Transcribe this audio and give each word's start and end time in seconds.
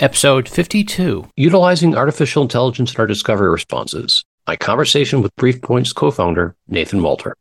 Episode 0.00 0.48
52 0.48 1.28
Utilizing 1.34 1.96
Artificial 1.96 2.42
Intelligence 2.42 2.94
in 2.94 3.00
Our 3.00 3.06
Discovery 3.08 3.50
Responses. 3.50 4.24
My 4.46 4.54
conversation 4.54 5.22
with 5.22 5.34
BriefPoint's 5.34 5.92
co 5.92 6.12
founder, 6.12 6.54
Nathan 6.68 7.02
Walter. 7.02 7.34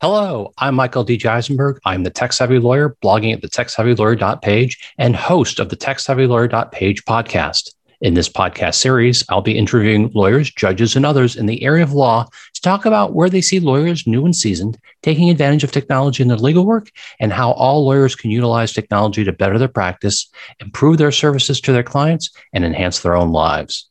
Hello, 0.00 0.52
I'm 0.58 0.76
Michael 0.76 1.02
D. 1.02 1.20
Eisenberg. 1.26 1.80
I'm 1.84 2.04
the 2.04 2.10
Tech 2.10 2.32
Savvy 2.32 2.60
Lawyer, 2.60 2.96
blogging 3.02 3.34
at 3.34 3.42
the 3.42 3.48
techsavvylawyer.page 3.48 4.94
and 4.96 5.16
host 5.16 5.58
of 5.58 5.70
the 5.70 5.76
techsavvylawyer.page 5.76 7.04
podcast. 7.04 7.74
In 8.00 8.14
this 8.14 8.28
podcast 8.28 8.76
series, 8.76 9.24
I'll 9.28 9.42
be 9.42 9.58
interviewing 9.58 10.12
lawyers, 10.14 10.52
judges, 10.52 10.94
and 10.94 11.04
others 11.04 11.34
in 11.34 11.46
the 11.46 11.64
area 11.64 11.82
of 11.82 11.94
law 11.94 12.26
to 12.54 12.60
talk 12.60 12.86
about 12.86 13.12
where 13.12 13.28
they 13.28 13.40
see 13.40 13.58
lawyers, 13.58 14.06
new 14.06 14.24
and 14.24 14.36
seasoned, 14.36 14.78
taking 15.02 15.30
advantage 15.30 15.64
of 15.64 15.72
technology 15.72 16.22
in 16.22 16.28
their 16.28 16.38
legal 16.38 16.64
work 16.64 16.92
and 17.18 17.32
how 17.32 17.50
all 17.50 17.84
lawyers 17.84 18.14
can 18.14 18.30
utilize 18.30 18.72
technology 18.72 19.24
to 19.24 19.32
better 19.32 19.58
their 19.58 19.66
practice, 19.66 20.30
improve 20.60 20.98
their 20.98 21.10
services 21.10 21.60
to 21.62 21.72
their 21.72 21.82
clients, 21.82 22.30
and 22.52 22.64
enhance 22.64 23.00
their 23.00 23.16
own 23.16 23.32
lives. 23.32 23.90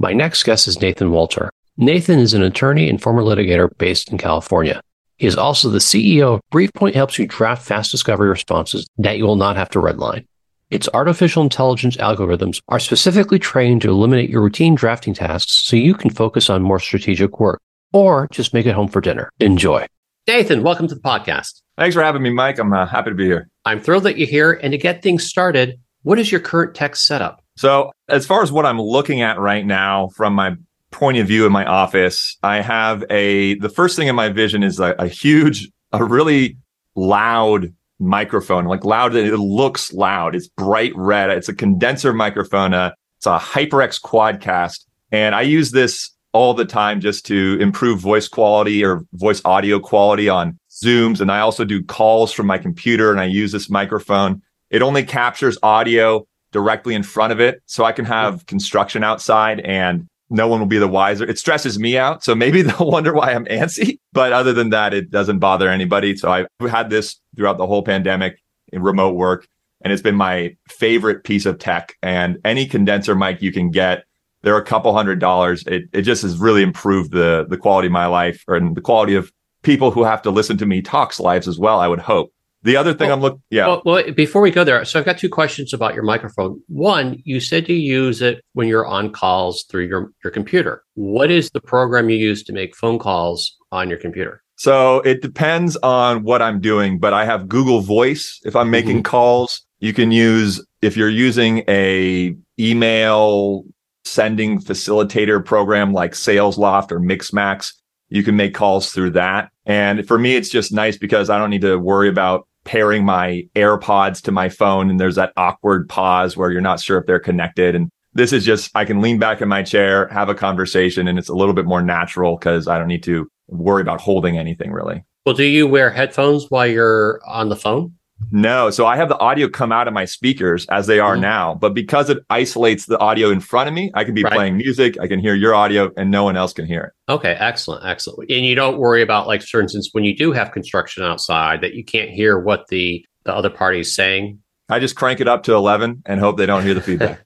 My 0.00 0.12
next 0.12 0.42
guest 0.42 0.66
is 0.66 0.82
Nathan 0.82 1.12
Walter. 1.12 1.48
Nathan 1.76 2.18
is 2.18 2.34
an 2.34 2.42
attorney 2.42 2.90
and 2.90 3.00
former 3.00 3.22
litigator 3.22 3.68
based 3.78 4.10
in 4.10 4.18
California. 4.18 4.80
He 5.18 5.26
is 5.26 5.36
also 5.36 5.68
the 5.68 5.78
CEO 5.78 6.34
of 6.34 6.40
BriefPoint 6.52 6.94
helps 6.94 7.18
you 7.18 7.26
draft 7.26 7.66
fast 7.66 7.90
discovery 7.90 8.28
responses 8.28 8.86
that 8.98 9.18
you 9.18 9.24
will 9.24 9.34
not 9.34 9.56
have 9.56 9.68
to 9.70 9.80
redline. 9.80 10.24
Its 10.70 10.88
artificial 10.94 11.42
intelligence 11.42 11.96
algorithms 11.96 12.62
are 12.68 12.78
specifically 12.78 13.40
trained 13.40 13.82
to 13.82 13.90
eliminate 13.90 14.30
your 14.30 14.42
routine 14.42 14.76
drafting 14.76 15.14
tasks 15.14 15.66
so 15.66 15.74
you 15.74 15.94
can 15.94 16.10
focus 16.10 16.48
on 16.48 16.62
more 16.62 16.78
strategic 16.78 17.40
work 17.40 17.60
or 17.92 18.28
just 18.30 18.54
make 18.54 18.64
it 18.64 18.74
home 18.74 18.86
for 18.86 19.00
dinner. 19.00 19.28
Enjoy. 19.40 19.84
Nathan, 20.28 20.62
welcome 20.62 20.86
to 20.86 20.94
the 20.94 21.00
podcast. 21.00 21.62
Thanks 21.76 21.96
for 21.96 22.02
having 22.02 22.22
me, 22.22 22.30
Mike. 22.30 22.60
I'm 22.60 22.72
uh, 22.72 22.86
happy 22.86 23.10
to 23.10 23.16
be 23.16 23.24
here. 23.24 23.48
I'm 23.64 23.80
thrilled 23.80 24.04
that 24.04 24.18
you're 24.18 24.28
here. 24.28 24.52
And 24.52 24.70
to 24.70 24.78
get 24.78 25.02
things 25.02 25.24
started, 25.24 25.80
what 26.02 26.20
is 26.20 26.30
your 26.30 26.40
current 26.40 26.76
tech 26.76 26.94
setup? 26.94 27.42
So, 27.56 27.90
as 28.08 28.24
far 28.24 28.42
as 28.42 28.52
what 28.52 28.66
I'm 28.66 28.80
looking 28.80 29.22
at 29.22 29.40
right 29.40 29.66
now 29.66 30.10
from 30.14 30.34
my 30.34 30.54
point 30.90 31.18
of 31.18 31.26
view 31.26 31.46
in 31.46 31.52
my 31.52 31.64
office, 31.64 32.36
I 32.42 32.60
have 32.60 33.04
a 33.10 33.54
the 33.58 33.68
first 33.68 33.96
thing 33.96 34.08
in 34.08 34.16
my 34.16 34.28
vision 34.28 34.62
is 34.62 34.80
a, 34.80 34.94
a 34.98 35.08
huge, 35.08 35.68
a 35.92 36.04
really 36.04 36.56
loud 36.94 37.72
microphone, 37.98 38.64
like 38.64 38.84
loud. 38.84 39.14
It 39.14 39.36
looks 39.36 39.92
loud. 39.92 40.34
It's 40.34 40.48
bright 40.48 40.92
red. 40.96 41.30
It's 41.30 41.48
a 41.48 41.54
condenser 41.54 42.12
microphone. 42.12 42.74
Uh, 42.74 42.92
it's 43.18 43.26
a 43.26 43.38
HyperX 43.38 44.00
Quadcast, 44.00 44.84
and 45.10 45.34
I 45.34 45.42
use 45.42 45.72
this 45.72 46.10
all 46.32 46.54
the 46.54 46.64
time 46.64 47.00
just 47.00 47.26
to 47.26 47.56
improve 47.60 47.98
voice 47.98 48.28
quality 48.28 48.84
or 48.84 49.04
voice 49.14 49.40
audio 49.44 49.80
quality 49.80 50.28
on 50.28 50.58
Zooms. 50.70 51.20
And 51.20 51.32
I 51.32 51.40
also 51.40 51.64
do 51.64 51.82
calls 51.82 52.32
from 52.32 52.46
my 52.46 52.58
computer, 52.58 53.10
and 53.10 53.20
I 53.20 53.24
use 53.24 53.50
this 53.52 53.68
microphone. 53.68 54.42
It 54.70 54.82
only 54.82 55.02
captures 55.02 55.58
audio 55.62 56.26
directly 56.52 56.94
in 56.94 57.02
front 57.02 57.32
of 57.32 57.40
it, 57.40 57.62
so 57.66 57.84
I 57.84 57.92
can 57.92 58.04
have 58.04 58.46
construction 58.46 59.02
outside 59.02 59.60
and 59.60 60.06
no 60.30 60.48
one 60.48 60.60
will 60.60 60.66
be 60.66 60.78
the 60.78 60.88
wiser. 60.88 61.24
It 61.24 61.38
stresses 61.38 61.78
me 61.78 61.96
out. 61.96 62.22
So 62.24 62.34
maybe 62.34 62.62
they'll 62.62 62.90
wonder 62.90 63.14
why 63.14 63.32
I'm 63.32 63.46
antsy. 63.46 63.98
But 64.12 64.32
other 64.32 64.52
than 64.52 64.70
that, 64.70 64.94
it 64.94 65.10
doesn't 65.10 65.38
bother 65.38 65.68
anybody. 65.68 66.16
So 66.16 66.30
I've 66.30 66.46
had 66.70 66.90
this 66.90 67.20
throughout 67.36 67.58
the 67.58 67.66
whole 67.66 67.82
pandemic 67.82 68.42
in 68.72 68.82
remote 68.82 69.14
work. 69.14 69.46
And 69.82 69.92
it's 69.92 70.02
been 70.02 70.16
my 70.16 70.56
favorite 70.68 71.24
piece 71.24 71.46
of 71.46 71.58
tech. 71.58 71.96
And 72.02 72.38
any 72.44 72.66
condenser 72.66 73.14
mic 73.14 73.40
you 73.40 73.52
can 73.52 73.70
get, 73.70 74.04
they're 74.42 74.56
a 74.56 74.64
couple 74.64 74.92
hundred 74.92 75.20
dollars. 75.20 75.64
It, 75.66 75.84
it 75.92 76.02
just 76.02 76.22
has 76.22 76.38
really 76.38 76.62
improved 76.62 77.12
the, 77.12 77.46
the 77.48 77.56
quality 77.56 77.86
of 77.86 77.92
my 77.92 78.06
life 78.06 78.44
and 78.48 78.76
the 78.76 78.80
quality 78.80 79.14
of 79.14 79.32
people 79.62 79.90
who 79.90 80.04
have 80.04 80.22
to 80.22 80.30
listen 80.30 80.56
to 80.58 80.66
me 80.66 80.82
talk's 80.82 81.20
lives 81.20 81.48
as 81.48 81.58
well, 81.58 81.80
I 81.80 81.88
would 81.88 81.98
hope. 82.00 82.32
The 82.62 82.76
other 82.76 82.92
thing 82.92 83.08
well, 83.08 83.16
I'm 83.16 83.22
looking, 83.22 83.42
yeah. 83.50 83.66
Well, 83.68 83.82
well, 83.84 84.12
before 84.12 84.42
we 84.42 84.50
go 84.50 84.64
there, 84.64 84.84
so 84.84 84.98
I've 84.98 85.04
got 85.04 85.18
two 85.18 85.28
questions 85.28 85.72
about 85.72 85.94
your 85.94 86.02
microphone. 86.02 86.60
One, 86.66 87.20
you 87.24 87.38
said 87.38 87.68
you 87.68 87.76
use 87.76 88.20
it 88.20 88.44
when 88.54 88.66
you're 88.66 88.86
on 88.86 89.12
calls 89.12 89.64
through 89.64 89.86
your, 89.86 90.12
your 90.24 90.32
computer. 90.32 90.82
What 90.94 91.30
is 91.30 91.50
the 91.50 91.60
program 91.60 92.10
you 92.10 92.16
use 92.16 92.42
to 92.44 92.52
make 92.52 92.74
phone 92.74 92.98
calls 92.98 93.56
on 93.70 93.88
your 93.88 93.98
computer? 93.98 94.42
So 94.56 95.00
it 95.00 95.22
depends 95.22 95.76
on 95.76 96.24
what 96.24 96.42
I'm 96.42 96.60
doing, 96.60 96.98
but 96.98 97.12
I 97.12 97.24
have 97.24 97.48
Google 97.48 97.80
Voice 97.80 98.40
if 98.44 98.56
I'm 98.56 98.70
making 98.70 98.96
mm-hmm. 98.96 99.02
calls. 99.02 99.64
You 99.78 99.92
can 99.92 100.10
use 100.10 100.60
if 100.82 100.96
you're 100.96 101.08
using 101.08 101.62
a 101.68 102.34
email 102.58 103.62
sending 104.04 104.60
facilitator 104.60 105.44
program 105.44 105.92
like 105.92 106.12
SalesLoft 106.12 106.90
or 106.90 106.98
Mixmax, 106.98 107.72
you 108.08 108.24
can 108.24 108.34
make 108.34 108.54
calls 108.54 108.90
through 108.90 109.10
that. 109.10 109.50
And 109.64 110.06
for 110.08 110.18
me, 110.18 110.34
it's 110.34 110.48
just 110.48 110.72
nice 110.72 110.96
because 110.96 111.30
I 111.30 111.38
don't 111.38 111.50
need 111.50 111.60
to 111.60 111.78
worry 111.78 112.08
about 112.08 112.47
pairing 112.68 113.02
my 113.02 113.42
AirPods 113.56 114.20
to 114.20 114.30
my 114.30 114.50
phone 114.50 114.90
and 114.90 115.00
there's 115.00 115.14
that 115.14 115.32
awkward 115.38 115.88
pause 115.88 116.36
where 116.36 116.50
you're 116.50 116.60
not 116.60 116.78
sure 116.78 116.98
if 116.98 117.06
they're 117.06 117.18
connected. 117.18 117.74
And 117.74 117.88
this 118.12 118.30
is 118.30 118.44
just, 118.44 118.70
I 118.74 118.84
can 118.84 119.00
lean 119.00 119.18
back 119.18 119.40
in 119.40 119.48
my 119.48 119.62
chair, 119.62 120.06
have 120.08 120.28
a 120.28 120.34
conversation, 120.34 121.08
and 121.08 121.18
it's 121.18 121.30
a 121.30 121.34
little 121.34 121.54
bit 121.54 121.64
more 121.64 121.80
natural 121.80 122.36
because 122.36 122.68
I 122.68 122.76
don't 122.76 122.86
need 122.86 123.02
to 123.04 123.26
worry 123.46 123.80
about 123.80 124.02
holding 124.02 124.36
anything 124.36 124.70
really. 124.70 125.02
Well, 125.24 125.34
do 125.34 125.44
you 125.44 125.66
wear 125.66 125.90
headphones 125.90 126.50
while 126.50 126.66
you're 126.66 127.20
on 127.26 127.48
the 127.48 127.56
phone? 127.56 127.94
No. 128.30 128.70
So 128.70 128.86
I 128.86 128.96
have 128.96 129.08
the 129.08 129.18
audio 129.18 129.48
come 129.48 129.72
out 129.72 129.88
of 129.88 129.94
my 129.94 130.04
speakers 130.04 130.66
as 130.70 130.86
they 130.86 130.98
are 130.98 131.12
mm-hmm. 131.12 131.22
now, 131.22 131.54
but 131.54 131.74
because 131.74 132.10
it 132.10 132.18
isolates 132.30 132.86
the 132.86 132.98
audio 132.98 133.30
in 133.30 133.40
front 133.40 133.68
of 133.68 133.74
me, 133.74 133.90
I 133.94 134.04
can 134.04 134.14
be 134.14 134.22
right. 134.22 134.32
playing 134.32 134.56
music, 134.56 134.98
I 135.00 135.06
can 135.06 135.18
hear 135.18 135.34
your 135.34 135.54
audio, 135.54 135.90
and 135.96 136.10
no 136.10 136.24
one 136.24 136.36
else 136.36 136.52
can 136.52 136.66
hear 136.66 136.82
it. 136.82 137.12
Okay, 137.12 137.32
excellent, 137.38 137.84
excellent. 137.86 138.30
And 138.30 138.44
you 138.44 138.54
don't 138.54 138.78
worry 138.78 139.02
about 139.02 139.26
like, 139.26 139.42
for 139.42 139.60
instance, 139.60 139.90
when 139.92 140.04
you 140.04 140.16
do 140.16 140.32
have 140.32 140.52
construction 140.52 141.02
outside, 141.04 141.60
that 141.62 141.74
you 141.74 141.84
can't 141.84 142.10
hear 142.10 142.38
what 142.38 142.66
the 142.68 143.04
the 143.24 143.34
other 143.34 143.50
party 143.50 143.80
is 143.80 143.94
saying. 143.94 144.40
I 144.70 144.78
just 144.78 144.96
crank 144.96 145.20
it 145.20 145.28
up 145.28 145.42
to 145.44 145.54
eleven 145.54 146.02
and 146.06 146.20
hope 146.20 146.36
they 146.36 146.46
don't 146.46 146.62
hear 146.62 146.74
the 146.74 146.82
feedback. 146.82 147.20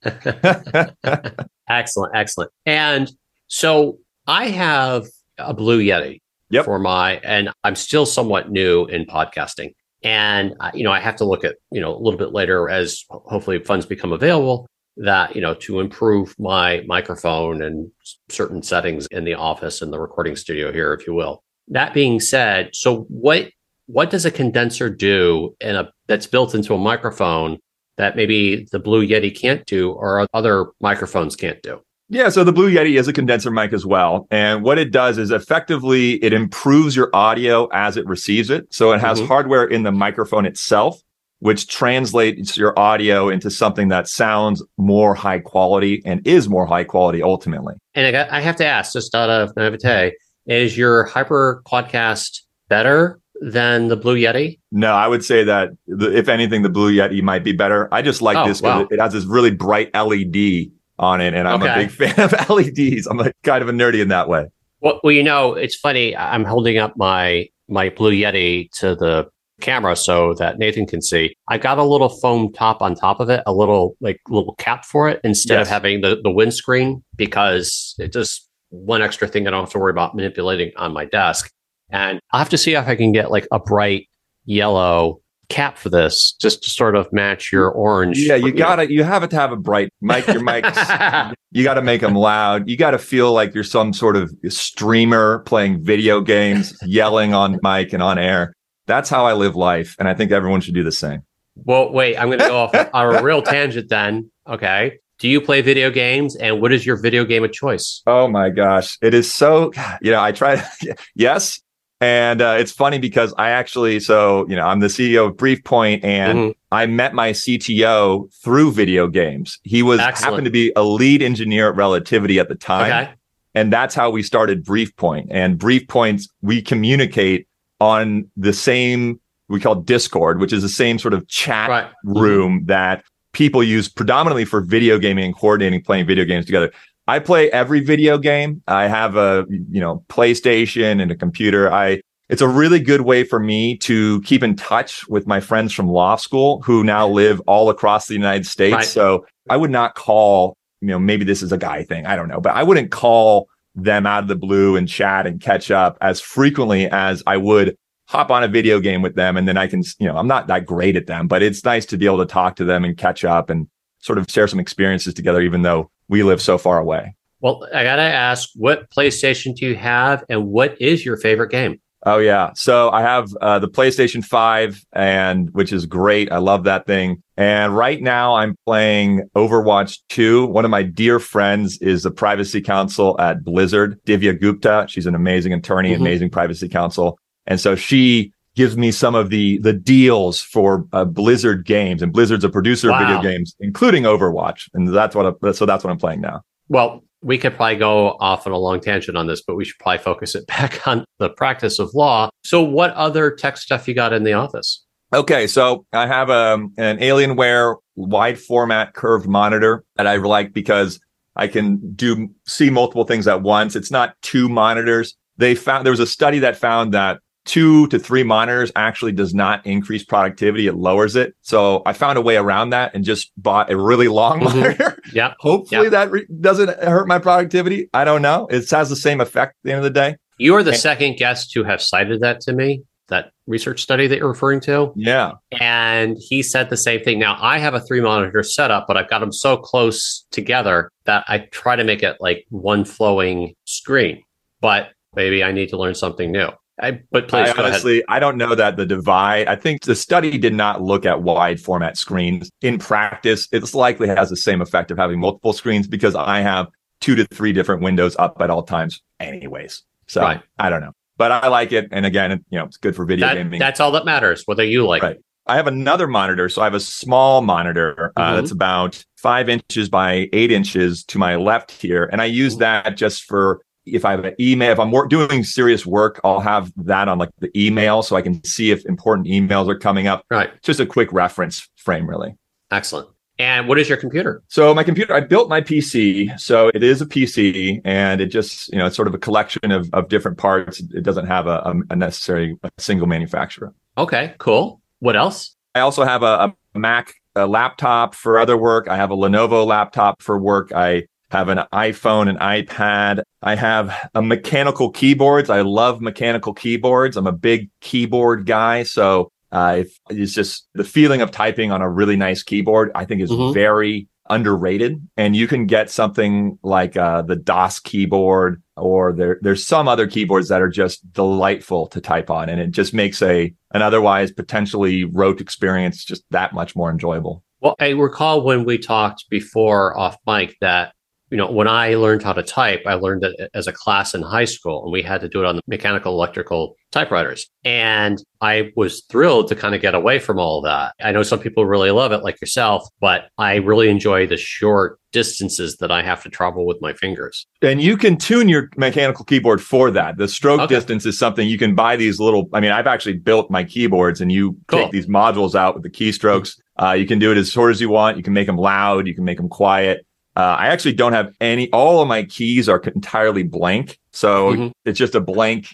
excellent, 1.69 2.15
excellent. 2.15 2.51
And 2.65 3.11
so 3.47 3.99
I 4.27 4.47
have 4.47 5.07
a 5.37 5.53
Blue 5.53 5.79
Yeti 5.79 6.21
yep. 6.49 6.65
for 6.65 6.79
my, 6.79 7.17
and 7.17 7.49
I'm 7.63 7.75
still 7.75 8.05
somewhat 8.05 8.49
new 8.49 8.85
in 8.85 9.05
podcasting. 9.05 9.73
And 10.03 10.53
uh, 10.59 10.71
you 10.73 10.83
know, 10.83 10.91
I 10.91 10.99
have 10.99 11.15
to 11.17 11.25
look 11.25 11.43
at 11.43 11.55
you 11.71 11.81
know 11.81 11.95
a 11.95 11.99
little 11.99 12.17
bit 12.17 12.33
later 12.33 12.69
as 12.69 13.03
hopefully 13.09 13.63
funds 13.63 13.85
become 13.85 14.11
available 14.11 14.67
that 14.97 15.35
you 15.35 15.41
know 15.41 15.53
to 15.55 15.79
improve 15.79 16.35
my 16.37 16.83
microphone 16.87 17.61
and 17.61 17.89
certain 18.29 18.61
settings 18.61 19.07
in 19.07 19.23
the 19.23 19.33
office 19.33 19.81
and 19.81 19.91
the 19.91 19.99
recording 19.99 20.35
studio 20.35 20.71
here, 20.71 20.93
if 20.93 21.07
you 21.07 21.13
will. 21.13 21.43
That 21.69 21.93
being 21.93 22.19
said, 22.19 22.71
so 22.73 23.03
what 23.09 23.49
what 23.87 24.09
does 24.09 24.25
a 24.25 24.31
condenser 24.31 24.89
do 24.89 25.55
in 25.59 25.75
a 25.75 25.91
that's 26.07 26.27
built 26.27 26.55
into 26.55 26.73
a 26.73 26.77
microphone 26.77 27.59
that 27.97 28.15
maybe 28.15 28.67
the 28.71 28.79
Blue 28.79 29.05
Yeti 29.05 29.35
can't 29.35 29.65
do 29.65 29.91
or 29.91 30.27
other 30.33 30.67
microphones 30.81 31.35
can't 31.35 31.61
do? 31.61 31.81
Yeah, 32.09 32.29
so 32.29 32.43
the 32.43 32.51
Blue 32.51 32.71
Yeti 32.71 32.99
is 32.99 33.07
a 33.07 33.13
condenser 33.13 33.49
mic 33.49 33.73
as 33.73 33.85
well. 33.85 34.27
And 34.29 34.63
what 34.63 34.77
it 34.77 34.91
does 34.91 35.17
is 35.17 35.31
effectively 35.31 36.23
it 36.23 36.33
improves 36.33 36.95
your 36.95 37.09
audio 37.13 37.67
as 37.67 37.97
it 37.97 38.05
receives 38.05 38.49
it. 38.49 38.71
So 38.71 38.91
it 38.91 38.99
has 38.99 39.17
mm-hmm. 39.17 39.27
hardware 39.27 39.65
in 39.65 39.83
the 39.83 39.91
microphone 39.91 40.45
itself 40.45 41.01
which 41.43 41.67
translates 41.67 42.55
your 42.55 42.73
audio 42.79 43.27
into 43.27 43.51
something 43.51 43.89
that 43.89 44.07
sounds 44.07 44.63
more 44.77 45.13
high 45.13 45.39
quality 45.39 46.01
and 46.05 46.25
is 46.25 46.47
more 46.47 46.65
high 46.65 46.85
quality 46.85 47.21
ultimately. 47.21 47.73
And 47.95 48.07
I, 48.07 48.11
got, 48.11 48.29
I 48.31 48.39
have 48.39 48.55
to 48.55 48.65
ask, 48.65 48.93
just 48.93 49.13
out 49.13 49.29
of 49.29 49.53
naivete, 49.57 50.13
is 50.45 50.77
your 50.77 51.03
Hyper 51.03 51.61
Quadcast 51.65 52.43
better 52.69 53.19
than 53.41 53.89
the 53.89 53.97
Blue 53.97 54.15
Yeti? 54.15 54.57
No, 54.71 54.93
I 54.93 55.05
would 55.05 55.25
say 55.25 55.43
that 55.43 55.71
the, 55.85 56.17
if 56.17 56.29
anything, 56.29 56.61
the 56.61 56.69
Blue 56.69 56.95
Yeti 56.95 57.21
might 57.21 57.43
be 57.43 57.51
better. 57.51 57.93
I 57.93 58.01
just 58.01 58.21
like 58.21 58.37
Oh, 58.37 58.47
this 58.47 58.61
because 58.61 58.77
wow. 58.77 58.87
it, 58.89 58.93
it 58.93 59.01
has 59.01 59.11
this 59.11 59.25
really 59.25 59.51
bright 59.51 59.93
LED 59.93 60.71
on 60.99 61.21
it, 61.21 61.33
and 61.33 61.47
I'm 61.47 61.61
a 61.61 61.75
big 61.75 61.91
fan 61.91 62.19
of 62.19 62.31
LEDs. 62.49 63.07
I'm 63.07 63.17
like 63.17 63.35
kind 63.43 63.61
of 63.61 63.69
a 63.69 63.71
nerdy 63.71 64.01
in 64.01 64.09
that 64.09 64.29
way. 64.29 64.47
Well, 64.81 64.99
well, 65.03 65.13
you 65.13 65.23
know, 65.23 65.53
it's 65.53 65.75
funny. 65.75 66.15
I'm 66.15 66.43
holding 66.43 66.77
up 66.77 66.95
my 66.97 67.47
my 67.67 67.89
Blue 67.89 68.11
Yeti 68.11 68.69
to 68.79 68.95
the 68.95 69.29
camera 69.61 69.95
so 69.95 70.33
that 70.35 70.59
Nathan 70.59 70.85
can 70.85 71.01
see. 71.01 71.35
I 71.47 71.57
got 71.57 71.77
a 71.77 71.83
little 71.83 72.09
foam 72.09 72.51
top 72.51 72.81
on 72.81 72.95
top 72.95 73.19
of 73.19 73.29
it, 73.29 73.41
a 73.45 73.53
little 73.53 73.95
like 74.01 74.19
little 74.29 74.55
cap 74.55 74.85
for 74.85 75.09
it 75.09 75.21
instead 75.23 75.61
of 75.61 75.67
having 75.67 76.01
the 76.01 76.19
the 76.21 76.31
windscreen 76.31 77.03
because 77.15 77.95
it 77.97 78.11
just 78.11 78.47
one 78.69 79.01
extra 79.01 79.27
thing 79.27 79.47
I 79.47 79.51
don't 79.51 79.61
have 79.61 79.71
to 79.71 79.79
worry 79.79 79.91
about 79.91 80.15
manipulating 80.15 80.71
on 80.77 80.93
my 80.93 81.05
desk. 81.05 81.51
And 81.89 82.19
I'll 82.31 82.39
have 82.39 82.49
to 82.49 82.57
see 82.57 82.73
if 82.73 82.87
I 82.87 82.95
can 82.95 83.11
get 83.11 83.31
like 83.31 83.47
a 83.51 83.59
bright 83.59 84.07
yellow 84.45 85.21
cap 85.49 85.77
for 85.77 85.89
this 85.89 86.33
just 86.39 86.63
to 86.63 86.69
sort 86.69 86.95
of 86.95 87.11
match 87.11 87.51
your 87.51 87.69
orange. 87.69 88.17
Yeah, 88.19 88.35
you 88.35 88.51
gotta, 88.51 88.91
you 88.91 89.03
have 89.03 89.27
to 89.27 89.35
have 89.35 89.51
a 89.51 89.55
bright 89.55 89.89
mic. 90.01 90.27
Your 90.27 90.41
mics, 90.41 91.33
you 91.51 91.63
got 91.63 91.75
to 91.75 91.81
make 91.81 92.01
them 92.01 92.15
loud. 92.15 92.69
You 92.69 92.77
got 92.77 92.91
to 92.91 92.97
feel 92.97 93.33
like 93.33 93.53
you're 93.53 93.63
some 93.63 93.93
sort 93.93 94.15
of 94.15 94.33
streamer 94.49 95.39
playing 95.39 95.83
video 95.83 96.21
games, 96.21 96.77
yelling 96.83 97.33
on 97.33 97.59
mic 97.61 97.93
and 97.93 98.01
on 98.01 98.17
air. 98.17 98.53
That's 98.85 99.09
how 99.09 99.25
I 99.25 99.33
live 99.33 99.55
life, 99.55 99.95
and 99.99 100.07
I 100.07 100.13
think 100.13 100.31
everyone 100.31 100.61
should 100.61 100.73
do 100.73 100.83
the 100.83 100.91
same. 100.91 101.21
Well, 101.55 101.91
wait, 101.91 102.17
I'm 102.17 102.31
to 102.31 102.37
go 102.37 102.57
off 102.57 102.89
on 102.93 103.15
a 103.15 103.23
real 103.23 103.41
tangent 103.41 103.89
then. 103.89 104.31
Okay. 104.47 104.99
Do 105.19 105.29
you 105.29 105.39
play 105.39 105.61
video 105.61 105.89
games 105.89 106.35
and 106.35 106.59
what 106.59 106.73
is 106.73 106.85
your 106.85 106.97
video 106.97 107.23
game 107.23 107.43
of 107.43 107.53
choice? 107.53 108.01
Oh 108.07 108.27
my 108.27 108.49
gosh, 108.49 108.97
it 109.01 109.13
is 109.13 109.33
so. 109.33 109.71
You 110.01 110.11
know, 110.11 110.21
I 110.21 110.31
try. 110.31 110.61
yes, 111.15 111.61
and 112.03 112.41
uh, 112.41 112.57
it's 112.59 112.71
funny 112.71 112.99
because 112.99 113.33
I 113.37 113.49
actually, 113.49 113.99
so 113.99 114.45
you 114.49 114.55
know, 114.55 114.65
I'm 114.67 114.79
the 114.81 114.87
CEO 114.87 115.27
of 115.29 115.37
BriefPoint, 115.37 116.03
and 116.03 116.37
Mhm. 116.37 116.55
I 116.71 116.85
met 116.85 117.13
my 117.13 117.31
CTO 117.31 118.27
through 118.43 118.71
video 118.73 119.07
games. 119.07 119.59
He 119.63 119.81
was 119.83 119.99
Excellent. 119.99 120.19
happened 120.31 120.45
to 120.45 120.51
be 120.51 120.73
a 120.75 120.83
lead 120.83 121.21
engineer 121.21 121.69
at 121.69 121.75
Relativity 121.75 122.39
at 122.39 122.49
the 122.49 122.55
time. 122.55 122.91
Okay. 122.91 123.11
And 123.55 123.71
that's 123.71 123.93
how 123.95 124.09
we 124.09 124.23
started 124.23 124.65
BriefPoint. 124.65 125.27
And 125.29 125.57
BriefPoints, 125.59 126.23
we 126.41 126.61
communicate 126.61 127.47
on 127.79 128.25
the 128.35 128.51
same, 128.53 129.19
we 129.47 129.59
call 129.59 129.75
Discord, 129.75 130.39
which 130.39 130.51
is 130.51 130.61
the 130.63 130.69
same 130.69 130.97
sort 130.99 131.13
of 131.13 131.27
chat 131.27 131.69
Right. 131.69 131.85
room 132.03 132.63
that 132.65 133.03
people 133.33 133.63
use 133.63 133.87
predominantly 133.89 134.45
for 134.45 134.61
video 134.61 134.97
gaming 134.97 135.25
and 135.25 135.35
coordinating 135.35 135.81
playing 135.83 136.05
video 136.07 136.25
games 136.25 136.45
together. 136.45 136.71
I 137.07 137.19
play 137.19 137.51
every 137.51 137.81
video 137.81 138.17
game. 138.17 138.61
I 138.67 138.87
have 138.87 139.15
a, 139.15 139.45
you 139.49 139.81
know, 139.81 140.03
PlayStation 140.07 141.01
and 141.01 141.11
a 141.11 141.15
computer. 141.15 141.71
I 141.71 142.01
it's 142.29 142.41
a 142.41 142.47
really 142.47 142.79
good 142.79 143.01
way 143.01 143.23
for 143.23 143.39
me 143.39 143.77
to 143.77 144.21
keep 144.21 144.43
in 144.43 144.55
touch 144.55 145.07
with 145.07 145.27
my 145.27 145.39
friends 145.39 145.73
from 145.73 145.87
law 145.87 146.15
school 146.15 146.61
who 146.61 146.83
now 146.83 147.07
live 147.07 147.39
all 147.41 147.69
across 147.69 148.07
the 148.07 148.13
United 148.13 148.47
States. 148.47 148.73
Right. 148.73 148.85
So 148.85 149.25
I 149.49 149.57
would 149.57 149.71
not 149.71 149.95
call, 149.95 150.57
you 150.81 150.87
know, 150.87 150.99
maybe 150.99 151.25
this 151.25 151.43
is 151.43 151.51
a 151.51 151.57
guy 151.57 151.83
thing. 151.83 152.05
I 152.05 152.15
don't 152.15 152.29
know, 152.29 152.39
but 152.39 152.55
I 152.55 152.63
wouldn't 152.63 152.91
call 152.91 153.49
them 153.75 154.05
out 154.05 154.23
of 154.23 154.29
the 154.29 154.35
blue 154.35 154.75
and 154.75 154.87
chat 154.87 155.27
and 155.27 155.41
catch 155.41 155.69
up 155.69 155.97
as 155.99 156.21
frequently 156.21 156.89
as 156.89 157.21
I 157.27 157.37
would 157.37 157.75
hop 158.07 158.31
on 158.31 158.43
a 158.43 158.47
video 158.47 158.79
game 158.79 159.01
with 159.01 159.15
them. 159.15 159.35
And 159.35 159.47
then 159.47 159.57
I 159.57 159.67
can, 159.67 159.83
you 159.99 160.07
know, 160.07 160.17
I'm 160.17 160.27
not 160.27 160.47
that 160.47 160.65
great 160.65 160.95
at 160.95 161.07
them, 161.07 161.27
but 161.27 161.43
it's 161.43 161.65
nice 161.65 161.85
to 161.87 161.97
be 161.97 162.05
able 162.05 162.19
to 162.19 162.25
talk 162.25 162.55
to 162.57 162.63
them 162.63 162.85
and 162.85 162.97
catch 162.97 163.25
up 163.25 163.49
and 163.49 163.67
sort 163.99 164.17
of 164.17 164.29
share 164.29 164.47
some 164.47 164.59
experiences 164.59 165.13
together, 165.13 165.41
even 165.41 165.61
though 165.61 165.89
we 166.13 166.21
live 166.21 166.39
so 166.41 166.59
far 166.59 166.77
away. 166.77 167.15
Well, 167.41 167.67
I 167.73 167.83
got 167.83 167.95
to 167.97 168.03
ask, 168.03 168.49
what 168.55 168.87
PlayStation 168.91 169.55
do 169.55 169.65
you 169.65 169.75
have 169.75 170.23
and 170.29 170.45
what 170.45 170.79
is 170.79 171.03
your 171.03 171.17
favorite 171.17 171.49
game? 171.49 171.81
Oh 172.05 172.19
yeah. 172.19 172.51
So 172.55 172.91
I 172.91 173.01
have 173.01 173.29
uh, 173.41 173.57
the 173.59 173.67
PlayStation 173.67 174.23
5 174.23 174.79
and 174.93 175.49
which 175.53 175.73
is 175.73 175.85
great. 175.87 176.31
I 176.31 176.37
love 176.37 176.65
that 176.65 176.85
thing. 176.85 177.23
And 177.37 177.75
right 177.75 177.99
now 178.01 178.35
I'm 178.35 178.55
playing 178.67 179.27
Overwatch 179.35 179.99
2. 180.09 180.45
One 180.45 180.65
of 180.65 180.71
my 180.71 180.83
dear 180.83 181.17
friends 181.17 181.77
is 181.81 182.03
the 182.03 182.11
privacy 182.11 182.61
counsel 182.61 183.19
at 183.19 183.43
Blizzard, 183.43 183.99
Divya 184.05 184.39
Gupta. 184.39 184.85
She's 184.89 185.05
an 185.07 185.15
amazing 185.15 185.53
attorney, 185.53 185.93
Mhm. 185.93 186.01
amazing 186.01 186.29
privacy 186.29 186.67
counsel. 186.69 187.17
And 187.47 187.59
so 187.59 187.73
she 187.75 188.31
gives 188.55 188.77
me 188.77 188.91
some 188.91 189.15
of 189.15 189.29
the 189.29 189.57
the 189.59 189.73
deals 189.73 190.41
for 190.41 190.85
uh, 190.93 191.05
Blizzard 191.05 191.65
games 191.65 192.01
and 192.01 192.13
Blizzard's 192.13 192.43
a 192.43 192.49
producer 192.49 192.91
of 192.91 192.99
video 192.99 193.21
games 193.21 193.55
including 193.59 194.03
Overwatch. 194.03 194.69
And 194.73 194.93
that's 194.93 195.15
what 195.15 195.37
I, 195.43 195.51
so 195.51 195.65
that's 195.65 195.83
what 195.83 195.91
I'm 195.91 195.97
playing 195.97 196.21
now. 196.21 196.41
Well, 196.69 197.03
we 197.21 197.37
could 197.37 197.55
probably 197.55 197.77
go 197.77 198.17
off 198.19 198.45
on 198.45 198.53
a 198.53 198.57
long 198.57 198.81
tangent 198.81 199.17
on 199.17 199.27
this, 199.27 199.41
but 199.41 199.55
we 199.55 199.65
should 199.65 199.79
probably 199.79 199.99
focus 199.99 200.35
it 200.35 200.45
back 200.47 200.87
on 200.87 201.05
the 201.19 201.29
practice 201.29 201.79
of 201.79 201.93
law. 201.93 202.29
So, 202.43 202.61
what 202.61 202.91
other 202.91 203.31
tech 203.31 203.57
stuff 203.57 203.87
you 203.87 203.93
got 203.93 204.13
in 204.13 204.23
the 204.23 204.33
office? 204.33 204.83
Okay, 205.13 205.45
so 205.45 205.85
I 205.93 206.07
have 206.07 206.31
um, 206.31 206.73
an 206.77 206.97
Alienware 206.97 207.77
wide 207.95 208.39
format 208.39 208.95
curved 208.95 209.27
monitor 209.27 209.83
that 209.95 210.07
I 210.07 210.15
like 210.15 210.53
because 210.53 210.99
I 211.35 211.47
can 211.47 211.93
do 211.93 212.29
see 212.47 212.69
multiple 212.69 213.03
things 213.03 213.27
at 213.27 213.43
once. 213.43 213.75
It's 213.75 213.91
not 213.91 214.15
two 214.23 214.49
monitors. 214.49 215.15
They 215.37 215.53
found 215.53 215.85
there 215.85 215.91
was 215.91 215.99
a 215.99 216.07
study 216.07 216.39
that 216.39 216.57
found 216.57 216.93
that 216.93 217.19
two 217.45 217.87
to 217.87 217.99
three 217.99 218.23
monitors 218.23 218.71
actually 218.75 219.11
does 219.11 219.33
not 219.33 219.65
increase 219.65 220.03
productivity; 220.03 220.67
it 220.67 220.75
lowers 220.75 221.15
it. 221.15 221.35
So 221.41 221.81
I 221.85 221.93
found 221.93 222.17
a 222.17 222.21
way 222.21 222.37
around 222.37 222.69
that 222.71 222.93
and 222.95 223.03
just 223.03 223.31
bought 223.37 223.71
a 223.71 223.77
really 223.77 224.07
long 224.07 224.39
Mhm. 224.41 224.43
monitor. 224.53 224.99
Yeah. 225.13 225.33
Hopefully 225.39 225.83
Yeah. 225.85 225.89
that 225.89 226.11
re- 226.11 226.27
doesn't 226.41 226.69
hurt 226.81 227.07
my 227.07 227.19
productivity. 227.19 227.89
I 227.93 228.05
don't 228.05 228.21
know. 228.21 228.47
It 228.49 228.69
has 228.71 228.89
the 228.89 228.95
same 228.95 229.21
effect 229.21 229.51
at 229.51 229.63
the 229.63 229.71
end 229.71 229.77
of 229.79 229.83
the 229.83 229.89
day. 229.99 230.15
You 230.37 230.55
are 230.55 230.63
the 230.63 230.71
Okay. 230.71 230.77
second 230.79 231.17
guest 231.17 231.51
to 231.51 231.63
have 231.63 231.81
cited 231.81 232.21
that 232.21 232.41
to 232.41 232.53
me, 232.53 232.81
that 233.09 233.31
research 233.45 233.81
study 233.81 234.07
that 234.07 234.17
you're 234.17 234.27
referring 234.29 234.59
to. 234.61 234.91
Yeah. 234.95 235.33
And 235.59 236.17
he 236.19 236.41
said 236.41 236.69
the 236.69 236.77
same 236.77 237.01
thing. 237.01 237.19
Now, 237.19 237.37
I 237.39 237.59
have 237.59 237.73
a 237.73 237.79
three 237.81 238.01
monitor 238.01 238.41
setup, 238.41 238.85
but 238.87 238.97
I've 238.97 239.09
got 239.09 239.19
them 239.19 239.31
so 239.31 239.57
close 239.57 240.25
together 240.31 240.89
that 241.05 241.23
I 241.27 241.39
try 241.51 241.75
to 241.75 241.83
make 241.83 242.01
it 242.01 242.17
like 242.19 242.45
one 242.49 242.83
flowing 242.85 243.53
screen. 243.65 244.23
But 244.61 244.89
maybe 245.15 245.43
I 245.43 245.51
need 245.51 245.69
to 245.69 245.77
learn 245.77 245.93
something 245.93 246.31
new. 246.31 246.49
I, 246.81 246.99
but 247.11 247.27
please 247.27 247.49
I 247.49 247.61
honestly, 247.63 248.03
I 248.09 248.19
don't 248.19 248.35
know 248.37 248.55
that 248.55 248.77
the 248.77 248.85
divide. 248.85 249.47
I 249.47 249.55
think 249.55 249.83
the 249.83 249.93
study 249.95 250.37
did 250.37 250.53
not 250.55 250.81
look 250.81 251.05
at 251.05 251.21
wide 251.21 251.59
format 251.59 251.97
screens. 251.97 252.49
In 252.61 252.79
practice, 252.79 253.47
it's 253.51 253.75
likely 253.75 254.07
has 254.07 254.29
the 254.29 254.35
same 254.35 254.61
effect 254.61 254.89
of 254.89 254.97
having 254.97 255.19
multiple 255.19 255.53
screens 255.53 255.87
because 255.87 256.15
I 256.15 256.39
have 256.39 256.67
two 256.99 257.15
to 257.15 257.25
three 257.25 257.53
different 257.53 257.83
windows 257.83 258.15
up 258.17 258.41
at 258.41 258.49
all 258.49 258.63
times, 258.63 259.01
anyways. 259.19 259.83
So 260.07 260.21
Right. 260.21 260.41
I 260.57 260.69
don't 260.69 260.81
know, 260.81 260.93
but 261.17 261.31
I 261.31 261.47
like 261.47 261.71
it. 261.71 261.87
And 261.91 262.05
again, 262.05 262.43
you 262.49 262.57
know, 262.57 262.65
it's 262.65 262.77
good 262.77 262.95
for 262.95 263.05
video 263.05 263.27
That- 263.27 263.35
gaming. 263.35 263.59
that's 263.59 263.79
all 263.79 263.91
that 263.91 264.05
matters, 264.05 264.43
whether 264.45 264.63
you 264.63 264.85
like 264.87 265.03
Right. 265.03 265.15
it. 265.17 265.23
I 265.45 265.57
have 265.57 265.67
another 265.67 266.07
monitor. 266.07 266.47
So 266.49 266.61
I 266.61 266.65
have 266.65 266.73
a 266.73 266.79
small 266.79 267.41
monitor 267.41 268.13
uh, 268.15 268.31
Mhm. 268.31 268.35
that's 268.35 268.51
about 268.51 269.03
five 269.17 269.49
inches 269.49 269.89
by 269.89 270.29
eight 270.33 270.51
inches 270.51 271.03
to 271.05 271.19
my 271.19 271.35
left 271.35 271.69
here. 271.71 272.09
And 272.11 272.21
I 272.21 272.25
use 272.25 272.57
that 272.57 272.95
just 272.97 273.23
for 273.25 273.59
if 273.85 274.05
I 274.05 274.11
have 274.11 274.23
an 274.23 274.35
email, 274.39 274.71
if 274.71 274.79
I'm 274.79 274.91
doing 275.07 275.43
serious 275.43 275.85
work, 275.85 276.19
I'll 276.23 276.39
have 276.39 276.71
that 276.85 277.07
on 277.07 277.17
like 277.17 277.29
the 277.39 277.51
email 277.59 278.01
so 278.03 278.15
I 278.15 278.21
can 278.21 278.43
see 278.43 278.71
if 278.71 278.85
important 278.85 279.27
emails 279.27 279.69
are 279.69 279.77
coming 279.77 280.07
up. 280.07 280.25
Right. 280.29 280.49
Just 280.61 280.79
a 280.79 280.85
quick 280.85 281.11
reference 281.11 281.67
frame, 281.75 282.09
really. 282.09 282.35
Excellent. 282.71 283.09
And 283.39 283.67
what 283.67 283.79
is 283.79 283.89
your 283.89 283.97
computer? 283.97 284.43
So 284.47 284.73
my 284.75 284.83
computer, 284.83 285.13
I 285.13 285.19
built 285.19 285.49
my 285.49 285.59
PC. 285.59 286.39
So 286.39 286.69
it 286.73 286.83
is 286.83 287.01
a 287.01 287.05
PC 287.05 287.81
and 287.83 288.21
it 288.21 288.27
just, 288.27 288.71
you 288.71 288.77
know, 288.77 288.85
it's 288.85 288.95
sort 288.95 289.07
of 289.07 289.13
a 289.13 289.17
collection 289.17 289.71
of, 289.71 289.89
of 289.91 290.07
different 290.07 290.37
parts. 290.37 290.79
It 290.79 291.03
doesn't 291.03 291.25
have 291.25 291.47
a, 291.47 291.73
a 291.89 291.95
necessary 291.95 292.55
a 292.63 292.69
single 292.77 293.07
manufacturer. 293.07 293.73
Okay, 293.97 294.35
cool. 294.37 294.81
What 294.99 295.15
else? 295.15 295.55
I 295.73 295.79
also 295.79 296.03
have 296.03 296.21
a, 296.21 296.53
a 296.73 296.79
Mac 296.79 297.15
a 297.35 297.47
laptop 297.47 298.15
for 298.15 298.39
other 298.39 298.57
work. 298.57 298.87
I 298.87 298.95
have 298.95 299.11
a 299.11 299.15
Lenovo 299.15 299.65
laptop 299.65 300.21
for 300.21 300.39
work. 300.39 300.71
I 300.71 301.03
have 301.33 301.49
an 301.49 301.59
iPhone, 301.73 302.29
an 302.29 302.37
iPad. 302.37 303.23
I 303.41 303.55
have 303.55 303.91
a 304.13 304.21
mechanical 304.21 304.91
keyboards. 304.91 305.49
I 305.49 305.61
love 305.61 305.99
mechanical 305.99 306.53
keyboards. 306.53 307.17
I'm 307.17 307.25
a 307.27 307.31
big 307.31 307.69
keyboard 307.81 308.45
guy. 308.45 308.83
So 308.83 309.31
uh, 309.51 309.83
it's 310.11 310.33
just 310.33 310.67
the 310.75 310.83
feeling 310.83 311.21
of 311.21 311.31
typing 311.31 311.71
on 311.71 311.81
a 311.81 311.89
really 311.89 312.15
nice 312.15 312.43
keyboard, 312.43 312.91
I 312.93 313.05
think 313.05 313.21
is 313.21 313.31
Mhm. 313.31 313.53
very 313.53 314.07
underrated. 314.29 315.05
And 315.17 315.35
you 315.35 315.47
can 315.47 315.65
get 315.65 315.89
something 315.89 316.57
like 316.63 316.95
uh, 316.95 317.23
the 317.23 317.35
Das 317.35 317.79
keyboard 317.79 318.61
or 318.77 319.11
there, 319.11 319.39
there's 319.41 319.65
some 319.65 319.87
other 319.87 320.07
keyboards 320.07 320.49
that 320.49 320.61
are 320.61 320.69
just 320.69 321.11
delightful 321.13 321.87
to 321.87 321.99
type 321.99 322.29
on. 322.29 322.47
And 322.47 322.61
it 322.61 322.71
just 322.71 322.93
makes 322.93 323.21
a, 323.23 323.53
an 323.73 323.81
otherwise 323.81 324.31
potentially 324.31 325.03
rote 325.03 325.41
experience 325.41 326.05
just 326.05 326.23
that 326.29 326.53
much 326.53 326.75
more 326.75 326.91
enjoyable. 326.91 327.43
Well, 327.59 327.75
I 327.79 327.89
recall 327.89 328.43
when 328.43 328.65
we 328.65 328.77
talked 328.77 329.25
before 329.29 329.97
off 329.97 330.17
mic 330.27 330.57
that 330.61 330.93
you 331.33 331.37
know, 331.37 331.49
when 331.49 331.67
I 331.67 331.95
learned 331.95 332.21
how 332.21 332.31
to 332.33 332.43
type, 332.43 332.83
I 332.85 332.93
learned 332.93 333.23
it 333.23 333.49
as 333.55 333.65
a 333.65 333.71
class 333.73 334.13
in 334.13 334.21
high 334.21 334.45
school, 334.45 334.83
and 334.83 334.91
we 334.93 335.01
had 335.01 335.19
to 335.21 335.27
do 335.27 335.39
it 335.39 335.47
on 335.47 335.55
the 335.55 335.63
mechanical 335.65 336.13
electrical 336.13 336.75
typewriters. 336.91 337.49
And 337.65 338.21
I 338.39 338.71
was 338.75 339.01
thrilled 339.09 339.47
to 339.47 339.55
kind 339.55 339.73
of 339.73 339.81
get 339.81 339.95
away 339.95 340.19
from 340.19 340.37
all 340.37 340.59
of 340.59 340.65
that. 340.65 340.93
I 341.03 341.11
know 341.11 341.23
some 341.23 341.39
people 341.39 341.65
really 341.65 341.89
love 341.89 342.11
it, 342.11 342.23
like 342.23 342.39
yourself, 342.39 342.87
but 343.01 343.29
I 343.39 343.55
really 343.55 343.89
enjoy 343.89 344.27
the 344.27 344.37
short 344.37 344.99
distances 345.11 345.77
that 345.77 345.89
I 345.91 346.03
have 346.03 346.21
to 346.21 346.29
travel 346.29 346.67
with 346.67 346.77
my 346.81 346.93
fingers. 346.93 347.47
And 347.63 347.81
you 347.81 347.97
can 347.97 348.15
tune 348.17 348.47
your 348.47 348.69
mechanical 348.77 349.25
keyboard 349.25 349.59
for 349.59 349.89
that. 349.89 350.17
The 350.17 350.27
stroke 350.27 350.61
Okay. 350.61 350.75
distance 350.75 351.03
is 351.07 351.17
something 351.17 351.47
you 351.47 351.57
can 351.57 351.73
buy 351.73 351.95
these 351.95 352.19
little. 352.19 352.47
I 352.53 352.59
mean, 352.59 352.71
I've 352.71 352.85
actually 352.85 353.17
built 353.17 353.49
my 353.49 353.63
keyboards, 353.63 354.21
and 354.21 354.31
you 354.31 354.55
Cool. 354.67 354.83
take 354.83 354.91
these 354.91 355.07
modules 355.07 355.55
out 355.55 355.73
with 355.73 355.81
the 355.81 355.89
keystrokes. 355.89 356.59
Uh, 356.79 356.91
you 356.91 357.07
can 357.07 357.17
do 357.17 357.31
it 357.31 357.37
as 357.37 357.49
short 357.49 357.71
as 357.71 357.81
you 357.81 357.89
want. 357.89 358.17
You 358.17 358.23
can 358.23 358.33
make 358.33 358.45
them 358.45 358.57
loud. 358.57 359.07
You 359.07 359.15
can 359.15 359.23
make 359.25 359.37
them 359.37 359.49
quiet. 359.49 360.05
Uh, 360.35 360.39
I 360.59 360.67
actually 360.67 360.93
don't 360.93 361.13
have 361.13 361.33
any. 361.39 361.69
All 361.71 362.01
of 362.01 362.07
my 362.07 362.23
keys 362.23 362.67
are 362.67 362.79
entirely 362.79 363.43
blank, 363.43 363.99
so 364.11 364.53
Mhm. 364.53 364.71
it's 364.85 364.97
just 364.97 365.15
a 365.15 365.21
blank. 365.21 365.67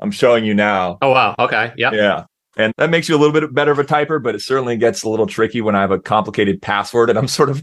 I'm 0.00 0.10
showing 0.10 0.44
you 0.44 0.54
now. 0.54 0.98
Oh, 1.02 1.10
wow. 1.12 1.34
Okay. 1.38 1.72
Yeah. 1.76 1.90
Yeah. 1.92 2.24
And 2.56 2.72
that 2.78 2.88
makes 2.90 3.08
you 3.08 3.16
a 3.16 3.18
little 3.18 3.38
bit 3.38 3.52
better 3.54 3.70
of 3.72 3.78
a 3.78 3.84
typer, 3.84 4.22
but 4.22 4.34
it 4.34 4.40
certainly 4.40 4.76
gets 4.78 5.02
a 5.02 5.08
little 5.10 5.26
tricky 5.26 5.60
when 5.60 5.74
I 5.74 5.82
have 5.82 5.90
a 5.90 5.98
complicated 5.98 6.62
password 6.62 7.10
and 7.10 7.18
I'm 7.18 7.28
sort 7.38 7.50
of 7.50 7.62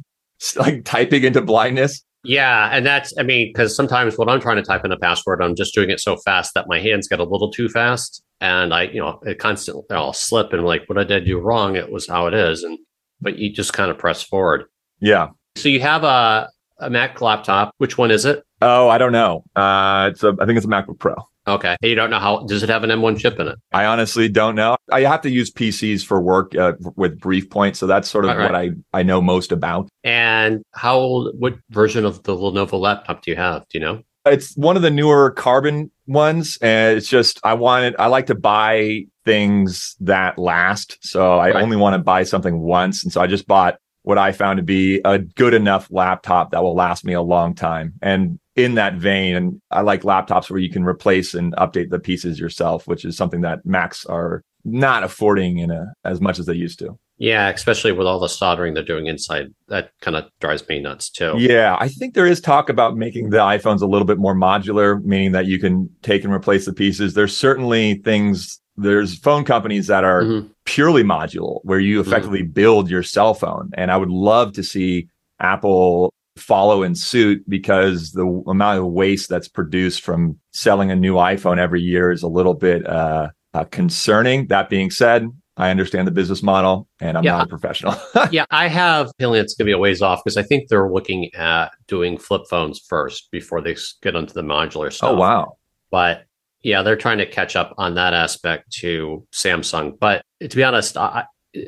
like 0.55 0.83
typing 0.86 1.24
into 1.24 1.41
blindness. 1.41 2.03
Yeah, 2.24 2.69
and 2.72 2.86
that's 2.86 3.13
I 3.19 3.24
mean 3.24 3.50
because 3.51 3.75
sometimes 3.75 4.17
when 4.17 4.29
I'm 4.29 4.39
trying 4.39 4.55
to 4.57 4.62
type 4.63 4.86
in 4.86 4.91
a 4.91 4.98
password, 4.98 5.41
I'm 5.41 5.55
just 5.55 5.74
doing 5.74 5.89
it 5.89 6.00
so 6.00 6.15
fast 6.17 6.53
that 6.55 6.67
my 6.69 6.79
hands 6.79 7.07
get 7.07 7.19
a 7.19 7.24
little 7.25 7.51
too 7.51 7.67
fast, 7.67 8.24
and 8.39 8.74
I 8.74 8.83
you 8.83 9.00
know 9.01 9.19
it 9.24 9.39
constantly 9.39 9.83
I'll 9.91 10.13
slip 10.13 10.53
and 10.53 10.63
like 10.63 10.83
what 10.88 10.98
I 10.98 11.03
did 11.03 11.25
do 11.25 11.38
wrong. 11.39 11.75
It 11.75 11.91
was 11.91 12.07
how 12.07 12.27
it 12.27 12.33
is, 12.33 12.63
and 12.63 12.77
but 13.19 13.38
you 13.39 13.51
just 13.51 13.74
kind 13.74 13.91
of 13.91 13.98
press 13.98 14.24
forward. 14.24 14.65
Yeah. 15.01 15.29
So 15.55 15.69
you 15.69 15.79
have 15.81 16.03
a 16.03 16.50
a 16.79 16.89
Mac 16.89 17.22
laptop. 17.22 17.74
Which 17.77 17.98
one 17.98 18.12
is 18.12 18.25
it? 18.25 18.43
Oh, 18.62 18.89
I 18.89 18.98
don't 18.98 19.12
know. 19.12 19.43
Uh, 19.55 20.10
it's 20.12 20.24
a, 20.24 20.36
I 20.39 20.45
think 20.45 20.57
it's 20.57 20.65
a 20.65 20.69
MacBook 20.69 21.00
Pro. 21.00 21.15
Okay, 21.45 21.75
you 21.81 21.95
don't 21.95 22.10
know 22.10 22.19
how 22.19 22.39
does 22.45 22.63
it 22.63 22.69
have 22.69 22.83
an 22.86 22.89
M1 22.89 23.19
chip 23.19 23.38
in 23.38 23.50
it? 23.50 23.60
I 23.74 23.86
honestly 23.86 24.29
don't 24.29 24.55
know. 24.55 24.77
I 24.91 25.01
have 25.01 25.22
to 25.22 25.29
use 25.29 25.51
PCs 25.51 26.05
for 26.05 26.22
work 26.22 26.55
uh, 26.55 26.74
with 26.95 27.19
BriefPoint, 27.19 27.75
so 27.75 27.86
that's 27.86 28.10
sort 28.10 28.24
of 28.25 28.36
right. 28.38 28.43
what 28.51 28.55
I 28.55 28.72
I 28.93 29.03
know 29.03 29.22
most 29.22 29.51
about. 29.51 29.89
And 30.05 30.63
how 30.72 30.95
old? 30.95 31.36
What 31.38 31.55
version 31.69 32.05
of 32.05 32.24
the 32.24 32.33
Lenovo 32.36 32.79
laptop 32.79 33.24
do 33.24 33.31
you 33.31 33.38
have? 33.38 33.67
Do 33.69 33.77
you 33.77 33.83
know? 33.83 34.03
It's 34.25 34.55
one 34.55 34.77
of 34.77 34.83
the 34.83 34.89
newer 34.89 35.31
carbon 35.31 35.91
ones, 36.07 36.57
and 36.62 36.98
it's 36.98 37.10
just 37.10 37.41
I 37.43 37.53
wanted 37.55 37.95
I 38.00 38.07
like 38.07 38.27
to 38.27 38.36
buy 38.36 39.01
things 39.25 39.95
that 40.00 40.38
last, 40.39 40.98
so 41.01 41.33
I 41.39 41.51
Right. 41.51 41.62
only 41.62 41.75
want 41.75 41.93
to 41.95 42.00
buy 42.00 42.24
something 42.24 42.60
once, 42.60 43.03
and 43.03 43.12
so 43.12 43.19
I 43.22 43.27
just 43.27 43.48
bought 43.48 43.75
what 44.03 44.17
I 44.17 44.31
found 44.31 44.57
to 44.57 44.63
be 44.63 45.01
a 45.03 45.19
good 45.19 45.53
enough 45.53 45.88
laptop 45.89 46.51
that 46.51 46.62
will 46.62 46.75
last 46.75 47.03
me 47.03 47.13
a 47.13 47.22
long 47.22 47.55
time. 47.55 47.93
And 48.01 48.39
in 48.55 48.75
that 48.75 48.95
vein, 48.95 49.36
and 49.36 49.62
I 49.72 49.81
like 49.81 50.03
laptops 50.03 50.50
where 50.50 50.60
you 50.60 50.69
can 50.69 50.83
replace 50.83 51.33
and 51.33 51.53
update 51.55 51.89
the 51.89 52.00
pieces 52.00 52.39
yourself, 52.39 52.88
which 52.88 53.03
is 53.03 53.17
something 53.17 53.41
that 53.41 53.65
Macs 53.65 54.05
are 54.05 54.43
not 54.63 55.03
affording 55.03 55.57
in 55.57 55.72
a 55.72 55.93
as 56.05 56.22
much 56.22 56.39
as 56.39 56.45
they 56.45 56.53
used 56.53 56.79
to. 56.79 56.98
Yeah, 57.17 57.50
especially 57.50 57.91
with 57.91 58.07
all 58.07 58.19
the 58.19 58.27
soldering 58.27 58.74
they're 58.74 58.83
doing 58.83 59.07
inside. 59.07 59.48
That 59.67 59.91
kind 60.01 60.17
of 60.17 60.25
drives 60.41 60.67
me 60.67 60.79
nuts 60.79 61.10
too. 61.10 61.36
Yeah, 61.38 61.77
I 61.79 61.88
think 61.88 62.15
there 62.15 62.25
is 62.25 62.41
talk 62.41 62.69
about 62.69 62.98
making 62.98 63.29
the 63.29 63.38
iPhones 63.38 63.81
a 63.81 63.86
little 63.86 64.07
bit 64.07 64.17
more 64.17 64.36
modular, 64.36 65.01
meaning 65.03 65.31
that 65.33 65.45
you 65.45 65.60
can 65.60 65.89
take 66.01 66.24
and 66.24 66.33
replace 66.33 66.65
the 66.65 66.74
pieces. 66.74 67.13
There's 67.13 67.36
certainly 67.36 67.95
things, 68.03 68.60
there's 68.77 69.18
phone 69.20 69.44
companies 69.46 69.88
that 69.88 70.03
are 70.03 70.24
Mhm. 70.24 70.50
purely 70.65 71.03
modular 71.03 71.60
where 71.63 71.80
you 71.80 72.00
effectively 72.00 72.42
build 72.44 72.89
your 72.89 73.03
cell 73.03 73.34
phone. 73.34 73.70
And 73.75 73.92
I 73.92 73.98
would 73.98 74.10
love 74.10 74.53
to 74.53 74.63
see 74.63 75.08
Apple 75.39 76.12
follow 76.38 76.82
in 76.82 76.96
suit 76.96 77.44
because 77.48 78.12
the 78.13 78.25
amount 78.48 78.80
of 78.80 78.86
waste 78.88 79.30
that's 79.30 79.48
produced 79.48 80.01
from 80.01 80.39
selling 80.51 80.89
a 80.89 80.96
new 80.96 81.15
iPhone 81.15 81.60
every 81.60 81.82
year 81.82 82.12
is 82.12 82.24
a 82.24 82.27
little 82.27 82.56
bit 82.56 82.88
uh, 82.88 83.30
uh, 83.53 83.65
concerning. 83.65 84.48
That 84.48 84.70
being 84.70 84.89
said, 84.89 85.27
I 85.58 85.70
understand 85.70 86.08
the 86.08 86.12
business 86.12 86.42
model 86.42 86.88
and 87.00 87.15
I'm 87.15 87.24
Yeah. 87.24 87.34
not 87.38 87.46
a 87.46 87.50
professional. 87.50 87.94
yeah, 88.32 88.46
I 88.50 88.68
have 88.70 89.08
a 89.10 89.12
feeling 89.20 89.39
it's 89.42 89.53
going 89.53 89.65
to 89.65 89.70
be 89.70 89.74
a 89.74 89.77
ways 89.77 90.01
off 90.01 90.22
because 90.24 90.38
I 90.38 90.42
think 90.42 90.70
they're 90.70 90.89
looking 90.92 91.30
at 91.36 91.72
doing 91.88 92.18
flip 92.18 92.44
phones 92.50 92.80
first 92.80 93.30
before 93.32 93.62
they 93.62 93.75
get 94.01 94.15
onto 94.15 94.34
the 94.34 94.42
modular 94.42 94.92
stuff. 94.92 95.12
oh, 95.12 95.15
wow. 95.15 95.58
But 95.92 96.24
yeah, 96.63 96.82
they're 96.82 96.96
trying 96.96 97.17
to 97.20 97.25
catch 97.25 97.55
up 97.55 97.75
on 97.77 97.96
that 97.96 98.13
aspect 98.13 98.72
to 98.79 99.27
Samsung. 99.34 100.00
But 100.00 100.24
to 100.39 100.55
be 100.55 100.63
honest, 100.63 100.98
I, 100.98 101.25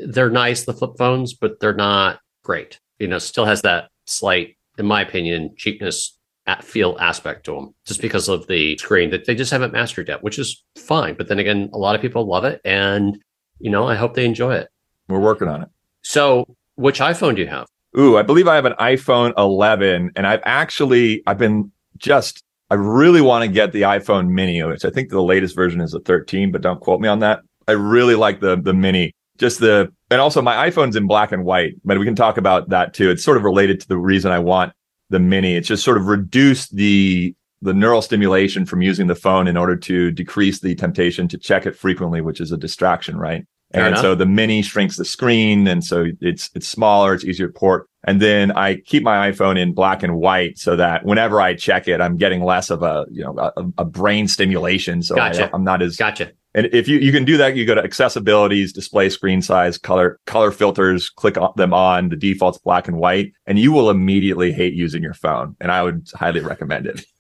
they're 0.08 0.30
nice, 0.30 0.64
the 0.64 0.74
flip 0.74 0.92
phones, 0.98 1.34
but 1.34 1.60
they're 1.60 1.74
not 1.74 2.20
great. 2.44 2.80
You 3.00 3.08
know, 3.08 3.20
still 3.20 3.46
has 3.46 3.62
that 3.64 3.90
slight, 4.08 4.58
in 4.78 4.86
my 4.86 5.02
opinion, 5.02 5.54
cheapness 5.58 6.18
at 6.48 6.64
feel 6.64 6.96
aspect 7.00 7.46
to 7.46 7.54
them 7.54 7.74
just 7.86 8.02
because 8.02 8.30
of 8.30 8.48
the 8.48 8.78
screen 8.78 9.10
that 9.10 9.25
they 9.25 9.36
just 9.36 9.52
haven't 9.52 9.74
mastered 9.74 10.08
yet, 10.08 10.24
which 10.24 10.40
is 10.40 10.64
fine. 10.78 11.16
But 11.16 11.28
then 11.28 11.40
again, 11.40 11.70
a 11.74 11.78
lot 11.78 11.96
of 11.96 12.02
people 12.02 12.25
love 12.25 12.46
it. 12.46 12.62
And, 12.64 13.22
you 13.60 13.70
know, 13.70 13.88
I 13.88 13.96
hope 13.96 14.14
they 14.14 14.25
enjoy 14.25 14.56
it. 14.56 14.70
We're 15.08 15.20
working 15.20 15.48
on 15.48 15.64
it. 15.64 15.70
So, 16.04 16.56
which 16.75 17.00
iPhone 17.00 17.36
do 17.36 17.42
you 17.42 17.48
have? 17.48 17.68
Ooh, 17.98 18.18
I 18.18 18.22
believe 18.22 18.48
I 18.48 18.56
have 18.56 18.66
an 18.66 18.74
iPhone 18.74 19.34
11, 19.38 20.12
and 20.16 20.28
I've 20.28 20.42
actually 20.44 21.24
I've 21.25 21.38
been 21.38 21.72
just 21.98 22.44
I 22.75 22.77
really 22.77 23.22
want 23.22 23.46
to 23.46 23.48
get 23.48 23.72
the 23.72 23.84
iPhone 23.84 24.27
Mini, 24.27 24.62
which 24.62 24.84
I 24.84 24.89
think 24.89 25.10
the 25.10 25.24
latest 25.24 25.55
version 25.55 25.79
is 25.79 25.94
a 25.94 26.01
13, 26.01 26.51
but 26.51 26.62
don't 26.62 26.82
quote 26.82 27.00
me 27.00 27.08
on 27.08 27.20
that. 27.20 27.39
I 27.70 27.72
really 27.72 28.15
like 28.15 28.41
the 28.41 28.58
the 28.58 28.74
Mini, 28.74 29.13
just 29.38 29.62
the 29.62 29.94
and 30.12 30.20
also 30.20 30.41
my 30.41 30.70
iPhone's 30.70 30.98
in 30.98 31.08
black 31.08 31.32
and 31.32 31.46
white, 31.46 31.75
but 31.86 31.98
we 31.98 32.03
can 32.03 32.15
talk 32.15 32.38
about 32.38 32.67
that 32.70 32.94
too. 32.94 33.10
It's 33.10 33.24
sort 33.24 33.38
of 33.38 33.44
related 33.44 33.79
to 33.79 33.88
the 33.88 33.98
reason 33.98 34.34
I 34.34 34.39
want 34.39 34.74
the 35.10 35.20
Mini. 35.20 35.55
It's 35.55 35.70
just 35.70 35.86
sort 35.86 35.96
of 35.96 36.08
reduced 36.08 36.75
the 36.75 37.34
the 37.62 37.74
neural 37.74 38.01
stimulation 38.01 38.65
from 38.65 38.82
using 38.82 39.08
the 39.08 39.15
phone 39.15 39.48
in 39.48 39.55
order 39.55 39.77
to 39.77 40.12
decrease 40.12 40.60
the 40.60 40.75
temptation 40.75 41.29
to 41.29 41.38
check 41.38 41.65
it 41.65 41.77
frequently, 41.77 42.20
which 42.20 42.41
is 42.41 42.51
a 42.51 42.58
distraction, 42.58 43.15
right? 43.17 43.46
Fair 43.75 43.86
and 43.86 43.94
enough. 43.94 44.01
so 44.01 44.15
the 44.15 44.25
mini 44.25 44.62
shrinks 44.62 44.98
the 44.98 45.05
screen 45.05 45.67
and 45.67 45.84
so 45.84 46.05
it's 46.22 46.50
it's 46.55 46.67
smaller 46.67 47.13
it's 47.13 47.24
easier 47.24 47.48
to 47.48 47.53
port 47.53 47.88
and 48.05 48.22
then 48.22 48.51
i 48.53 48.75
keep 48.75 49.03
my 49.03 49.29
iphone 49.29 49.60
in 49.60 49.74
black 49.74 50.01
and 50.01 50.15
white 50.15 50.58
so 50.58 50.75
that 50.75 51.05
whenever 51.05 51.41
i 51.41 51.53
check 51.53 51.88
it 51.88 52.01
i'm 52.01 52.17
getting 52.17 52.44
less 52.44 52.70
of 52.70 52.84
a 52.84 53.05
you 53.12 53.24
know 53.24 53.38
a, 53.38 53.63
a 53.79 53.86
brain 53.86 54.27
stimulation 54.27 55.01
so 55.01 55.15
Gotcha. 55.15 55.51
I, 55.51 55.55
am 55.55 55.63
not 55.63 55.82
as 55.82 55.98
Gotcha. 55.98 56.32
And 56.56 56.68
if 56.74 56.88
you 56.88 56.98
you 56.98 57.12
can 57.12 57.26
do 57.26 57.38
that 57.38 57.56
you 57.56 57.66
go 57.66 57.76
to 57.76 57.84
accessibilities 57.84 58.74
display 58.74 59.10
screen 59.10 59.42
size 59.42 59.78
color 59.78 60.20
color 60.26 60.52
filters 60.52 61.10
click 61.10 61.36
them 61.56 61.74
on 61.74 62.10
the 62.10 62.16
default's 62.16 62.58
black 62.58 62.88
and 62.88 62.98
white 62.98 63.32
and 63.46 63.60
you 63.60 63.72
will 63.72 63.92
immediately 63.92 64.52
hate 64.52 64.74
using 64.74 65.04
your 65.04 65.14
phone 65.14 65.56
and 65.62 65.72
i 65.72 65.84
would 65.84 66.08
highly 66.16 66.40
recommend 66.40 66.88
it 66.88 67.06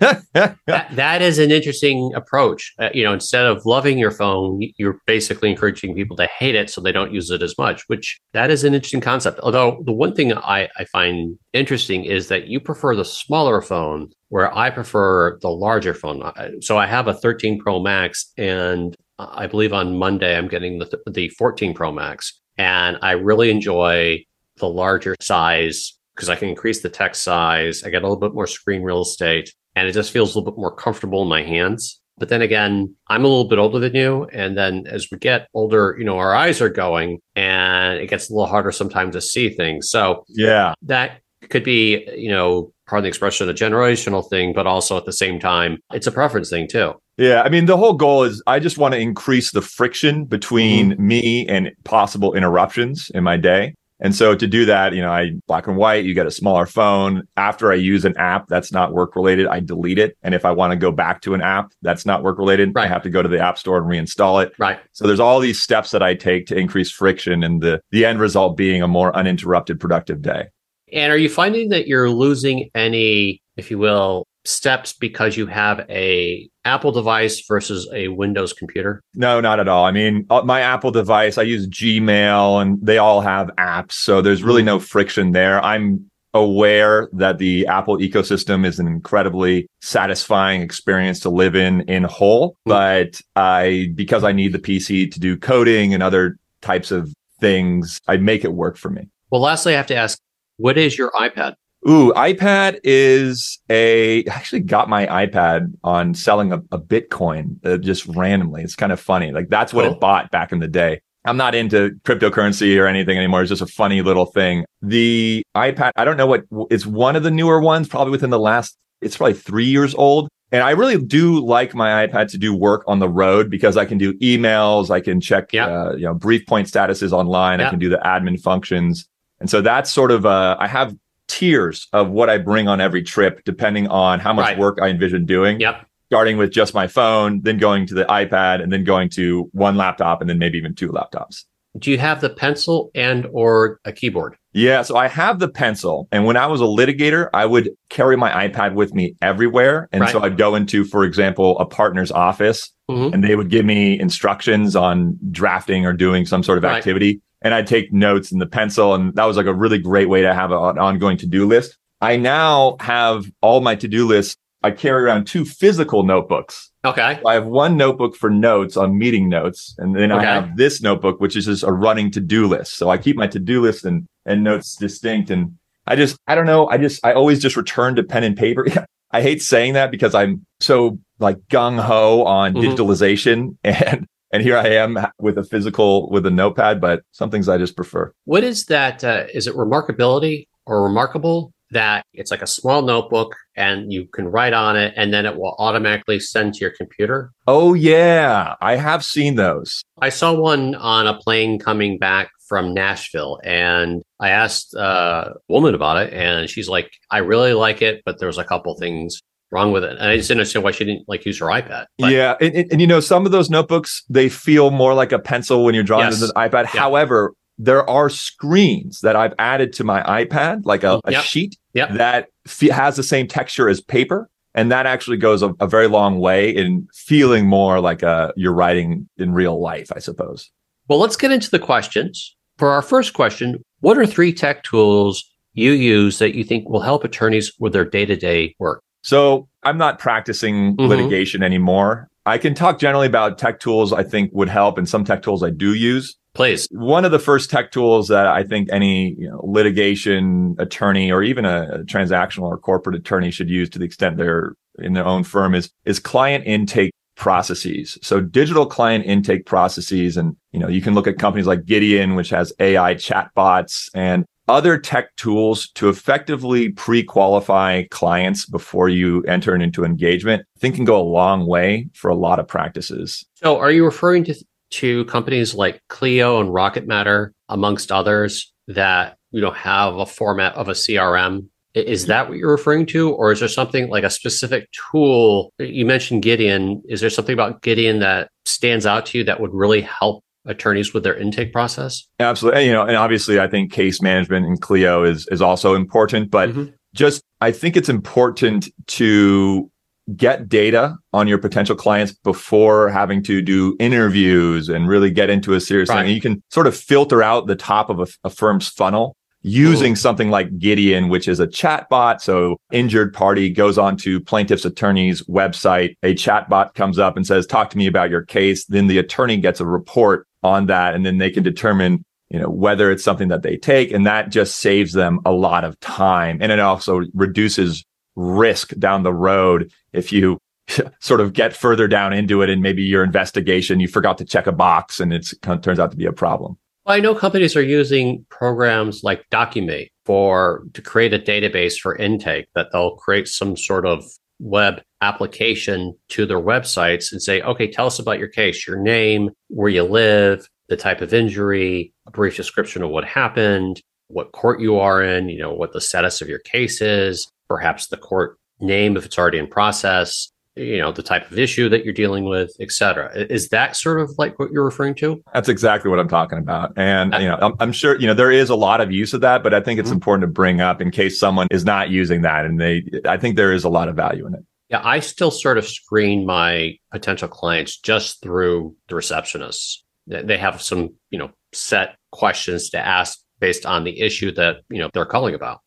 that, 0.65 0.87
that 0.91 1.21
is 1.21 1.37
an 1.37 1.51
interesting 1.51 2.13
approach. 2.15 2.73
Uh, 2.79 2.89
you 2.93 3.03
know, 3.03 3.13
instead 3.13 3.45
of 3.45 3.65
loving 3.65 3.97
your 3.97 4.11
phone, 4.11 4.61
you're 4.77 4.99
basically 5.05 5.49
encouraging 5.49 5.95
people 5.95 6.15
to 6.17 6.27
hate 6.27 6.55
it 6.55 6.69
so 6.69 6.81
they 6.81 6.91
don't 6.91 7.13
use 7.13 7.29
it 7.29 7.41
as 7.41 7.57
much, 7.57 7.83
which 7.87 8.19
that 8.33 8.49
is 8.49 8.63
an 8.63 8.73
interesting 8.73 9.01
concept. 9.01 9.39
Although 9.41 9.81
the 9.85 9.93
one 9.93 10.13
thing 10.13 10.33
I, 10.33 10.69
I 10.77 10.85
find 10.85 11.37
interesting 11.53 12.05
is 12.05 12.27
that 12.29 12.47
you 12.47 12.59
prefer 12.59 12.95
the 12.95 13.05
smaller 13.05 13.61
phone 13.61 14.11
where 14.29 14.55
I 14.55 14.69
prefer 14.69 15.37
the 15.41 15.49
larger 15.49 15.93
phone. 15.93 16.31
So 16.61 16.77
I 16.77 16.87
have 16.87 17.07
a 17.07 17.13
13 17.13 17.59
Pro 17.59 17.81
Max 17.81 18.31
and 18.37 18.95
I 19.17 19.47
believe 19.47 19.73
on 19.73 19.97
Monday 19.97 20.37
I'm 20.37 20.47
getting 20.47 20.79
the, 20.79 20.99
the 21.09 21.29
14 21.29 21.73
Pro 21.73 21.91
Max 21.91 22.41
and 22.57 22.97
I 23.01 23.11
really 23.11 23.49
enjoy 23.49 24.23
the 24.57 24.69
larger 24.69 25.15
size 25.19 25.97
because 26.15 26.29
I 26.29 26.35
can 26.35 26.49
increase 26.49 26.81
the 26.81 26.89
text 26.89 27.23
size. 27.23 27.83
I 27.83 27.89
get 27.89 28.03
a 28.03 28.07
little 28.07 28.19
bit 28.19 28.33
more 28.33 28.47
screen 28.47 28.83
real 28.83 29.01
estate 29.01 29.53
and 29.75 29.87
it 29.87 29.93
just 29.93 30.11
feels 30.11 30.33
a 30.33 30.39
little 30.39 30.51
bit 30.51 30.59
more 30.59 30.73
comfortable 30.73 31.21
in 31.21 31.27
my 31.27 31.43
hands. 31.43 32.01
But 32.17 32.29
then 32.29 32.41
again, 32.41 32.95
I'm 33.09 33.25
a 33.25 33.27
little 33.27 33.49
bit 33.49 33.59
older 33.59 33.79
than 33.79 33.93
you. 33.93 34.25
And 34.31 34.57
then 34.57 34.85
as 34.87 35.09
we 35.11 35.17
get 35.17 35.49
older, 35.53 35.97
you 35.99 36.05
know, 36.05 36.17
our 36.17 36.33
eyes 36.33 36.61
are 36.61 36.69
going 36.69 37.19
and 37.35 37.99
it 37.99 38.09
gets 38.09 38.29
a 38.29 38.33
little 38.33 38.47
harder 38.47 38.71
sometimes 38.71 39.15
to 39.15 39.21
see 39.21 39.49
things. 39.49 39.89
So 39.89 40.23
yeah 40.29 40.73
that 40.83 41.19
could 41.49 41.63
be, 41.63 42.07
you 42.15 42.29
know, 42.29 42.71
part 42.87 42.99
of 42.99 43.03
the 43.03 43.07
expression, 43.07 43.49
of 43.49 43.55
a 43.55 43.57
generational 43.57 44.27
thing, 44.29 44.53
but 44.53 44.67
also 44.67 44.97
at 44.97 45.05
the 45.05 45.13
same 45.13 45.39
time, 45.39 45.79
it's 45.93 46.07
a 46.07 46.11
preference 46.11 46.49
thing 46.49 46.67
too. 46.67 46.93
Yeah, 47.17 47.41
I 47.43 47.49
mean 47.49 47.65
the 47.65 47.77
whole 47.77 47.93
goal 47.93 48.23
is 48.23 48.43
I 48.45 48.59
just 48.59 48.77
want 48.77 48.93
to 48.93 48.99
increase 48.99 49.51
the 49.51 49.61
friction 49.61 50.25
between 50.25 50.91
mm-hmm. 50.91 51.07
me 51.07 51.47
and 51.47 51.71
possible 51.83 52.33
interruptions 52.33 53.09
in 53.13 53.23
my 53.23 53.37
day. 53.37 53.73
And 54.01 54.13
so 54.13 54.35
to 54.35 54.45
do 54.45 54.65
that, 54.65 54.93
you 54.93 55.01
know, 55.01 55.11
I 55.11 55.31
black 55.47 55.67
and 55.67 55.77
white, 55.77 56.03
you 56.03 56.13
get 56.13 56.25
a 56.25 56.31
smaller 56.31 56.65
phone. 56.65 57.23
After 57.37 57.71
I 57.71 57.75
use 57.75 58.03
an 58.03 58.17
app 58.17 58.47
that's 58.47 58.71
not 58.71 58.93
work 58.93 59.15
related, 59.15 59.47
I 59.47 59.61
delete 59.61 59.99
it. 59.99 60.17
And 60.21 60.35
if 60.35 60.43
I 60.43 60.51
want 60.51 60.71
to 60.71 60.75
go 60.75 60.91
back 60.91 61.21
to 61.21 61.33
an 61.33 61.41
app 61.41 61.71
that's 61.81 62.05
not 62.05 62.21
work 62.21 62.37
related, 62.37 62.75
I 62.77 62.87
have 62.87 63.03
to 63.03 63.09
go 63.09 63.21
to 63.21 63.29
the 63.29 63.39
app 63.39 63.57
store 63.57 63.77
and 63.77 63.87
reinstall 63.87 64.43
it. 64.43 64.53
Right. 64.59 64.79
So 64.91 65.07
there's 65.07 65.21
all 65.21 65.39
these 65.39 65.61
steps 65.61 65.91
that 65.91 66.03
I 66.03 66.13
take 66.13 66.45
to 66.47 66.57
increase 66.57 66.91
friction 66.91 67.41
and 67.43 67.61
the 67.61 67.81
the 67.91 68.03
end 68.03 68.19
result 68.19 68.57
being 68.57 68.81
a 68.81 68.87
more 68.87 69.15
uninterrupted 69.15 69.79
productive 69.79 70.21
day. 70.21 70.47
And 70.91 71.11
are 71.11 71.17
you 71.17 71.29
finding 71.29 71.69
that 71.69 71.87
you're 71.87 72.09
losing 72.09 72.69
any, 72.75 73.41
if 73.57 73.71
you 73.71 73.77
will, 73.77 74.27
steps 74.45 74.93
because 74.93 75.35
you 75.35 75.47
have 75.47 75.85
a 75.89 76.47
Apple 76.63 76.91
device 76.91 77.43
versus 77.47 77.89
a 77.93 78.07
Windows 78.09 78.53
computer? 78.53 79.01
No, 79.15 79.41
not 79.41 79.59
at 79.59 79.67
all. 79.67 79.85
I 79.85 79.91
mean, 79.91 80.25
uh, 80.29 80.41
my 80.43 80.61
Apple 80.61 80.91
device, 80.91 81.37
I 81.37 81.43
use 81.43 81.67
Gmail 81.67 82.61
and 82.61 82.79
they 82.81 82.97
all 82.97 83.21
have 83.21 83.49
apps. 83.57 83.93
So 83.93 84.21
there's 84.21 84.43
really 84.43 84.63
no 84.63 84.79
friction 84.79 85.31
there. 85.31 85.63
I'm 85.63 86.09
aware 86.33 87.09
that 87.13 87.37
the 87.37 87.65
Apple 87.67 87.97
ecosystem 87.97 88.65
is 88.65 88.77
an 88.77 88.87
incredibly 88.87 89.67
satisfying 89.81 90.61
experience 90.61 91.19
to 91.21 91.29
live 91.29 91.55
in 91.55 91.81
in 91.81 92.03
whole. 92.03 92.57
But 92.65 93.21
I, 93.35 93.91
because 93.95 94.23
I 94.23 94.33
need 94.33 94.51
the 94.51 94.59
PC 94.59 95.11
to 95.11 95.19
do 95.19 95.37
coding 95.37 95.93
and 95.93 96.03
other 96.03 96.37
types 96.61 96.91
of 96.91 97.13
things, 97.39 97.99
I 98.07 98.17
make 98.17 98.43
it 98.43 98.53
work 98.53 98.77
for 98.77 98.89
me. 98.89 99.07
Well, 99.31 99.41
lastly, 99.41 99.73
I 99.73 99.77
have 99.77 99.87
to 99.87 99.95
ask, 99.95 100.19
what 100.57 100.77
is 100.77 100.97
your 100.97 101.11
iPad? 101.11 101.55
Ooh, 101.87 102.11
iPad 102.15 102.79
is 102.83 103.59
a. 103.69 104.25
I 104.25 104.31
actually 104.33 104.61
got 104.61 104.89
my 104.89 105.05
iPad 105.05 105.71
on 105.83 106.13
selling 106.15 106.51
a, 106.51 106.57
a 106.71 106.79
Bitcoin 106.79 107.63
uh, 107.65 107.77
just 107.77 108.07
randomly. 108.07 108.63
It's 108.63 108.75
kind 108.75 108.91
of 108.91 108.99
funny. 108.99 109.31
Like 109.31 109.49
that's 109.49 109.73
what 109.73 109.85
Cool. 109.85 109.93
it 109.93 109.99
bought 109.99 110.31
back 110.31 110.51
in 110.51 110.59
the 110.59 110.67
day. 110.67 111.01
I'm 111.25 111.37
not 111.37 111.53
into 111.55 111.91
cryptocurrency 112.03 112.79
or 112.79 112.87
anything 112.87 113.17
anymore. 113.17 113.41
It's 113.41 113.49
just 113.49 113.61
a 113.61 113.67
funny 113.67 114.01
little 114.01 114.25
thing. 114.27 114.65
The 114.81 115.43
iPad, 115.55 115.91
I 115.95 116.05
don't 116.05 116.17
know 116.17 116.27
what 116.27 116.43
it's 116.71 116.85
one 116.85 117.15
of 117.15 117.23
the 117.23 117.31
newer 117.31 117.59
ones, 117.61 117.87
probably 117.87 118.11
within 118.11 118.29
the 118.29 118.39
last. 118.39 118.77
It's 119.01 119.17
probably 119.17 119.33
three 119.33 119.65
years 119.65 119.93
old. 119.95 120.29
And 120.51 120.61
I 120.63 120.71
really 120.71 120.97
do 121.03 121.43
like 121.43 121.73
my 121.73 122.05
iPad 122.07 122.29
to 122.31 122.37
do 122.37 122.55
work 122.55 122.83
on 122.87 122.99
the 122.99 123.09
road 123.09 123.49
because 123.49 123.75
I 123.75 123.85
can 123.85 123.97
do 123.97 124.13
emails, 124.19 124.91
I 124.91 125.01
can 125.01 125.19
check, 125.19 125.51
Yeah. 125.51 125.65
uh, 125.65 125.91
you 125.93 126.05
know, 126.05 126.13
BriefPoint 126.13 126.69
statuses 126.69 127.11
online, 127.11 127.59
Yeah. 127.59 127.67
I 127.67 127.69
can 127.71 127.79
do 127.79 127.89
the 127.89 127.97
admin 128.05 128.39
functions, 128.39 129.07
and 129.39 129.49
so 129.49 129.61
that's 129.61 129.91
sort 129.91 130.11
of 130.11 130.25
uh, 130.25 130.55
I 130.59 130.67
have 130.67 130.95
tiers 131.27 131.87
of 131.93 132.09
what 132.09 132.29
I 132.29 132.37
bring 132.37 132.67
on 132.67 132.79
every 132.79 133.01
trip, 133.03 133.41
depending 133.45 133.87
on 133.87 134.19
how 134.19 134.33
much 134.33 134.45
Right. 134.45 134.57
work 134.57 134.77
I 134.81 134.89
envision 134.89 135.25
doing. 135.25 135.59
Yep. 135.59 135.85
Starting 136.11 136.37
with 136.37 136.51
just 136.51 136.73
my 136.75 136.85
phone, 136.87 137.41
then 137.41 137.57
going 137.57 137.87
to 137.87 137.95
the 137.95 138.05
iPad, 138.05 138.61
and 138.61 138.71
then 138.71 138.83
going 138.83 139.09
to 139.09 139.49
one 139.53 139.75
laptop, 139.75 140.21
and 140.21 140.29
then 140.29 140.37
maybe 140.37 140.57
even 140.57 140.75
two 140.75 140.89
laptops. 140.89 141.43
Do 141.79 141.89
you 141.91 141.97
have 141.97 142.21
the 142.21 142.29
pencil 142.29 142.89
and 142.95 143.27
or 143.33 143.79
a 143.85 143.91
keyboard? 143.91 144.37
Yeah, 144.53 144.83
so 144.83 144.95
I 144.95 145.07
have 145.09 145.39
the 145.39 145.49
pencil, 145.49 146.07
and 146.11 146.23
when 146.25 146.37
I 146.37 146.45
was 146.45 146.61
a 146.61 146.65
litigator, 146.65 147.27
I 147.33 147.45
would 147.47 147.71
carry 147.89 148.15
my 148.15 148.47
iPad 148.47 148.75
with 148.75 148.93
me 148.93 149.15
everywhere, 149.21 149.89
and 149.91 150.07
so 150.07 150.21
I'd 150.21 150.37
go 150.37 150.55
into, 150.55 150.85
for 150.85 151.03
example, 151.03 151.57
a 151.59 151.65
partner's 151.65 152.11
office, 152.11 152.71
Mhm. 152.89 153.13
and 153.13 153.23
they 153.23 153.35
would 153.35 153.49
give 153.49 153.65
me 153.65 153.99
instructions 153.99 154.75
on 154.75 155.17
drafting 155.31 155.85
or 155.87 155.91
doing 155.91 156.25
some 156.27 156.43
sort 156.43 156.59
of 156.59 156.63
Right. 156.63 156.77
activity, 156.77 157.19
and 157.45 157.53
I'd 157.53 157.67
take 157.67 157.93
notes 157.93 158.31
in 158.31 158.39
the 158.39 158.47
pencil, 158.47 158.95
and 158.95 159.13
that 159.15 159.23
was 159.25 159.37
like 159.37 159.45
a 159.45 159.53
really 159.53 159.77
great 159.77 160.09
way 160.09 160.21
to 160.23 160.33
have 160.33 160.51
an 160.51 160.57
ongoing 160.79 161.15
to-do 161.15 161.45
list. 161.47 161.77
I 162.01 162.17
now 162.17 162.75
have 162.79 163.25
all 163.41 163.61
my 163.61 163.75
to-do 163.75 164.07
lists. 164.07 164.35
I 164.63 164.71
carry 164.71 165.03
around 165.03 165.27
two 165.27 165.45
physical 165.45 166.01
notebooks. 166.01 166.71
Okay. 166.83 167.19
I 167.23 167.33
have 167.35 167.45
one 167.45 167.77
notebook 167.77 168.15
for 168.15 168.31
notes 168.31 168.75
on 168.77 168.97
meeting 168.97 169.29
notes, 169.29 169.75
and 169.77 169.95
then 169.95 170.11
I 170.11 170.23
have 170.23 170.57
this 170.57 170.81
notebook, 170.81 171.21
which 171.21 171.35
is 171.35 171.45
just 171.45 171.61
a 171.63 171.71
running 171.71 172.09
to-do 172.11 172.47
list. 172.47 172.77
So 172.77 172.89
I 172.89 172.97
keep 172.97 173.15
my 173.15 173.27
to-do 173.27 173.61
list 173.61 173.85
and 173.85 174.07
and 174.25 174.43
notes 174.43 174.75
distinct. 174.75 175.29
And 175.29 175.55
I 175.85 175.95
just, 175.95 176.17
I 176.25 176.33
don't 176.33 176.47
know, 176.47 176.67
I 176.67 176.79
just, 176.79 177.05
I 177.05 177.13
always 177.13 177.39
just 177.39 177.55
return 177.55 177.95
to 177.97 178.03
pen 178.03 178.23
and 178.23 178.35
paper. 178.35 178.65
I 179.11 179.21
hate 179.21 179.43
saying 179.43 179.73
that 179.73 179.91
because 179.91 180.15
I'm 180.15 180.43
so 180.59 180.97
like 181.19 181.37
gung 181.51 181.79
ho 181.79 182.23
on 182.25 182.55
Mhm. 182.55 182.63
digitalization, 182.75 183.55
and 183.63 184.07
and 184.31 184.43
here 184.43 184.57
I 184.57 184.67
am 184.69 184.97
with 185.19 185.37
a 185.37 185.43
physical 185.43 186.09
with 186.09 186.25
a 186.25 186.31
notepad, 186.31 186.81
but 186.81 187.03
some 187.11 187.29
things 187.29 187.49
I 187.49 187.57
just 187.57 187.75
prefer. 187.75 188.11
What 188.25 188.43
is 188.43 188.65
that? 188.65 189.03
Uh, 189.03 189.25
is 189.33 189.47
it 189.47 189.55
remarkability 189.55 190.47
or 190.65 190.83
remarkable 190.83 191.53
that 191.71 192.05
it's 192.13 192.31
like 192.31 192.41
a 192.41 192.47
small 192.47 192.81
notebook 192.81 193.35
and 193.55 193.91
you 193.91 194.07
can 194.07 194.27
write 194.27 194.53
on 194.53 194.77
it 194.77 194.93
and 194.95 195.13
then 195.13 195.25
it 195.25 195.35
will 195.35 195.55
automatically 195.57 196.19
send 196.19 196.53
to 196.53 196.59
your 196.61 196.71
computer? 196.71 197.31
Oh 197.47 197.73
yeah, 197.73 198.55
I 198.61 198.75
have 198.75 199.03
seen 199.03 199.35
those. 199.35 199.83
I 199.99 200.09
saw 200.09 200.33
one 200.33 200.75
on 200.75 201.07
a 201.07 201.17
plane 201.17 201.59
coming 201.59 201.97
back 201.97 202.29
from 202.47 202.73
Nashville 202.73 203.39
and 203.43 204.03
I 204.19 204.29
asked 204.29 204.75
uh, 204.75 205.33
a 205.33 205.53
woman 205.53 205.73
about 205.73 205.97
it 205.97 206.13
and 206.13 206.49
she's 206.49 206.69
like, 206.69 206.91
I 207.09 207.19
really 207.19 207.53
like 207.53 207.81
it, 207.81 208.03
but 208.05 208.19
there's 208.19 208.37
a 208.37 208.43
couple 208.43 208.75
things 208.77 209.19
wrong 209.51 209.71
with 209.71 209.83
it. 209.83 209.91
And 209.97 210.09
I 210.09 210.17
just 210.17 210.27
didn't 210.27 210.41
understand 210.41 210.63
why 210.63 210.71
she 210.71 210.85
didn't 210.85 211.07
like 211.07 211.25
use 211.25 211.39
her 211.39 211.45
iPad. 211.47 211.85
But 211.99 212.11
yeah, 212.11 212.35
and, 212.41 212.53
and, 212.55 212.71
and, 212.73 212.81
you 212.81 212.87
know, 212.87 212.99
some 212.99 213.25
of 213.25 213.31
those 213.31 213.49
notebooks 213.49 214.03
they 214.09 214.29
feel 214.29 214.71
more 214.71 214.93
like 214.93 215.11
a 215.11 215.19
pencil 215.19 215.63
when 215.63 215.75
you're 215.75 215.83
drawing 215.83 216.05
Yes. 216.09 216.21
with 216.21 216.31
an 216.35 216.35
iPad. 216.49 216.63
Yeah. 216.73 216.81
However, 216.81 217.33
there 217.57 217.89
are 217.89 218.09
screens 218.09 218.99
that 219.01 219.15
I've 219.15 219.33
added 219.39 219.71
to 219.73 219.83
my 219.83 220.01
iPad, 220.03 220.61
like 220.65 220.83
a, 220.83 220.99
a 221.05 221.11
Yep. 221.11 221.23
sheet 221.23 221.55
Yep. 221.73 221.93
that 221.93 222.27
fe- 222.47 222.69
has 222.69 222.95
the 222.97 223.03
same 223.03 223.27
texture 223.27 223.69
as 223.69 223.79
paper, 223.81 224.29
and 224.53 224.71
that 224.71 224.85
actually 224.85 225.17
goes 225.17 225.41
a, 225.41 225.53
a 225.59 225.67
very 225.67 225.87
long 225.87 226.19
way 226.19 226.49
in 226.49 226.87
feeling 226.93 227.47
more 227.47 227.79
like 227.79 228.03
a 228.03 228.33
you're 228.35 228.53
writing 228.53 229.07
in 229.17 229.33
real 229.33 229.61
life, 229.61 229.89
I 229.95 229.99
suppose. 229.99 230.51
Well, 230.89 230.99
let's 230.99 231.15
get 231.15 231.31
into 231.31 231.49
the 231.49 231.59
questions. 231.59 232.35
For 232.57 232.69
our 232.69 232.81
first 232.81 233.13
question, 233.13 233.61
what 233.79 233.97
are 233.97 234.05
three 234.05 234.33
tech 234.33 234.63
tools 234.63 235.23
you 235.53 235.71
use 235.71 236.19
that 236.19 236.35
you 236.35 236.43
think 236.43 236.67
will 236.69 236.81
help 236.81 237.03
attorneys 237.03 237.53
with 237.59 237.71
their 237.73 237.85
day 237.85 238.05
to 238.05 238.15
day 238.15 238.55
work? 238.59 238.81
So 239.05 239.47
I'm 239.61 239.77
not 239.77 239.99
practicing 239.99 240.75
Mhm. 240.77 240.87
litigation 240.87 241.43
anymore. 241.43 242.09
I 242.25 242.39
can 242.39 242.55
talk 242.55 242.79
generally 242.79 243.05
about 243.05 243.37
tech 243.37 243.59
tools 243.59 243.93
I 243.93 244.01
think 244.01 244.31
would 244.33 244.49
help, 244.49 244.79
and 244.79 244.89
some 244.89 245.03
tech 245.05 245.21
tools 245.21 245.43
I 245.43 245.51
do 245.51 245.73
use. 245.73 246.15
Please. 246.33 246.67
one 246.71 247.05
of 247.05 247.11
the 247.11 247.19
first 247.19 247.49
tech 247.49 247.71
tools 247.71 248.09
that 248.09 248.27
I 248.27 248.43
think 248.43 248.67
any 248.69 249.15
you 249.17 249.29
know, 249.29 249.39
litigation 249.41 250.55
attorney 250.59 251.09
or 251.09 251.23
even 251.23 251.45
a, 251.45 251.61
a 251.75 251.79
transactional 251.85 252.43
or 252.49 252.57
corporate 252.57 252.93
attorney 252.97 253.31
should 253.31 253.49
use 253.49 253.69
to 253.69 253.79
the 253.79 253.85
extent 253.85 254.17
they're 254.17 254.51
in 254.79 254.91
their 254.93 255.05
own 255.05 255.23
firm 255.23 255.55
is 255.55 255.69
is 255.85 255.97
client 255.99 256.43
intake 256.45 256.91
processes. 257.15 257.97
So 258.01 258.19
digital 258.19 258.65
client 258.65 259.05
intake 259.05 259.45
processes 259.45 260.17
and 260.17 260.35
you 260.51 260.59
know 260.59 260.67
you 260.67 260.81
can 260.81 260.93
look 260.93 261.07
at 261.07 261.17
companies 261.17 261.47
like 261.47 261.63
Gideon 261.65 262.15
which 262.15 262.31
has 262.31 262.51
AI 262.59 262.95
chatbots 262.95 263.87
and 263.93 264.25
other 264.47 264.77
tech 264.77 265.15
tools 265.15 265.69
to 265.75 265.89
effectively 265.89 266.69
pre-qualify 266.69 267.83
clients 267.91 268.45
before 268.45 268.89
you 268.89 269.23
enter 269.23 269.55
into 269.55 269.83
engagement. 269.83 270.43
I 270.57 270.59
think 270.59 270.75
can 270.75 270.85
go 270.85 270.99
a 270.99 271.03
long 271.03 271.45
way 271.45 271.89
for 271.93 272.09
a 272.09 272.15
lot 272.15 272.39
of 272.39 272.47
practices. 272.47 273.25
So, 273.35 273.57
are 273.57 273.71
you 273.71 273.85
referring 273.85 274.23
to 274.25 274.35
to 274.71 275.05
companies 275.05 275.55
like 275.55 275.81
Clio 275.89 276.39
and 276.39 276.53
Rocket 276.53 276.87
Matter, 276.87 277.33
amongst 277.49 277.91
others, 277.91 278.51
that 278.67 279.17
you 279.31 279.41
know 279.41 279.51
have 279.51 279.95
a 279.97 280.05
format 280.05 280.55
of 280.55 280.67
a 280.67 280.73
CRM? 280.73 281.47
Is 281.73 282.05
that 282.05 282.29
what 282.29 282.37
you're 282.37 282.51
referring 282.51 282.85
to, 282.87 283.11
or 283.11 283.33
is 283.33 283.41
there 283.41 283.49
something 283.49 283.89
like 283.89 284.05
a 284.05 284.09
specific 284.09 284.69
tool? 284.71 285.51
You 285.59 285.85
mentioned 285.85 286.23
Gideon. 286.23 286.81
Is 286.87 287.01
there 287.01 287.09
something 287.09 287.33
about 287.33 287.61
Gideon 287.63 287.99
that 287.99 288.29
stands 288.45 288.85
out 288.85 289.07
to 289.07 289.17
you 289.17 289.23
that 289.25 289.41
would 289.41 289.53
really 289.53 289.81
help 289.81 290.23
attorneys 290.45 290.93
with 290.93 291.03
their 291.03 291.15
intake 291.15 291.51
process? 291.53 292.05
Absolutely. 292.19 292.61
And, 292.61 292.67
you 292.67 292.73
know, 292.73 292.83
and 292.83 292.95
obviously 292.97 293.39
I 293.39 293.47
think 293.47 293.71
case 293.71 294.01
management 294.01 294.45
in 294.45 294.57
Clio 294.57 295.03
is 295.03 295.27
is 295.31 295.41
also 295.41 295.75
important, 295.75 296.31
but 296.31 296.49
Mhm. 296.49 296.73
just 296.93 297.21
I 297.41 297.51
think 297.51 297.75
it's 297.77 297.89
important 297.89 298.69
to 298.87 299.69
get 300.15 300.47
data 300.47 300.95
on 301.13 301.27
your 301.27 301.39
potential 301.39 301.75
clients 301.75 302.13
before 302.13 302.89
having 302.89 303.23
to 303.23 303.41
do 303.41 303.75
interviews 303.79 304.69
and 304.69 304.87
really 304.87 305.09
get 305.09 305.29
into 305.31 305.53
a 305.55 305.59
serious 305.59 305.89
Right. 305.89 305.95
thing. 305.97 306.05
And 306.05 306.15
you 306.15 306.21
can 306.21 306.43
sort 306.51 306.67
of 306.67 306.77
filter 306.77 307.23
out 307.23 307.47
the 307.47 307.55
top 307.55 307.89
of 307.89 307.99
a, 307.99 308.05
a 308.23 308.29
firm's 308.29 308.67
funnel 308.67 309.15
using 309.41 309.95
something 309.95 310.29
like 310.31 310.57
Gideon, 310.57 311.07
which 311.09 311.27
is 311.27 311.39
a 311.39 311.45
chat 311.47 311.87
bot. 311.89 312.19
So 312.21 312.57
injured 312.71 313.13
party 313.13 313.49
goes 313.49 313.77
onto 313.77 314.19
plaintiff's 314.19 314.65
attorney's 314.65 315.21
website. 315.23 315.93
A 316.03 316.13
chat 316.15 316.49
bot 316.49 316.73
comes 316.75 316.97
up 316.97 317.15
and 317.15 317.25
says, 317.27 317.45
talk 317.45 317.69
to 317.71 317.77
me 317.77 317.85
about 317.85 318.09
your 318.09 318.23
case. 318.23 318.65
Then 318.65 318.87
the 318.87 318.97
attorney 318.97 319.37
gets 319.37 319.59
a 319.59 319.65
report 319.65 320.25
on 320.45 320.67
that. 320.67 320.93
And 320.93 321.05
then 321.05 321.17
they 321.17 321.31
can 321.31 321.43
determine, 321.43 322.05
you 322.29 322.39
know, 322.39 322.49
whether 322.49 322.91
it's 322.91 323.03
something 323.03 323.29
that 323.29 323.41
they 323.41 323.57
take. 323.57 323.91
And 323.91 324.05
that 324.05 324.29
just 324.29 324.57
saves 324.57 324.93
them 324.93 325.19
a 325.25 325.31
lot 325.31 325.65
of 325.65 325.77
time. 325.79 326.37
And 326.39 326.51
it 326.51 326.59
also 326.59 327.01
reduces 327.13 327.83
risk 328.15 328.69
down 328.77 329.03
the 329.03 329.13
road 329.13 329.71
if 329.91 330.13
you 330.13 330.37
sort 330.99 331.19
of 331.19 331.33
get 331.33 331.55
further 331.55 331.87
down 331.87 332.13
into 332.13 332.41
it 332.43 332.49
and 332.49 332.61
maybe 332.61 332.83
your 332.83 333.03
investigation, 333.03 333.79
you 333.79 333.87
forgot 333.87 334.17
to 334.19 334.25
check 334.25 334.45
a 334.47 334.51
box 334.51 334.99
and 334.99 335.11
it 335.11 335.27
turns 335.41 335.79
out 335.79 335.91
to 335.91 335.97
be 335.97 336.05
a 336.05 336.13
problem. 336.13 336.57
Well, 336.85 336.95
I 336.95 336.99
know 336.99 337.15
companies 337.15 337.55
are 337.55 337.63
using 337.63 338.23
programs 338.29 339.03
like 339.03 339.25
Documate 339.31 339.91
for 340.05 340.63
to 340.73 340.81
create 340.83 341.13
a 341.13 341.19
database 341.19 341.79
for 341.79 341.95
intake 341.95 342.45
that 342.53 342.67
they'll 342.71 342.95
create 342.97 343.27
some 343.27 343.57
sort 343.57 343.87
of 343.87 344.05
web 344.39 344.81
application 345.05 345.93
to 346.09 346.25
their 346.25 346.39
websites 346.41 347.11
and 347.11 347.21
say, 347.21 347.41
okay, 347.41 347.69
tell 347.69 347.85
us 347.85 347.99
about 347.99 348.19
your 348.19 348.27
case, 348.27 348.67
your 348.67 348.79
name, 348.79 349.29
where 349.49 349.69
you 349.69 349.83
live, 349.83 350.47
the 350.67 350.75
type 350.77 351.01
of 351.01 351.13
injury, 351.13 351.93
a 352.07 352.11
brief 352.11 352.35
description 352.35 352.81
of 352.81 352.89
what 352.89 353.05
happened, 353.05 353.81
what 354.07 354.31
court 354.31 354.59
you 354.59 354.77
are 354.79 355.01
in, 355.03 355.29
you 355.29 355.39
know, 355.39 355.53
what 355.53 355.73
the 355.73 355.81
status 355.81 356.21
of 356.21 356.27
your 356.27 356.39
case 356.39 356.81
is, 356.81 357.27
perhaps 357.47 357.87
the 357.87 357.97
court 357.97 358.37
name 358.59 358.97
if 358.97 359.05
it's 359.05 359.17
already 359.17 359.37
in 359.37 359.47
process, 359.47 360.31
you 360.55 360.77
know, 360.77 360.91
the 360.91 361.03
type 361.03 361.29
of 361.29 361.37
issue 361.37 361.67
that 361.67 361.83
you're 361.83 361.93
dealing 361.93 362.23
with, 362.25 362.49
et 362.61 362.71
cetera. 362.71 363.11
Is 363.15 363.49
that 363.49 363.75
sort 363.75 363.99
of 363.99 364.09
like 364.17 364.39
what 364.39 364.51
you're 364.51 364.63
referring 364.63 364.95
to? 364.95 365.21
That's 365.33 365.49
exactly 365.49 365.91
what 365.91 365.99
I'm 365.99 366.07
talking 366.07 366.39
about. 366.39 366.71
And, 366.77 367.13
you 367.13 367.27
know, 367.27 367.37
I'm, 367.41 367.53
I'm 367.59 367.71
sure, 367.73 367.99
you 367.99 368.07
know, 368.07 368.13
there 368.13 368.31
is 368.31 368.49
a 368.49 368.55
lot 368.55 368.79
of 368.79 368.91
use 368.91 369.13
of 369.13 369.21
that, 369.21 369.43
but 369.43 369.53
I 369.53 369.59
think 369.59 369.79
it's 369.79 369.89
Mhm. 369.89 369.95
important 369.99 370.21
to 370.21 370.27
bring 370.33 370.61
up 370.61 370.81
in 370.81 370.91
case 370.91 371.19
someone 371.19 371.47
is 371.51 371.65
not 371.65 371.89
using 371.89 372.21
that. 372.21 372.45
And 372.45 372.59
they, 372.59 372.83
I 373.05 373.17
think 373.17 373.35
there 373.35 373.51
is 373.51 373.65
a 373.65 373.69
lot 373.69 373.89
of 373.89 373.95
value 373.95 374.25
in 374.25 374.33
it. 374.33 374.45
Yeah, 374.69 374.81
I 374.83 374.99
still 374.99 375.31
sort 375.31 375.57
of 375.57 375.67
screen 375.67 376.25
my 376.25 376.77
potential 376.91 377.27
clients 377.27 377.77
just 377.77 378.21
through 378.21 378.75
the 378.87 378.95
receptionists. 378.95 379.77
They 380.07 380.37
have 380.37 380.61
some, 380.61 380.95
you 381.09 381.19
know, 381.19 381.31
set 381.53 381.95
questions 382.11 382.69
to 382.71 382.79
ask 382.79 383.19
based 383.39 383.65
on 383.65 383.83
the 383.83 383.99
issue 383.99 384.31
that, 384.33 384.57
you 384.69 384.79
know, 384.79 384.89
they're 384.93 385.05
calling 385.05 385.35
about. 385.35 385.59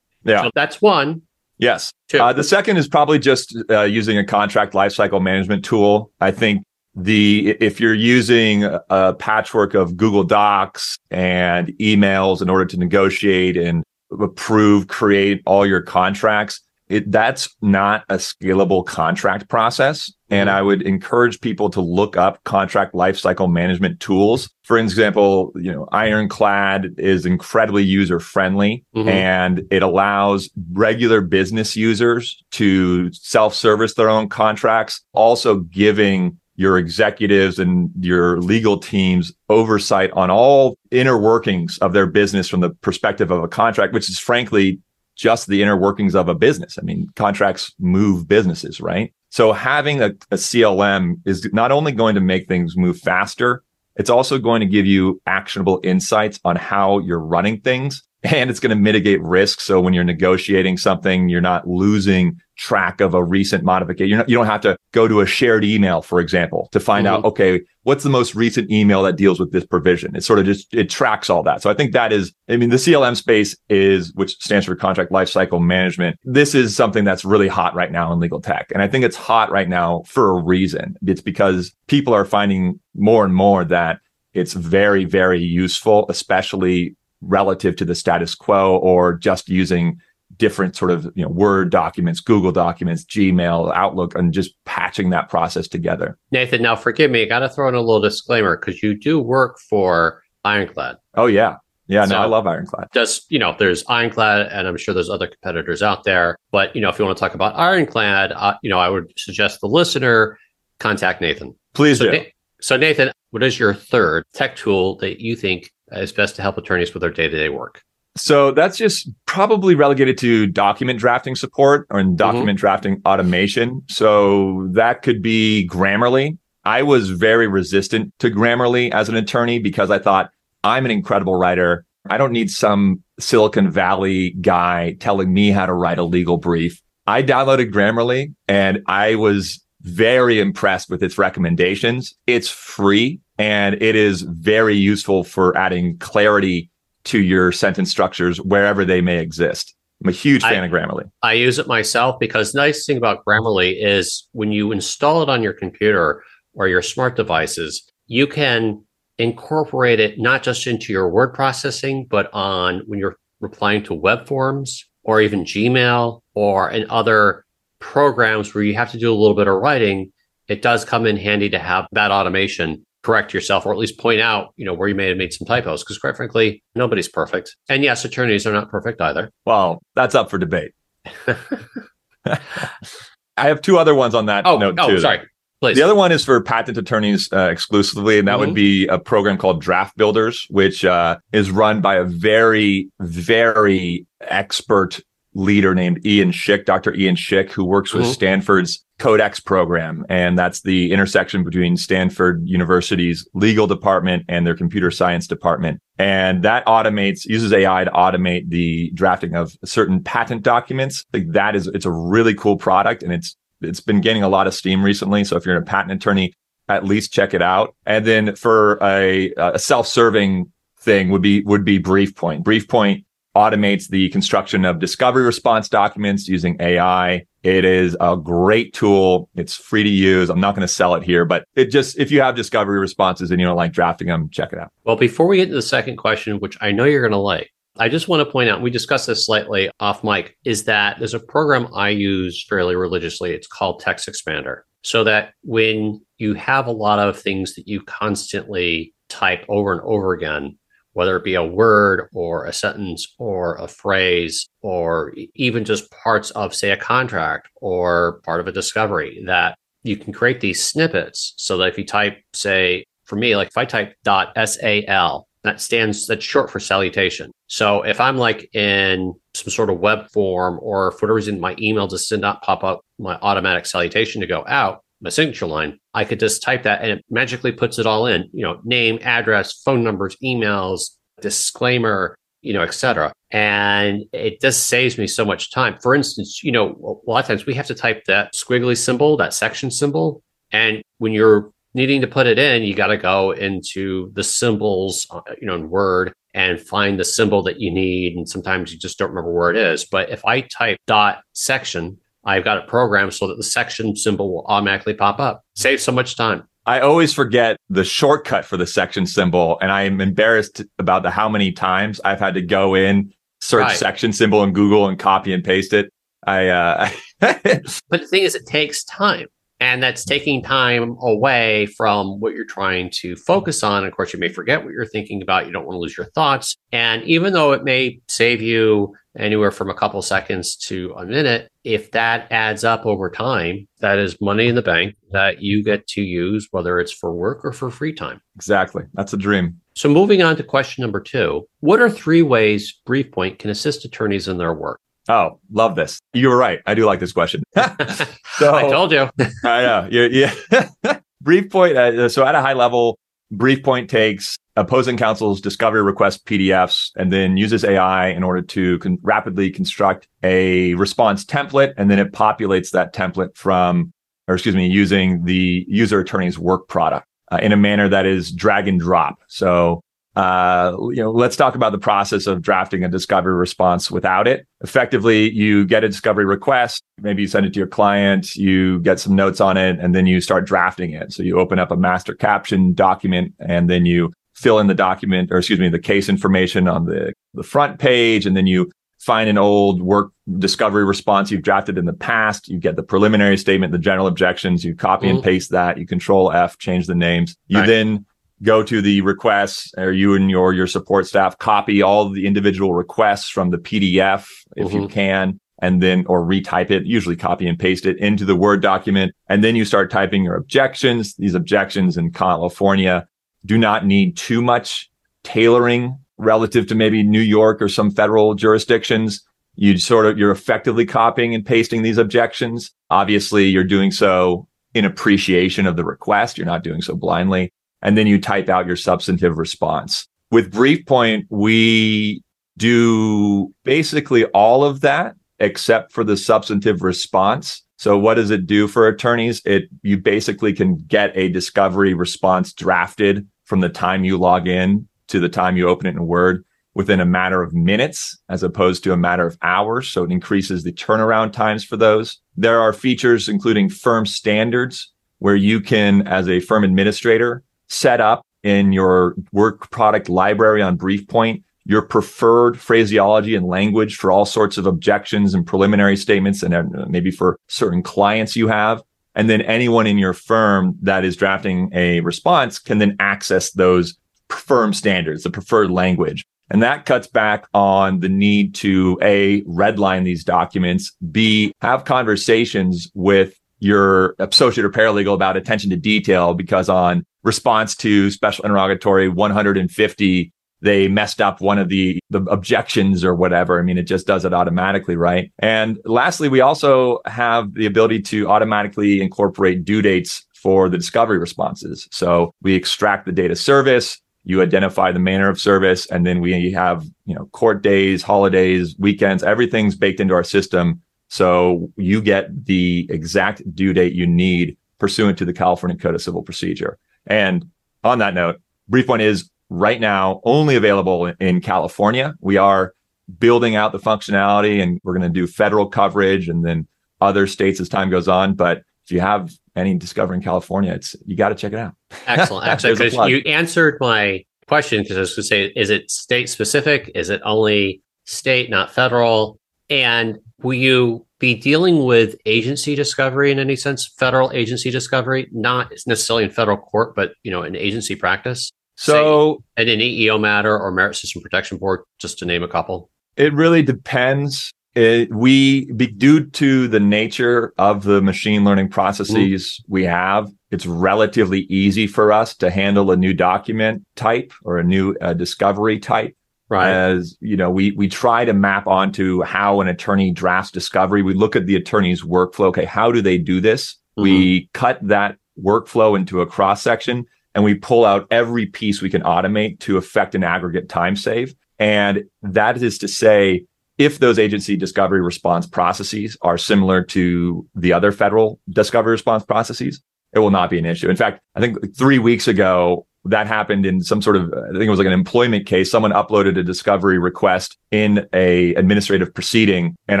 Yeah. 0.26 0.42
So 0.42 0.50
that's 0.54 0.80
one. 0.82 1.22
Yes. 1.58 1.92
Two. 2.08 2.18
Uh, 2.18 2.32
the 2.32 2.42
second 2.42 2.76
is 2.76 2.88
probably 2.88 3.18
just 3.18 3.56
uh, 3.70 3.82
using 3.82 4.18
a 4.18 4.24
contract 4.24 4.72
lifecycle 4.72 5.22
management 5.22 5.64
tool. 5.64 6.10
I 6.20 6.30
think 6.30 6.64
the 6.96 7.56
if 7.60 7.80
you're 7.80 7.94
using 7.94 8.64
a 8.64 9.14
patchwork 9.14 9.74
of 9.74 9.96
Google 9.96 10.24
Docs 10.24 10.98
and 11.10 11.68
emails 11.78 12.40
in 12.40 12.48
order 12.48 12.64
to 12.66 12.76
negotiate 12.76 13.56
and 13.56 13.82
approve, 14.20 14.88
create 14.88 15.42
all 15.44 15.66
your 15.66 15.82
contracts, 15.82 16.60
it 16.88 17.10
that's 17.10 17.48
not 17.62 18.04
a 18.08 18.16
scalable 18.16 18.84
contract 18.84 19.48
process. 19.48 20.12
And 20.30 20.50
I 20.50 20.62
would 20.62 20.82
encourage 20.82 21.40
people 21.40 21.70
to 21.70 21.80
look 21.80 22.16
up 22.16 22.42
contract 22.44 22.92
lifecycle 22.92 23.50
management 23.50 24.00
tools. 24.00 24.50
For 24.64 24.78
example, 24.78 25.52
you 25.54 25.72
know, 25.72 25.86
Ironclad 25.92 26.94
is 26.98 27.24
incredibly 27.24 27.84
user 27.84 28.18
friendly 28.18 28.84
Mhm. 28.96 29.06
and 29.06 29.62
it 29.70 29.82
allows 29.82 30.50
regular 30.72 31.20
business 31.20 31.76
users 31.76 32.42
to 32.52 33.10
self-service 33.12 33.94
their 33.94 34.10
own 34.10 34.28
contracts, 34.28 35.00
also 35.12 35.60
giving 35.60 36.38
your 36.56 36.78
executives 36.78 37.58
and 37.58 37.90
your 38.00 38.40
legal 38.40 38.78
teams 38.78 39.32
oversight 39.48 40.10
on 40.12 40.30
all 40.30 40.76
inner 40.90 41.18
workings 41.18 41.78
of 41.78 41.92
their 41.92 42.06
business 42.06 42.48
from 42.48 42.60
the 42.60 42.70
perspective 42.70 43.30
of 43.30 43.42
a 43.42 43.48
contract, 43.48 43.92
which 43.92 44.08
is 44.08 44.18
frankly 44.18 44.78
just 45.16 45.46
the 45.46 45.62
inner 45.62 45.76
workings 45.76 46.14
of 46.14 46.28
a 46.28 46.34
business. 46.34 46.78
I 46.78 46.82
mean, 46.82 47.08
contracts 47.16 47.72
move 47.78 48.28
businesses, 48.28 48.80
right? 48.80 49.12
So 49.30 49.52
having 49.52 50.00
a, 50.00 50.10
a 50.30 50.36
CLM 50.36 51.16
is 51.24 51.48
not 51.52 51.72
only 51.72 51.92
going 51.92 52.14
to 52.14 52.20
make 52.20 52.48
things 52.48 52.76
move 52.76 52.98
faster, 52.98 53.64
it's 53.96 54.10
also 54.10 54.38
going 54.38 54.60
to 54.60 54.66
give 54.66 54.86
you 54.86 55.20
actionable 55.26 55.80
insights 55.84 56.40
on 56.44 56.56
how 56.56 56.98
you're 57.00 57.20
running 57.20 57.60
things 57.60 58.02
and 58.24 58.48
it's 58.50 58.58
going 58.58 58.70
to 58.70 58.76
mitigate 58.76 59.22
risk. 59.22 59.60
So 59.60 59.80
when 59.80 59.92
you're 59.92 60.02
negotiating 60.02 60.78
something, 60.78 61.28
you're 61.28 61.42
not 61.42 61.68
losing 61.68 62.40
track 62.56 63.00
of 63.00 63.14
a 63.14 63.22
recent 63.22 63.64
modification. 63.64 64.08
You're 64.08 64.18
not, 64.18 64.28
you 64.28 64.36
don't 64.36 64.46
have 64.46 64.62
to 64.62 64.76
go 64.92 65.06
to 65.06 65.20
a 65.20 65.26
shared 65.26 65.64
email, 65.64 66.00
for 66.00 66.20
example, 66.20 66.68
to 66.72 66.80
find 66.80 67.06
out, 67.06 67.18
mm-hmm. 67.18 67.26
okay, 67.26 67.60
what's 67.82 68.02
the 68.02 68.10
most 68.10 68.34
recent 68.34 68.70
email 68.70 69.02
that 69.02 69.16
deals 69.16 69.38
with 69.38 69.52
this 69.52 69.66
provision? 69.66 70.16
It 70.16 70.24
sort 70.24 70.38
of 70.38 70.46
just, 70.46 70.72
it 70.72 70.88
tracks 70.88 71.28
all 71.28 71.42
that. 71.42 71.60
So 71.60 71.68
I 71.68 71.74
think 71.74 71.92
that 71.92 72.12
is, 72.12 72.32
I 72.48 72.56
mean, 72.56 72.70
the 72.70 72.76
CLM 72.76 73.16
space 73.16 73.56
is, 73.68 74.12
which 74.14 74.36
stands 74.42 74.66
for 74.66 74.76
contract 74.76 75.10
lifecycle 75.10 75.62
management. 75.62 76.16
This 76.24 76.54
is 76.54 76.74
something 76.74 77.04
that's 77.04 77.24
really 77.24 77.48
hot 77.48 77.74
right 77.74 77.92
now 77.92 78.12
in 78.12 78.20
legal 78.20 78.40
tech. 78.40 78.70
And 78.72 78.82
I 78.82 78.88
think 78.88 79.04
it's 79.04 79.16
hot 79.16 79.50
right 79.50 79.68
now 79.68 80.02
for 80.06 80.30
a 80.30 80.42
reason. 80.42 80.96
It's 81.06 81.20
because 81.20 81.74
people 81.88 82.14
are 82.14 82.24
finding 82.24 82.80
more 82.94 83.24
and 83.24 83.34
more 83.34 83.64
that 83.64 83.98
it's 84.32 84.54
very, 84.54 85.04
very 85.04 85.40
useful, 85.40 86.06
especially 86.08 86.96
relative 87.26 87.76
to 87.76 87.84
the 87.84 87.94
status 87.94 88.34
quo 88.34 88.76
or 88.78 89.14
just 89.14 89.48
using 89.48 89.98
different 90.36 90.74
sort 90.74 90.90
of 90.90 91.04
you 91.14 91.22
know 91.22 91.28
word 91.28 91.70
documents 91.70 92.18
google 92.20 92.50
documents 92.50 93.04
gmail 93.04 93.72
outlook 93.74 94.14
and 94.16 94.32
just 94.32 94.52
patching 94.64 95.10
that 95.10 95.28
process 95.28 95.68
together 95.68 96.18
Nathan, 96.32 96.60
now 96.62 96.74
forgive 96.74 97.10
me. 97.10 97.22
I 97.22 97.26
got 97.26 97.40
to 97.40 97.48
throw 97.48 97.68
in 97.68 97.74
a 97.74 97.80
little 97.80 98.00
disclaimer 98.00 98.56
because 98.56 98.82
you 98.82 98.98
do 98.98 99.20
work 99.20 99.58
for 99.70 100.22
Ironclad. 100.44 100.96
oh 101.14 101.26
yeah 101.26 101.56
yeah 101.86 102.04
So- 102.06 102.14
no 102.16 102.22
i 102.22 102.24
love 102.24 102.46
ironclad 102.46 102.88
Just, 102.94 103.30
you 103.30 103.38
know, 103.38 103.54
there's 103.58 103.84
Ironclad, 103.88 104.48
and 104.50 104.66
I'm 104.66 104.76
sure 104.76 104.92
there's 104.94 105.10
other 105.10 105.26
competitors 105.28 105.82
out 105.82 106.02
there. 106.04 106.36
But, 106.50 106.74
you 106.74 106.80
know, 106.82 106.88
if 106.88 106.98
you 106.98 107.04
want 107.04 107.16
to 107.16 107.20
talk 107.20 107.34
about 107.34 107.54
Ironclad, 107.56 108.32
uh, 108.32 108.54
you 108.62 108.70
know, 108.70 108.78
I 108.78 108.88
would 108.88 109.12
suggest 109.18 109.60
the 109.60 109.68
listener 109.68 110.38
contact 110.80 111.20
Nathan. 111.20 111.54
please 111.74 111.98
So, 111.98 112.06
do 112.10 112.12
Na- 112.18 112.24
so, 112.60 112.76
Nathan, 112.78 113.12
what 113.30 113.42
is 113.42 113.58
your 113.58 113.74
third 113.74 114.24
tech 114.32 114.56
tool 114.56 114.96
that 114.96 115.20
you 115.20 115.36
think 115.36 115.70
Uh, 115.92 116.00
is 116.00 116.12
best 116.12 116.36
to 116.36 116.42
help 116.42 116.58
attorneys 116.58 116.94
with 116.94 117.00
their 117.00 117.10
day 117.10 117.28
to 117.28 117.36
day 117.36 117.48
work? 117.48 117.82
So 118.16 118.52
that's 118.52 118.78
just 118.78 119.10
probably 119.26 119.74
relegated 119.74 120.16
to 120.18 120.46
document 120.46 121.00
drafting 121.00 121.34
support 121.34 121.86
or 121.90 121.98
in 121.98 122.08
mm-hmm. 122.08 122.16
document 122.16 122.58
drafting 122.58 123.02
automation. 123.04 123.82
So 123.88 124.68
that 124.72 125.02
could 125.02 125.20
be 125.20 125.68
Grammarly. 125.70 126.38
I 126.64 126.82
was 126.82 127.10
very 127.10 127.46
resistant 127.48 128.12
to 128.20 128.30
Grammarly 128.30 128.92
as 128.92 129.08
an 129.08 129.16
attorney 129.16 129.58
because 129.58 129.90
I 129.90 129.98
thought 129.98 130.30
I'm 130.62 130.84
an 130.84 130.90
incredible 130.90 131.34
writer. 131.34 131.84
I 132.08 132.16
don't 132.16 132.32
need 132.32 132.50
some 132.50 133.02
Silicon 133.18 133.70
Valley 133.70 134.30
guy 134.40 134.96
telling 135.00 135.32
me 135.32 135.50
how 135.50 135.66
to 135.66 135.72
write 135.72 135.98
a 135.98 136.04
legal 136.04 136.36
brief. 136.36 136.80
I 137.06 137.22
downloaded 137.22 137.72
Grammarly 137.72 138.34
and 138.48 138.82
I 138.86 139.16
was 139.16 139.60
very 139.82 140.40
impressed 140.40 140.88
with 140.88 141.02
its 141.02 141.18
recommendations. 141.18 142.14
It's 142.26 142.48
free 142.48 143.20
and 143.38 143.74
it 143.82 143.96
is 143.96 144.22
very 144.22 144.76
useful 144.76 145.24
for 145.24 145.56
adding 145.56 145.98
clarity 145.98 146.70
to 147.04 147.20
your 147.20 147.52
sentence 147.52 147.90
structures 147.90 148.40
wherever 148.40 148.84
they 148.84 149.00
may 149.00 149.18
exist. 149.18 149.74
I'm 150.02 150.08
a 150.08 150.12
huge 150.12 150.42
fan 150.42 150.62
I- 150.62 150.66
of 150.66 150.72
Grammarly. 150.72 151.10
I 151.22 151.34
use 151.34 151.58
it 151.58 151.66
myself 151.66 152.18
because 152.18 152.52
the 152.52 152.58
nice 152.58 152.84
thing 152.86 152.96
about 152.96 153.24
Grammarly 153.24 153.76
is 153.78 154.28
when 154.32 154.52
you 154.52 154.72
install 154.72 155.22
it 155.22 155.28
on 155.28 155.42
your 155.42 155.52
computer 155.52 156.22
or 156.54 156.68
your 156.68 156.82
smart 156.82 157.16
devices, 157.16 157.82
you 158.06 158.26
can 158.26 158.84
incorporate 159.18 160.00
it 160.00 160.18
not 160.18 160.42
just 160.42 160.66
into 160.66 160.92
your 160.92 161.08
word 161.08 161.32
processing, 161.34 162.06
but 162.08 162.32
on 162.32 162.82
when 162.86 162.98
you're 162.98 163.16
replying 163.40 163.82
to 163.84 163.94
web 163.94 164.26
forms 164.26 164.84
or 165.02 165.20
even 165.20 165.44
Gmail 165.44 166.20
or 166.34 166.70
in 166.70 166.88
other 166.90 167.44
programs 167.78 168.54
where 168.54 168.64
you 168.64 168.74
have 168.74 168.90
to 168.92 168.98
do 168.98 169.12
a 169.12 169.14
little 169.14 169.36
bit 169.36 169.46
of 169.46 169.60
writing. 169.60 170.12
It 170.48 170.62
does 170.62 170.84
come 170.84 171.06
in 171.06 171.16
handy 171.16 171.50
to 171.50 171.58
have 171.58 171.86
that 171.92 172.10
automation 172.10 172.84
correct 173.04 173.32
yourself 173.34 173.66
or 173.66 173.72
at 173.72 173.78
least 173.78 173.98
point 173.98 174.20
out, 174.20 174.52
you 174.56 174.64
know, 174.64 174.74
where 174.74 174.88
you 174.88 174.94
may 174.94 175.08
have 175.08 175.16
made 175.16 175.32
some 175.32 175.46
typos. 175.46 175.84
Because 175.84 175.98
quite 175.98 176.16
frankly, 176.16 176.62
nobody's 176.74 177.08
perfect. 177.08 177.54
And 177.68 177.84
yes, 177.84 178.04
attorneys 178.04 178.46
are 178.46 178.52
not 178.52 178.70
perfect 178.70 179.00
either. 179.00 179.30
Well, 179.46 179.80
that's 179.94 180.14
up 180.14 180.30
for 180.30 180.38
debate. 180.38 180.72
I 182.26 183.48
have 183.48 183.60
two 183.62 183.78
other 183.78 183.94
ones 183.94 184.14
on 184.14 184.26
that 184.26 184.46
Oh, 184.46 184.58
note 184.58 184.76
oh, 184.78 184.88
too. 184.90 185.00
sorry. 185.00 185.20
Please. 185.60 185.76
The 185.76 185.82
other 185.82 185.94
one 185.94 186.12
is 186.12 186.24
for 186.24 186.40
patent 186.42 186.76
attorneys 186.76 187.32
uh, 187.32 187.48
exclusively, 187.50 188.18
and 188.18 188.28
that 188.28 188.36
Mhm. 188.36 188.40
would 188.40 188.54
be 188.54 188.86
a 188.88 188.98
program 188.98 189.38
called 189.38 189.60
Draft 189.62 189.96
Builders, 189.96 190.46
which 190.50 190.84
uh, 190.84 191.16
is 191.32 191.50
run 191.50 191.80
by 191.80 191.96
a 191.96 192.04
very, 192.04 192.90
very 193.00 194.06
expert 194.20 195.00
leader 195.34 195.74
named 195.74 196.04
Ian 196.06 196.30
Schick, 196.32 196.64
Dr. 196.64 196.94
Ian 196.94 197.16
Schick, 197.16 197.50
who 197.50 197.64
works 197.64 197.92
with 197.94 198.04
Mhm. 198.04 198.12
Stanford's 198.12 198.83
Codex 198.98 199.40
program. 199.40 200.04
And 200.08 200.38
that's 200.38 200.60
the 200.60 200.92
intersection 200.92 201.42
between 201.42 201.76
Stanford 201.76 202.46
University's 202.46 203.28
legal 203.34 203.66
department 203.66 204.24
and 204.28 204.46
their 204.46 204.54
computer 204.54 204.90
science 204.90 205.26
department. 205.26 205.80
And 205.98 206.42
that 206.44 206.64
automates, 206.66 207.24
uses 207.24 207.52
AI 207.52 207.84
to 207.84 207.90
automate 207.90 208.48
the 208.50 208.90
drafting 208.94 209.34
of 209.34 209.56
certain 209.64 210.02
patent 210.02 210.42
documents. 210.42 211.04
Like 211.12 211.30
that 211.32 211.56
is, 211.56 211.66
it's 211.68 211.86
a 211.86 211.90
really 211.90 212.34
cool 212.34 212.56
product 212.56 213.02
and 213.02 213.12
it's, 213.12 213.36
it's 213.60 213.80
been 213.80 214.00
gaining 214.00 214.22
a 214.22 214.28
lot 214.28 214.46
of 214.46 214.54
steam 214.54 214.82
recently. 214.82 215.24
So 215.24 215.36
if 215.36 215.44
you're 215.44 215.56
a 215.56 215.62
patent 215.62 215.92
attorney, 215.92 216.32
at 216.68 216.84
least 216.84 217.12
check 217.12 217.34
it 217.34 217.42
out. 217.42 217.74
And 217.86 218.06
then 218.06 218.36
for 218.36 218.78
a, 218.82 219.32
a 219.36 219.58
self-serving 219.58 220.52
thing 220.80 221.10
would 221.10 221.22
be, 221.22 221.42
would 221.42 221.64
be 221.64 221.80
BriefPoint. 221.80 222.42
BriefPoint 222.44 223.04
automates 223.36 223.88
the 223.88 224.08
construction 224.10 224.64
of 224.64 224.78
discovery 224.78 225.24
response 225.24 225.68
documents 225.68 226.28
using 226.28 226.56
AI. 226.60 227.26
It 227.44 227.66
is 227.66 227.94
a 228.00 228.16
great 228.16 228.72
tool. 228.72 229.28
It's 229.36 229.54
free 229.54 229.84
to 229.84 229.88
use. 229.88 230.30
I'm 230.30 230.40
not 230.40 230.54
going 230.54 230.66
to 230.66 230.72
sell 230.72 230.94
it 230.94 231.02
here, 231.02 231.26
but 231.26 231.44
it 231.54 231.66
just, 231.66 231.98
if 231.98 232.10
you 232.10 232.22
have 232.22 232.34
discovery 232.34 232.80
responses 232.80 233.30
and 233.30 233.38
you 233.38 233.46
don't 233.46 233.56
like 233.56 233.72
drafting 233.72 234.08
them, 234.08 234.30
check 234.30 234.52
it 234.54 234.58
out. 234.58 234.72
Well, 234.84 234.96
before 234.96 235.26
we 235.26 235.36
get 235.36 235.48
to 235.48 235.54
the 235.54 235.60
second 235.60 235.96
question, 235.96 236.40
which 236.40 236.56
I 236.62 236.72
know 236.72 236.84
you're 236.84 237.02
going 237.02 237.12
to 237.12 237.18
like, 237.18 237.50
I 237.76 237.90
just 237.90 238.08
want 238.08 238.26
to 238.26 238.32
point 238.32 238.48
out, 238.48 238.62
we 238.62 238.70
discussed 238.70 239.06
this 239.08 239.26
slightly 239.26 239.68
off 239.78 240.02
mic, 240.02 240.38
is 240.44 240.64
that 240.64 240.98
there's 240.98 241.12
a 241.12 241.20
program 241.20 241.68
I 241.74 241.90
use 241.90 242.42
fairly 242.48 242.76
religiously. 242.76 243.32
It's 243.32 243.46
called 243.46 243.80
Text 243.80 244.08
Expander. 244.08 244.60
So 244.82 245.04
that 245.04 245.32
when 245.42 246.00
you 246.18 246.34
have 246.34 246.66
a 246.66 246.72
lot 246.72 246.98
of 246.98 247.18
things 247.18 247.56
that 247.56 247.68
you 247.68 247.82
constantly 247.82 248.94
type 249.08 249.44
over 249.48 249.72
and 249.72 249.82
over 249.82 250.12
again, 250.12 250.56
whether 250.94 251.16
it 251.16 251.24
be 251.24 251.34
a 251.34 251.44
word 251.44 252.08
or 252.14 252.46
a 252.46 252.52
sentence 252.52 253.06
or 253.18 253.56
a 253.56 253.68
phrase 253.68 254.48
or 254.62 255.12
even 255.34 255.64
just 255.64 255.90
parts 255.90 256.30
of, 256.30 256.54
say, 256.54 256.70
a 256.70 256.76
contract 256.76 257.48
or 257.56 258.20
part 258.24 258.40
of 258.40 258.48
a 258.48 258.52
discovery, 258.52 259.22
that 259.26 259.56
you 259.82 259.96
can 259.96 260.12
create 260.12 260.40
these 260.40 260.64
snippets 260.64 261.34
so 261.36 261.58
that 261.58 261.68
if 261.68 261.76
you 261.76 261.84
type, 261.84 262.18
say, 262.32 262.84
for 263.04 263.16
me, 263.16 263.36
like 263.36 263.48
if 263.48 263.58
I 263.58 263.66
type 263.66 263.94
dot 264.02 264.32
SAL, 264.36 265.26
that 265.42 265.60
stands, 265.60 266.06
that's 266.06 266.24
short 266.24 266.50
for 266.50 266.58
salutation. 266.58 267.30
So 267.48 267.82
if 267.82 268.00
I'm 268.00 268.16
like 268.16 268.48
in 268.54 269.12
some 269.34 269.50
sort 269.50 269.68
of 269.68 269.78
web 269.78 270.10
form 270.10 270.58
or 270.62 270.92
for 270.92 271.02
whatever 271.02 271.14
reason, 271.14 271.38
my 271.38 271.54
email 271.60 271.86
just 271.86 272.08
did 272.08 272.20
not 272.20 272.42
pop 272.42 272.64
up 272.64 272.80
my 272.98 273.18
automatic 273.20 273.66
salutation 273.66 274.22
to 274.22 274.26
go 274.26 274.44
out, 274.48 274.82
my 275.02 275.10
signature 275.10 275.46
line, 275.46 275.78
I 275.94 276.04
could 276.04 276.20
just 276.20 276.42
type 276.42 276.64
that 276.64 276.82
and 276.82 276.90
it 276.90 277.04
magically 277.08 277.52
puts 277.52 277.78
it 277.78 277.86
all 277.86 278.06
in, 278.06 278.28
you 278.32 278.42
know, 278.42 278.60
name, 278.64 278.98
address, 279.02 279.62
phone 279.62 279.84
numbers, 279.84 280.16
emails, 280.22 280.90
disclaimer, 281.20 282.16
you 282.42 282.52
know, 282.52 282.62
et 282.62 282.74
cetera. 282.74 283.12
And 283.30 284.02
it 284.12 284.40
just 284.40 284.66
saves 284.68 284.98
me 284.98 285.06
so 285.06 285.24
much 285.24 285.52
time. 285.52 285.78
For 285.82 285.94
instance, 285.94 286.42
you 286.42 286.52
know, 286.52 287.00
a 287.06 287.10
lot 287.10 287.20
of 287.20 287.26
times 287.26 287.46
we 287.46 287.54
have 287.54 287.66
to 287.68 287.74
type 287.74 288.04
that 288.06 288.34
squiggly 288.34 288.76
symbol, 288.76 289.16
that 289.16 289.32
section 289.32 289.70
symbol. 289.70 290.22
And 290.52 290.82
when 290.98 291.12
you're 291.12 291.50
needing 291.74 292.00
to 292.02 292.06
put 292.06 292.26
it 292.26 292.38
in, 292.38 292.62
you 292.62 292.74
got 292.74 292.88
to 292.88 292.96
go 292.96 293.32
into 293.32 294.12
the 294.14 294.22
symbols, 294.22 295.06
uh, 295.10 295.22
you 295.40 295.46
know, 295.46 295.54
in 295.54 295.70
Word 295.70 296.12
and 296.34 296.60
find 296.60 296.98
the 296.98 297.04
symbol 297.04 297.42
that 297.44 297.60
you 297.60 297.72
need. 297.72 298.16
And 298.16 298.28
sometimes 298.28 298.72
you 298.72 298.78
just 298.78 298.98
don't 298.98 299.10
remember 299.10 299.32
where 299.32 299.50
it 299.50 299.56
is. 299.56 299.84
But 299.84 300.10
if 300.10 300.24
I 300.24 300.42
type 300.42 300.78
dot 300.86 301.22
section, 301.32 301.98
I've 302.24 302.44
got 302.44 302.58
it 302.58 302.66
programmed 302.66 303.14
so 303.14 303.26
that 303.28 303.36
the 303.36 303.42
section 303.42 303.96
symbol 303.96 304.32
will 304.32 304.44
automatically 304.46 304.94
pop 304.94 305.18
up. 305.20 305.42
Save 305.54 305.80
so 305.80 305.92
much 305.92 306.16
time. 306.16 306.48
I 306.66 306.80
always 306.80 307.12
forget 307.12 307.58
the 307.68 307.84
shortcut 307.84 308.44
for 308.46 308.56
the 308.56 308.66
section 308.66 309.06
symbol, 309.06 309.58
and 309.60 309.70
I 309.70 309.82
am 309.82 310.00
embarrassed 310.00 310.62
about 310.78 311.02
the 311.02 311.10
how 311.10 311.28
many 311.28 311.52
times 311.52 312.00
I've 312.04 312.20
had 312.20 312.34
to 312.34 312.42
go 312.42 312.74
in, 312.74 313.12
search 313.42 313.64
Right. 313.64 313.76
section 313.76 314.12
symbol 314.14 314.42
in 314.44 314.52
Google, 314.54 314.88
and 314.88 314.98
copy 314.98 315.34
and 315.34 315.44
paste 315.44 315.74
it. 315.74 315.92
I 316.26 316.48
uh, 316.48 316.88
But 317.20 317.42
the 317.90 318.06
thing 318.08 318.22
is, 318.22 318.34
it 318.34 318.46
takes 318.46 318.82
time. 318.84 319.26
And 319.60 319.82
that's 319.82 320.04
taking 320.04 320.42
time 320.42 320.96
away 321.00 321.66
from 321.66 322.20
what 322.20 322.34
you're 322.34 322.44
trying 322.44 322.90
to 323.00 323.16
focus 323.16 323.62
on. 323.62 323.84
Of 323.86 323.94
course, 323.94 324.12
you 324.12 324.18
may 324.18 324.28
forget 324.28 324.64
what 324.64 324.72
you're 324.72 324.84
thinking 324.84 325.22
about. 325.22 325.46
You 325.46 325.52
don't 325.52 325.64
want 325.64 325.76
to 325.76 325.80
lose 325.80 325.96
your 325.96 326.06
thoughts. 326.06 326.56
And 326.72 327.02
even 327.04 327.32
though 327.32 327.52
it 327.52 327.64
may 327.64 328.00
save 328.08 328.42
you 328.42 328.94
anywhere 329.16 329.50
from 329.50 329.70
a 329.70 329.74
couple 329.74 330.02
seconds 330.02 330.56
to 330.56 330.92
a 330.96 331.06
minute, 331.06 331.50
if 331.62 331.92
that 331.92 332.30
adds 332.30 332.64
up 332.64 332.84
over 332.84 333.08
time, 333.08 333.66
that 333.80 333.98
is 333.98 334.20
money 334.20 334.48
in 334.48 334.54
the 334.54 334.62
bank 334.62 334.96
that 335.12 335.40
you 335.40 335.62
get 335.62 335.86
to 335.88 336.02
use, 336.02 336.48
whether 336.50 336.78
it's 336.80 336.92
for 336.92 337.14
work 337.14 337.44
or 337.44 337.52
for 337.52 337.70
free 337.70 337.92
time. 337.92 338.20
exactly 338.36 338.84
that's 338.94 339.12
a 339.12 339.16
dream. 339.16 339.60
So, 339.76 339.88
moving 339.88 340.22
on 340.22 340.36
to 340.36 340.42
question 340.42 340.82
number 340.82 341.00
two 341.00 341.46
What 341.60 341.80
are 341.80 341.90
three 341.90 342.22
ways 342.22 342.74
BriefPoint 342.86 343.38
can 343.38 343.50
assist 343.50 343.84
attorneys 343.84 344.28
in 344.28 344.38
their 344.38 344.54
work? 344.54 344.80
Oh, 345.08 345.40
love 345.50 345.76
this. 345.76 346.00
You 346.12 346.28
were 346.28 346.36
right. 346.36 346.60
I 346.66 346.74
do 346.74 346.86
like 346.86 347.00
this 347.00 347.12
question. 347.12 347.42
so 347.54 348.54
I 348.54 348.68
told 348.70 348.92
you. 348.92 349.10
I 349.44 349.62
know. 349.62 349.88
Yeah. 349.90 350.34
yeah. 350.52 350.98
Briefpoint. 351.24 351.76
Uh, 351.76 352.08
so 352.08 352.24
at 352.24 352.34
a 352.34 352.40
high 352.40 352.52
level, 352.54 352.98
BriefPoint 353.32 353.88
takes 353.88 354.36
opposing 354.56 354.96
counsel's 354.96 355.40
discovery 355.40 355.82
request 355.82 356.24
PDFs 356.26 356.90
and 356.96 357.12
then 357.12 357.36
uses 357.36 357.64
AI 357.64 358.08
in 358.08 358.22
order 358.22 358.42
to 358.42 358.78
con- 358.78 358.98
rapidly 359.02 359.50
construct 359.50 360.08
a 360.22 360.74
response 360.74 361.24
template. 361.24 361.74
And 361.76 361.90
then 361.90 361.98
it 361.98 362.12
populates 362.12 362.70
that 362.70 362.94
template 362.94 363.36
from, 363.36 363.92
or 364.28 364.34
excuse 364.34 364.54
me, 364.54 364.66
using 364.66 365.24
the 365.24 365.64
user 365.68 366.00
attorney's 366.00 366.38
work 366.38 366.68
product 366.68 367.06
uh, 367.32 367.38
in 367.42 367.52
a 367.52 367.56
manner 367.56 367.88
that 367.88 368.06
is 368.06 368.30
drag 368.30 368.68
and 368.68 368.78
drop. 368.78 369.18
So 369.26 369.82
uh, 370.16 370.76
you 370.90 371.02
know, 371.02 371.10
let's 371.10 371.36
talk 371.36 371.54
about 371.54 371.72
the 371.72 371.78
process 371.78 372.26
of 372.26 372.40
drafting 372.40 372.84
a 372.84 372.88
discovery 372.88 373.34
response 373.34 373.90
without 373.90 374.28
it. 374.28 374.46
Effectively, 374.62 375.30
you 375.32 375.64
get 375.64 375.82
a 375.82 375.88
discovery 375.88 376.24
request, 376.24 376.82
maybe 377.00 377.22
you 377.22 377.28
send 377.28 377.46
it 377.46 377.52
to 377.54 377.58
your 377.58 377.66
client, 377.66 378.36
you 378.36 378.80
get 378.80 379.00
some 379.00 379.16
notes 379.16 379.40
on 379.40 379.56
it, 379.56 379.78
and 379.80 379.94
then 379.94 380.06
you 380.06 380.20
start 380.20 380.46
drafting 380.46 380.92
it. 380.92 381.12
So 381.12 381.22
you 381.22 381.38
open 381.38 381.58
up 381.58 381.70
a 381.70 381.76
master 381.76 382.14
caption 382.14 382.74
document 382.74 383.34
and 383.40 383.68
then 383.68 383.86
you 383.86 384.12
fill 384.34 384.58
in 384.58 384.66
the 384.66 384.74
document, 384.74 385.30
or 385.32 385.38
excuse 385.38 385.58
me, 385.60 385.68
the 385.68 385.78
case 385.78 386.08
information 386.08 386.68
on 386.68 386.86
the, 386.86 387.12
the 387.34 387.42
front 387.42 387.78
page, 387.78 388.26
and 388.26 388.36
then 388.36 388.46
you 388.46 388.70
find 389.00 389.28
an 389.28 389.36
old 389.36 389.82
work 389.82 390.12
discovery 390.38 390.84
response 390.84 391.30
you've 391.30 391.42
drafted 391.42 391.76
in 391.76 391.84
the 391.84 391.92
past. 391.92 392.48
You 392.48 392.58
get 392.58 392.76
the 392.76 392.82
preliminary 392.82 393.36
statement, 393.36 393.72
the 393.72 393.78
general 393.78 394.06
objections, 394.06 394.64
you 394.64 394.74
copy 394.74 395.08
and 395.08 395.18
Mhm. 395.18 395.24
paste 395.24 395.50
that, 395.50 395.76
you 395.76 395.86
control 395.86 396.32
F, 396.32 396.56
change 396.58 396.86
the 396.86 396.94
names. 396.94 397.36
You 397.48 397.66
then 397.66 398.06
go 398.42 398.62
to 398.62 398.82
the 398.82 399.00
requests 399.02 399.72
or 399.78 399.92
you 399.92 400.14
and 400.14 400.30
your 400.30 400.52
your 400.52 400.66
support 400.66 401.06
staff 401.06 401.38
copy 401.38 401.82
all 401.82 402.08
the 402.08 402.26
individual 402.26 402.74
requests 402.74 403.28
from 403.28 403.50
the 403.50 403.58
PDF 403.58 404.26
if 404.56 404.72
you 404.72 404.82
Mhm. 404.82 404.90
can 404.90 405.40
and 405.62 405.80
then 405.82 406.04
or 406.08 406.26
retype 406.26 406.70
it 406.70 406.84
usually 406.84 407.16
copy 407.16 407.46
and 407.46 407.58
paste 407.58 407.86
it 407.86 407.96
into 407.98 408.24
the 408.24 408.34
word 408.36 408.60
document 408.60 409.12
and 409.28 409.44
then 409.44 409.54
you 409.56 409.64
start 409.64 409.90
typing 409.90 410.24
your 410.24 410.34
objections. 410.34 411.14
These 411.16 411.34
objections 411.34 411.96
in 411.96 412.10
California 412.10 413.06
do 413.46 413.56
not 413.56 413.86
need 413.86 414.16
too 414.16 414.42
much 414.42 414.90
tailoring 415.22 415.96
relative 416.18 416.66
to 416.68 416.74
maybe 416.74 417.02
New 417.02 417.20
York 417.20 417.62
or 417.62 417.68
some 417.68 417.90
federal 417.90 418.34
jurisdictions. 418.34 419.22
You 419.56 419.78
sort 419.78 420.06
of 420.06 420.18
you're 420.18 420.32
effectively 420.32 420.84
copying 420.84 421.34
and 421.34 421.46
pasting 421.46 421.82
these 421.82 421.98
objections. 421.98 422.72
Obviously 422.90 423.44
you're 423.46 423.64
doing 423.64 423.92
so 423.92 424.48
in 424.74 424.84
appreciation 424.84 425.66
of 425.66 425.76
the 425.76 425.84
request. 425.84 426.36
You're 426.36 426.46
not 426.46 426.64
doing 426.64 426.82
so 426.82 426.96
blindly 426.96 427.52
and 427.84 427.96
then 427.96 428.06
you 428.06 428.20
type 428.20 428.48
out 428.48 428.66
your 428.66 428.76
substantive 428.76 429.38
response. 429.38 430.08
With 430.30 430.52
BriefPoint, 430.52 431.26
we 431.28 432.22
do 432.56 433.52
basically 433.62 434.24
all 434.26 434.64
of 434.64 434.80
that 434.80 435.14
except 435.38 435.92
for 435.92 436.02
the 436.02 436.16
substantive 436.16 436.82
response. 436.82 437.62
So 437.76 437.98
what 437.98 438.14
does 438.14 438.30
it 438.30 438.46
do 438.46 438.66
for 438.66 438.88
attorneys? 438.88 439.42
It 439.44 439.64
you 439.82 439.98
basically 439.98 440.52
can 440.52 440.76
get 440.86 441.16
a 441.16 441.28
discovery 441.28 441.94
response 441.94 442.52
drafted 442.52 443.28
from 443.44 443.60
the 443.60 443.68
time 443.68 444.04
you 444.04 444.16
log 444.16 444.48
in 444.48 444.88
to 445.08 445.20
the 445.20 445.28
time 445.28 445.56
you 445.56 445.68
open 445.68 445.86
it 445.86 445.90
in 445.90 446.06
Word 446.06 446.44
within 446.74 447.00
a 447.00 447.04
matter 447.04 447.42
of 447.42 447.52
minutes 447.52 448.18
as 448.28 448.42
opposed 448.42 448.82
to 448.84 448.92
a 448.92 448.96
matter 448.96 449.26
of 449.26 449.38
hours. 449.42 449.88
So 449.88 450.04
it 450.04 450.10
increases 450.10 450.64
the 450.64 450.72
turnaround 450.72 451.32
times 451.32 451.64
for 451.64 451.76
those. 451.76 452.18
There 452.36 452.60
are 452.60 452.72
features 452.72 453.28
including 453.28 453.68
firm 453.68 454.06
standards 454.06 454.90
where 455.18 455.36
you 455.36 455.60
can, 455.60 456.06
as 456.08 456.28
a 456.28 456.40
firm 456.40 456.64
administrator, 456.64 457.44
set 457.74 458.00
up 458.00 458.22
in 458.42 458.72
your 458.72 459.14
work 459.32 459.70
product 459.70 460.08
library 460.08 460.62
on 460.62 460.78
BriefPoint 460.78 461.42
your 461.64 461.82
preferred 461.82 462.60
phraseology 462.60 463.34
and 463.34 463.46
language 463.46 463.96
for 463.96 464.12
all 464.12 464.24
sorts 464.24 464.58
of 464.58 464.66
objections 464.66 465.34
and 465.34 465.46
preliminary 465.46 465.96
statements 465.96 466.42
and 466.42 466.54
uh, 466.54 466.62
maybe 466.88 467.10
for 467.10 467.38
certain 467.48 467.82
clients 467.82 468.36
you 468.36 468.48
have. 468.48 468.82
And 469.14 469.30
then 469.30 469.40
anyone 469.42 469.86
in 469.86 469.96
your 469.96 470.12
firm 470.12 470.76
that 470.82 471.04
is 471.04 471.16
drafting 471.16 471.70
a 471.72 472.00
response 472.00 472.58
can 472.58 472.78
then 472.78 472.96
access 473.00 473.52
those 473.52 473.96
firm 474.28 474.74
standards, 474.74 475.22
the 475.22 475.30
preferred 475.30 475.70
language. 475.70 476.24
And 476.50 476.62
that 476.62 476.84
cuts 476.84 477.06
back 477.06 477.46
on 477.54 478.00
the 478.00 478.08
need 478.08 478.54
to 478.56 478.98
A, 479.00 479.40
redline 479.42 480.04
these 480.04 480.24
documents, 480.24 480.92
B, 481.10 481.54
have 481.62 481.84
conversations 481.84 482.90
with 482.94 483.40
your 483.60 484.14
associate 484.18 484.64
or 484.64 484.70
paralegal 484.70 485.14
about 485.14 485.38
attention 485.38 485.70
to 485.70 485.76
detail 485.76 486.34
because 486.34 486.68
on 486.68 487.06
response 487.24 487.74
to 487.76 488.10
special 488.10 488.44
interrogatory 488.44 489.08
150 489.08 490.32
they 490.60 490.88
messed 490.88 491.20
up 491.20 491.42
one 491.42 491.58
of 491.58 491.68
the 491.68 491.98
the 492.08 492.22
objections 492.22 493.04
or 493.04 493.14
whatever. 493.14 493.58
I 493.58 493.62
mean 493.62 493.76
it 493.76 493.82
just 493.82 494.06
does 494.06 494.24
it 494.24 494.32
automatically 494.32 494.96
right? 494.96 495.30
And 495.38 495.78
lastly 495.84 496.28
we 496.28 496.40
also 496.40 497.00
have 497.06 497.52
the 497.54 497.66
ability 497.66 498.00
to 498.02 498.28
automatically 498.28 499.02
incorporate 499.02 499.64
due 499.64 499.82
dates 499.82 500.24
for 500.34 500.68
the 500.68 500.78
discovery 500.78 501.18
responses. 501.18 501.86
So 501.90 502.32
we 502.42 502.54
extract 502.54 503.04
the 503.06 503.12
data 503.12 503.36
service 503.36 504.00
you 504.26 504.40
identify 504.40 504.90
the 504.90 504.98
manner 504.98 505.28
of 505.28 505.38
service 505.38 505.86
and 505.86 506.06
then 506.06 506.20
we 506.20 506.50
have 506.50 506.86
you 507.04 507.14
know 507.14 507.26
court 507.26 507.62
days 507.62 508.02
holidays 508.02 508.74
weekends 508.78 509.22
everything's 509.22 509.76
baked 509.76 510.00
into 510.00 510.14
our 510.14 510.24
system. 510.24 510.80
So 511.08 511.70
you 511.76 512.00
get 512.00 512.46
the 512.46 512.86
exact 512.90 513.42
due 513.54 513.72
date 513.72 513.92
you 513.92 514.06
need 514.06 514.56
pursuant 514.78 515.18
to 515.18 515.24
the 515.24 515.32
California 515.32 515.76
Code 515.76 515.94
of 515.94 516.02
Civil 516.02 516.22
Procedure. 516.22 516.78
And 517.06 517.44
on 517.82 517.98
that 517.98 518.14
note, 518.14 518.40
BriefPoint 518.70 519.00
is 519.00 519.30
right 519.50 519.80
now 519.80 520.20
only 520.24 520.56
available 520.56 521.06
in 521.06 521.40
California. 521.40 522.14
We 522.20 522.36
are 522.36 522.74
building 523.18 523.56
out 523.56 523.72
the 523.72 523.78
functionality 523.78 524.62
and 524.62 524.80
we're 524.82 524.94
going 524.94 525.02
to 525.02 525.08
do 525.08 525.26
federal 525.26 525.66
coverage 525.66 526.28
and 526.28 526.44
then 526.44 526.66
other 527.00 527.26
states 527.26 527.60
as 527.60 527.68
time 527.68 527.90
goes 527.90 528.08
on. 528.08 528.34
But 528.34 528.62
if 528.84 528.90
you 528.90 529.00
have 529.00 529.32
any 529.56 529.74
discovery 529.74 530.16
in 530.16 530.22
California, 530.22 530.72
it's 530.72 530.96
you 531.04 531.16
got 531.16 531.28
to 531.28 531.34
check 531.34 531.52
it 531.52 531.58
out. 531.58 531.74
Excellent. 532.06 532.46
Excellent. 532.46 532.78
There's 532.78 532.94
a 532.94 532.96
plug. 532.96 533.08
Because 533.08 533.24
you 533.26 533.32
answered 533.32 533.76
my 533.80 534.24
question 534.46 534.82
because 534.82 534.96
I 534.96 535.00
was 535.00 535.14
going 535.14 535.22
to 535.22 535.28
say, 535.28 535.52
is 535.56 535.70
it 535.70 535.90
state 535.90 536.28
specific? 536.28 536.90
Is 536.94 537.10
it 537.10 537.20
only 537.24 537.82
state, 538.04 538.50
not 538.50 538.70
federal? 538.72 539.38
And 539.70 540.18
will 540.42 540.54
you 540.54 541.06
be 541.18 541.34
dealing 541.34 541.84
with 541.84 542.16
agency 542.26 542.74
discovery 542.74 543.30
in 543.30 543.38
any 543.38 543.56
sense? 543.56 543.86
Federal 543.86 544.32
agency 544.32 544.70
discovery, 544.70 545.28
not 545.32 545.72
necessarily 545.86 546.24
in 546.24 546.30
federal 546.30 546.56
court, 546.56 546.94
but 546.94 547.14
you 547.22 547.30
know, 547.30 547.42
in 547.42 547.56
agency 547.56 547.96
practice, 547.96 548.50
So 548.76 549.42
and 549.56 549.68
an 549.68 549.80
EEO 549.80 550.20
matter 550.20 550.58
or 550.58 550.70
Merit 550.70 550.96
System 550.96 551.22
Protection 551.22 551.58
Board, 551.58 551.82
just 551.98 552.18
to 552.18 552.26
name 552.26 552.42
a 552.42 552.48
couple. 552.48 552.90
It 553.16 553.32
really 553.32 553.62
depends. 553.62 554.50
It, 554.74 555.14
we, 555.14 555.70
be, 555.72 555.86
due 555.86 556.28
to 556.30 556.66
the 556.66 556.80
nature 556.80 557.54
of 557.58 557.84
the 557.84 558.02
machine 558.02 558.42
learning 558.42 558.70
processes 558.70 559.62
we 559.68 559.84
have, 559.84 560.28
it's 560.50 560.66
relatively 560.66 561.42
easy 561.42 561.86
for 561.86 562.12
us 562.12 562.34
to 562.36 562.50
handle 562.50 562.90
a 562.90 562.96
new 562.96 563.14
document 563.14 563.84
type 563.94 564.32
or 564.42 564.58
a 564.58 564.64
new 564.64 564.96
uh, 565.00 565.12
discovery 565.12 565.78
type. 565.78 566.16
Right. 566.54 566.70
As 566.70 567.16
you 567.20 567.36
know, 567.36 567.50
we 567.50 567.72
we 567.72 567.88
try 567.88 568.24
to 568.24 568.32
map 568.32 568.66
onto 568.66 569.22
how 569.22 569.60
an 569.60 569.68
attorney 569.68 570.12
drafts 570.12 570.52
discovery. 570.52 571.02
We 571.02 571.14
look 571.14 571.34
at 571.34 571.46
the 571.46 571.56
attorney's 571.56 572.02
workflow. 572.02 572.46
Okay, 572.46 572.64
how 572.64 572.92
do 572.92 573.02
they 573.02 573.18
do 573.18 573.40
this? 573.40 573.76
We 573.96 574.40
mm-hmm. 574.40 574.46
cut 574.52 574.78
that 574.82 575.16
workflow 575.42 575.96
into 575.96 576.20
a 576.20 576.26
cross 576.26 576.62
section 576.62 577.06
and 577.34 577.42
we 577.42 577.54
pull 577.54 577.84
out 577.84 578.06
every 578.10 578.46
piece 578.46 578.80
we 578.80 578.90
can 578.90 579.02
automate 579.02 579.58
to 579.60 579.76
affect 579.76 580.14
an 580.14 580.22
aggregate 580.22 580.68
time 580.68 580.96
save. 580.96 581.34
And 581.58 582.04
that 582.22 582.62
is 582.62 582.78
to 582.78 582.88
say, 582.88 583.46
if 583.76 583.98
those 583.98 584.18
agency 584.18 584.56
discovery 584.56 585.02
response 585.02 585.46
processes 585.46 586.16
are 586.22 586.38
similar 586.38 586.82
to 586.84 587.46
the 587.56 587.72
other 587.72 587.90
federal 587.90 588.38
discovery 588.48 588.92
response 588.92 589.24
processes, 589.24 589.82
it 590.12 590.20
will 590.20 590.30
not 590.30 590.50
be 590.50 590.58
an 590.58 590.66
issue. 590.66 590.88
In 590.88 590.96
fact, 590.96 591.20
I 591.34 591.40
think 591.40 591.76
three 591.76 591.98
weeks 591.98 592.28
ago, 592.28 592.86
that 593.06 593.26
happened 593.26 593.66
in 593.66 593.82
some 593.82 594.00
sort 594.00 594.16
of 594.16 594.32
I 594.32 594.52
think 594.52 594.64
it 594.64 594.70
was 594.70 594.78
like 594.78 594.86
an 594.86 594.92
employment 594.92 595.46
case. 595.46 595.70
Someone 595.70 595.92
uploaded 595.92 596.38
a 596.38 596.42
discovery 596.42 596.98
request 596.98 597.56
in 597.70 598.06
a 598.12 598.54
administrative 598.54 599.12
proceeding, 599.12 599.76
and 599.88 600.00